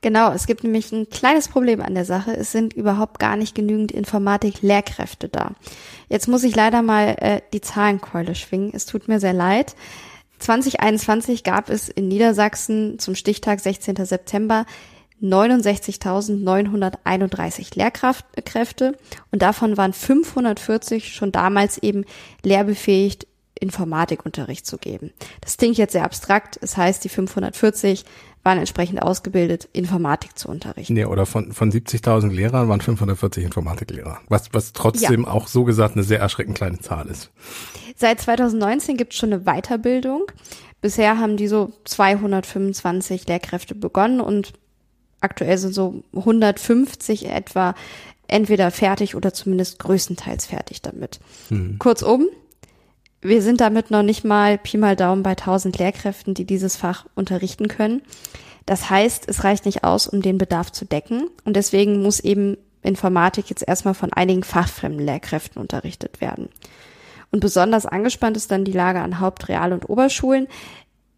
Genau, 0.00 0.30
es 0.32 0.46
gibt 0.46 0.62
nämlich 0.62 0.92
ein 0.92 1.10
kleines 1.10 1.48
Problem 1.48 1.80
an 1.80 1.94
der 1.94 2.04
Sache. 2.04 2.30
Es 2.36 2.52
sind 2.52 2.72
überhaupt 2.72 3.18
gar 3.18 3.36
nicht 3.36 3.54
genügend 3.56 3.90
Informatik-Lehrkräfte 3.90 5.28
da. 5.28 5.52
Jetzt 6.08 6.28
muss 6.28 6.44
ich 6.44 6.54
leider 6.54 6.82
mal 6.82 7.16
äh, 7.18 7.40
die 7.52 7.60
Zahlenkeule 7.60 8.36
schwingen. 8.36 8.70
Es 8.72 8.86
tut 8.86 9.08
mir 9.08 9.18
sehr 9.18 9.32
leid. 9.32 9.74
2021 10.38 11.42
gab 11.42 11.68
es 11.68 11.88
in 11.88 12.06
Niedersachsen 12.06 13.00
zum 13.00 13.16
Stichtag 13.16 13.58
16. 13.58 13.96
September 14.04 14.66
69.931 15.22 17.76
Lehrkräfte 17.76 18.96
und 19.30 19.42
davon 19.42 19.76
waren 19.76 19.92
540 19.92 21.12
schon 21.12 21.30
damals 21.32 21.76
eben 21.78 22.04
lehrbefähigt, 22.44 23.26
Informatikunterricht 23.60 24.66
zu 24.66 24.78
geben. 24.78 25.12
Das 25.40 25.56
klingt 25.56 25.78
jetzt 25.78 25.92
sehr 25.92 26.04
abstrakt. 26.04 26.58
Es 26.62 26.76
heißt, 26.76 27.02
die 27.04 27.08
540 27.08 28.04
waren 28.44 28.58
entsprechend 28.58 29.02
ausgebildet, 29.02 29.68
Informatik 29.72 30.38
zu 30.38 30.48
unterrichten. 30.48 30.94
Nee, 30.94 31.04
oder 31.04 31.26
von, 31.26 31.52
von 31.52 31.70
70.000 31.70 32.30
Lehrern 32.30 32.68
waren 32.68 32.80
540 32.80 33.44
Informatiklehrer. 33.44 34.20
Was, 34.28 34.50
was 34.52 34.72
trotzdem 34.72 35.24
ja. 35.24 35.28
auch 35.28 35.48
so 35.48 35.64
gesagt 35.64 35.94
eine 35.94 36.04
sehr 36.04 36.20
erschreckend 36.20 36.56
kleine 36.56 36.78
Zahl 36.78 37.08
ist. 37.08 37.30
Seit 37.96 38.20
2019 38.20 38.96
gibt 38.96 39.12
es 39.12 39.18
schon 39.18 39.32
eine 39.32 39.42
Weiterbildung. 39.42 40.26
Bisher 40.80 41.18
haben 41.18 41.36
die 41.36 41.48
so 41.48 41.72
225 41.84 43.26
Lehrkräfte 43.26 43.74
begonnen 43.74 44.20
und 44.20 44.52
aktuell 45.20 45.58
sind 45.58 45.74
so 45.74 46.02
150 46.14 47.26
etwa 47.26 47.74
entweder 48.28 48.70
fertig 48.70 49.14
oder 49.14 49.32
zumindest 49.32 49.78
größtenteils 49.78 50.46
fertig 50.46 50.82
damit. 50.82 51.18
Hm. 51.48 51.78
Kurzum, 51.78 52.26
wir 53.20 53.42
sind 53.42 53.60
damit 53.60 53.90
noch 53.90 54.02
nicht 54.02 54.24
mal 54.24 54.58
Pi 54.58 54.76
mal 54.76 54.96
Daumen 54.96 55.22
bei 55.22 55.30
1000 55.30 55.78
Lehrkräften, 55.78 56.34
die 56.34 56.44
dieses 56.44 56.76
Fach 56.76 57.06
unterrichten 57.14 57.68
können. 57.68 58.02
Das 58.66 58.90
heißt, 58.90 59.28
es 59.28 59.44
reicht 59.44 59.64
nicht 59.64 59.82
aus, 59.82 60.06
um 60.06 60.20
den 60.20 60.38
Bedarf 60.38 60.70
zu 60.70 60.84
decken. 60.84 61.30
Und 61.44 61.56
deswegen 61.56 62.02
muss 62.02 62.20
eben 62.20 62.58
Informatik 62.82 63.48
jetzt 63.48 63.66
erstmal 63.66 63.94
von 63.94 64.12
einigen 64.12 64.42
fachfremden 64.42 65.04
Lehrkräften 65.04 65.60
unterrichtet 65.60 66.20
werden. 66.20 66.50
Und 67.30 67.40
besonders 67.40 67.86
angespannt 67.86 68.36
ist 68.36 68.50
dann 68.50 68.64
die 68.64 68.72
Lage 68.72 69.00
an 69.00 69.20
Haupt-, 69.20 69.48
Real- 69.48 69.72
und 69.72 69.88
Oberschulen 69.88 70.48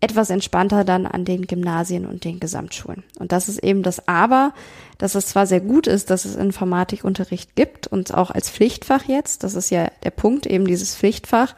etwas 0.00 0.30
entspannter 0.30 0.84
dann 0.84 1.06
an 1.06 1.24
den 1.24 1.46
Gymnasien 1.46 2.06
und 2.06 2.24
den 2.24 2.40
Gesamtschulen. 2.40 3.04
Und 3.18 3.32
das 3.32 3.48
ist 3.48 3.62
eben 3.62 3.82
das 3.82 4.08
Aber, 4.08 4.54
dass 4.98 5.14
es 5.14 5.26
zwar 5.26 5.46
sehr 5.46 5.60
gut 5.60 5.86
ist, 5.86 6.10
dass 6.10 6.24
es 6.24 6.36
Informatikunterricht 6.36 7.54
gibt 7.54 7.86
und 7.86 8.14
auch 8.14 8.30
als 8.30 8.50
Pflichtfach 8.50 9.04
jetzt, 9.04 9.44
das 9.44 9.54
ist 9.54 9.70
ja 9.70 9.90
der 10.02 10.10
Punkt, 10.10 10.46
eben 10.46 10.66
dieses 10.66 10.94
Pflichtfach. 10.94 11.54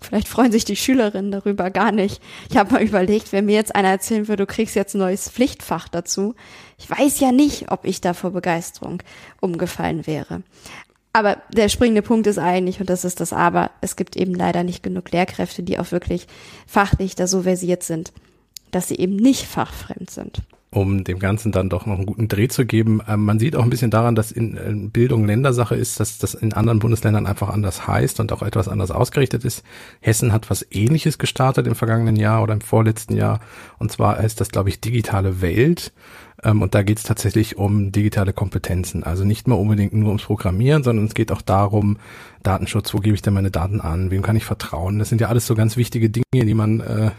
Vielleicht 0.00 0.28
freuen 0.28 0.52
sich 0.52 0.64
die 0.64 0.76
Schülerinnen 0.76 1.30
darüber 1.30 1.70
gar 1.70 1.92
nicht. 1.92 2.22
Ich 2.48 2.56
habe 2.56 2.72
mal 2.72 2.82
überlegt, 2.82 3.32
wenn 3.32 3.44
mir 3.44 3.56
jetzt 3.56 3.74
einer 3.74 3.88
erzählen 3.88 4.28
würde, 4.28 4.46
du 4.46 4.52
kriegst 4.52 4.74
jetzt 4.74 4.94
ein 4.94 4.98
neues 4.98 5.28
Pflichtfach 5.28 5.88
dazu. 5.88 6.34
Ich 6.78 6.88
weiß 6.88 7.20
ja 7.20 7.32
nicht, 7.32 7.70
ob 7.70 7.84
ich 7.84 8.00
da 8.00 8.14
vor 8.14 8.30
Begeisterung 8.30 9.02
umgefallen 9.40 10.06
wäre. 10.06 10.42
Aber 11.12 11.38
der 11.52 11.68
springende 11.68 12.02
Punkt 12.02 12.26
ist 12.26 12.38
eigentlich, 12.38 12.80
und 12.80 12.88
das 12.88 13.04
ist 13.04 13.20
das 13.20 13.32
Aber, 13.32 13.70
es 13.80 13.96
gibt 13.96 14.16
eben 14.16 14.34
leider 14.34 14.62
nicht 14.62 14.82
genug 14.82 15.10
Lehrkräfte, 15.10 15.62
die 15.62 15.78
auch 15.78 15.90
wirklich 15.90 16.28
fachlich 16.66 17.16
da 17.16 17.26
so 17.26 17.42
versiert 17.42 17.82
sind, 17.82 18.12
dass 18.70 18.88
sie 18.88 18.96
eben 18.96 19.16
nicht 19.16 19.44
fachfremd 19.46 20.10
sind. 20.10 20.42
Um 20.72 21.02
dem 21.02 21.18
Ganzen 21.18 21.50
dann 21.50 21.68
doch 21.68 21.84
noch 21.84 21.96
einen 21.96 22.06
guten 22.06 22.28
Dreh 22.28 22.46
zu 22.46 22.64
geben. 22.64 23.02
Ähm, 23.08 23.24
man 23.24 23.40
sieht 23.40 23.56
auch 23.56 23.64
ein 23.64 23.70
bisschen 23.70 23.90
daran, 23.90 24.14
dass 24.14 24.30
in 24.30 24.56
äh, 24.56 24.88
Bildung 24.88 25.26
Ländersache 25.26 25.74
ist, 25.74 25.98
dass 25.98 26.18
das 26.18 26.34
in 26.34 26.52
anderen 26.52 26.78
Bundesländern 26.78 27.26
einfach 27.26 27.48
anders 27.48 27.88
heißt 27.88 28.20
und 28.20 28.30
auch 28.30 28.42
etwas 28.42 28.68
anders 28.68 28.92
ausgerichtet 28.92 29.44
ist. 29.44 29.64
Hessen 29.98 30.32
hat 30.32 30.48
was 30.48 30.64
ähnliches 30.70 31.18
gestartet 31.18 31.66
im 31.66 31.74
vergangenen 31.74 32.14
Jahr 32.14 32.40
oder 32.40 32.54
im 32.54 32.60
vorletzten 32.60 33.16
Jahr. 33.16 33.40
Und 33.80 33.90
zwar 33.90 34.18
heißt 34.18 34.40
das, 34.40 34.50
glaube 34.50 34.68
ich, 34.68 34.80
digitale 34.80 35.40
Welt. 35.40 35.92
Ähm, 36.42 36.62
und 36.62 36.74
da 36.74 36.82
geht 36.82 36.98
es 36.98 37.04
tatsächlich 37.04 37.56
um 37.56 37.92
digitale 37.92 38.32
Kompetenzen. 38.32 39.04
Also 39.04 39.24
nicht 39.24 39.48
mehr 39.48 39.58
unbedingt 39.58 39.92
nur 39.92 40.08
ums 40.08 40.24
Programmieren, 40.24 40.82
sondern 40.82 41.06
es 41.06 41.14
geht 41.14 41.32
auch 41.32 41.42
darum, 41.42 41.98
Datenschutz, 42.42 42.94
wo 42.94 42.98
gebe 42.98 43.14
ich 43.14 43.22
denn 43.22 43.34
meine 43.34 43.50
Daten 43.50 43.80
an, 43.80 44.10
wem 44.10 44.22
kann 44.22 44.36
ich 44.36 44.44
vertrauen. 44.44 44.98
Das 44.98 45.08
sind 45.08 45.20
ja 45.20 45.28
alles 45.28 45.46
so 45.46 45.54
ganz 45.54 45.76
wichtige 45.76 46.10
Dinge, 46.10 46.24
die 46.32 46.54
man 46.54 46.80
äh, 46.80 47.10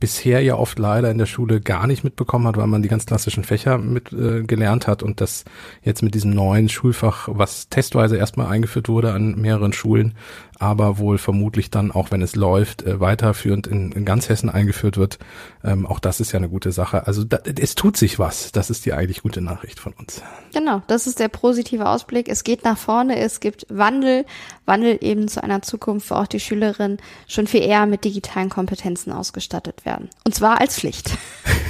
bisher 0.00 0.42
ja 0.42 0.56
oft 0.56 0.78
leider 0.78 1.10
in 1.10 1.18
der 1.18 1.26
Schule 1.26 1.60
gar 1.60 1.86
nicht 1.86 2.04
mitbekommen 2.04 2.46
hat, 2.46 2.56
weil 2.56 2.66
man 2.66 2.82
die 2.82 2.88
ganz 2.88 3.06
klassischen 3.06 3.44
Fächer 3.44 3.78
mit 3.78 4.12
äh, 4.12 4.42
gelernt 4.42 4.86
hat 4.86 5.02
und 5.02 5.20
das 5.20 5.44
jetzt 5.82 6.02
mit 6.02 6.14
diesem 6.14 6.32
neuen 6.32 6.68
Schulfach, 6.68 7.28
was 7.30 7.68
testweise 7.68 8.16
erstmal 8.16 8.48
eingeführt 8.48 8.88
wurde 8.88 9.12
an 9.12 9.40
mehreren 9.40 9.72
Schulen, 9.72 10.14
aber 10.58 10.98
wohl 10.98 11.18
vermutlich 11.18 11.70
dann, 11.70 11.90
auch 11.90 12.10
wenn 12.10 12.22
es 12.22 12.36
läuft, 12.36 12.82
äh, 12.82 13.00
weiterführend 13.00 13.66
in, 13.66 13.92
in 13.92 14.04
ganz 14.04 14.28
Hessen 14.28 14.50
eingeführt 14.50 14.96
wird. 14.98 15.18
Ähm, 15.62 15.86
auch 15.86 16.00
das 16.00 16.20
ist 16.20 16.32
ja 16.32 16.38
eine 16.38 16.48
gute 16.48 16.72
Sache. 16.72 17.06
Also 17.06 17.24
da, 17.24 17.38
es 17.38 17.74
tut 17.74 17.96
sich 17.96 18.18
was. 18.18 18.52
Das 18.52 18.70
ist 18.70 18.84
die 18.86 18.92
eigentlich 18.92 19.22
gute 19.22 19.40
Nachricht 19.40 19.80
von 19.80 19.92
uns. 19.94 20.22
Genau, 20.52 20.82
das 20.86 21.06
ist 21.06 21.18
der 21.18 21.28
positive 21.28 21.88
Ausblick. 21.88 22.28
Es 22.28 22.44
geht 22.44 22.64
nach 22.64 22.78
vorne, 22.78 23.18
es 23.18 23.40
gibt 23.40 23.66
Wandel, 23.68 24.24
Wandel 24.66 24.98
eben 25.00 25.28
zu 25.28 25.42
einer 25.42 25.62
Zukunft, 25.62 26.10
wo 26.10 26.14
auch 26.14 26.26
die 26.26 26.40
Schülerinnen 26.40 26.98
schon 27.28 27.46
viel 27.46 27.62
eher 27.62 27.86
mit 27.86 28.04
digitalen 28.04 28.48
Kompetenzen 28.48 29.12
ausgestattet 29.12 29.84
werden. 29.84 30.08
Und 30.24 30.34
zwar 30.34 30.60
als 30.60 30.78
Pflicht. 30.78 31.16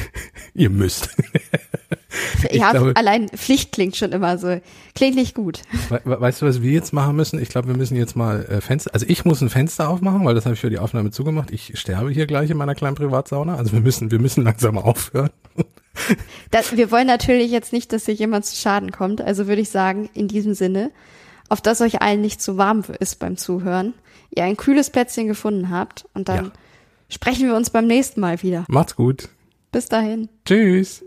Ihr 0.54 0.70
müsst. 0.70 1.10
ja, 2.50 2.70
glaube, 2.70 2.92
allein 2.94 3.28
Pflicht 3.28 3.72
klingt 3.72 3.96
schon 3.96 4.12
immer 4.12 4.38
so, 4.38 4.60
klingt 4.94 5.16
nicht 5.16 5.34
gut. 5.34 5.62
We 5.88 6.00
weißt 6.04 6.42
du, 6.42 6.46
was 6.46 6.62
wir 6.62 6.70
jetzt 6.70 6.92
machen 6.92 7.16
müssen? 7.16 7.40
Ich 7.40 7.48
glaube, 7.48 7.68
wir 7.68 7.76
müssen 7.76 7.96
jetzt 7.96 8.14
mal 8.14 8.44
äh, 8.44 8.60
Fenster, 8.60 8.92
also 8.94 9.06
ich 9.08 9.24
muss 9.24 9.40
ein 9.40 9.50
Fenster 9.50 9.88
aufmachen, 9.88 10.24
weil 10.24 10.34
das 10.34 10.44
habe 10.44 10.54
ich 10.54 10.60
für 10.60 10.70
die 10.70 10.78
Aufnahme 10.78 11.10
zugemacht. 11.10 11.50
Ich 11.50 11.78
sterbe 11.78 12.10
hier 12.10 12.26
gleich 12.26 12.50
in 12.50 12.56
meiner 12.56 12.74
kleinen 12.74 12.94
Privatsauna. 12.94 13.56
Also 13.56 13.72
wir 13.72 13.80
müssen, 13.80 14.10
wir 14.10 14.20
müssen 14.20 14.44
langsam 14.44 14.78
aufhören. 14.78 15.30
Das, 16.50 16.76
wir 16.76 16.90
wollen 16.90 17.06
natürlich 17.06 17.50
jetzt 17.50 17.72
nicht, 17.72 17.92
dass 17.92 18.06
hier 18.06 18.14
jemand 18.14 18.44
zu 18.44 18.56
Schaden 18.56 18.90
kommt. 18.90 19.20
Also 19.20 19.46
würde 19.46 19.62
ich 19.62 19.70
sagen, 19.70 20.08
in 20.14 20.28
diesem 20.28 20.54
Sinne, 20.54 20.90
auf 21.48 21.60
dass 21.60 21.80
euch 21.80 22.02
allen 22.02 22.20
nicht 22.20 22.40
zu 22.40 22.56
warm 22.56 22.82
ist 22.98 23.18
beim 23.18 23.36
Zuhören, 23.36 23.94
ihr 24.30 24.44
ein 24.44 24.56
kühles 24.56 24.90
Plätzchen 24.90 25.26
gefunden 25.26 25.70
habt 25.70 26.06
und 26.14 26.28
dann 26.28 26.46
ja. 26.46 26.52
sprechen 27.08 27.46
wir 27.46 27.56
uns 27.56 27.70
beim 27.70 27.86
nächsten 27.86 28.20
Mal 28.20 28.42
wieder. 28.42 28.64
Macht's 28.68 28.96
gut. 28.96 29.28
Bis 29.72 29.86
dahin. 29.86 30.28
Tschüss. 30.44 31.03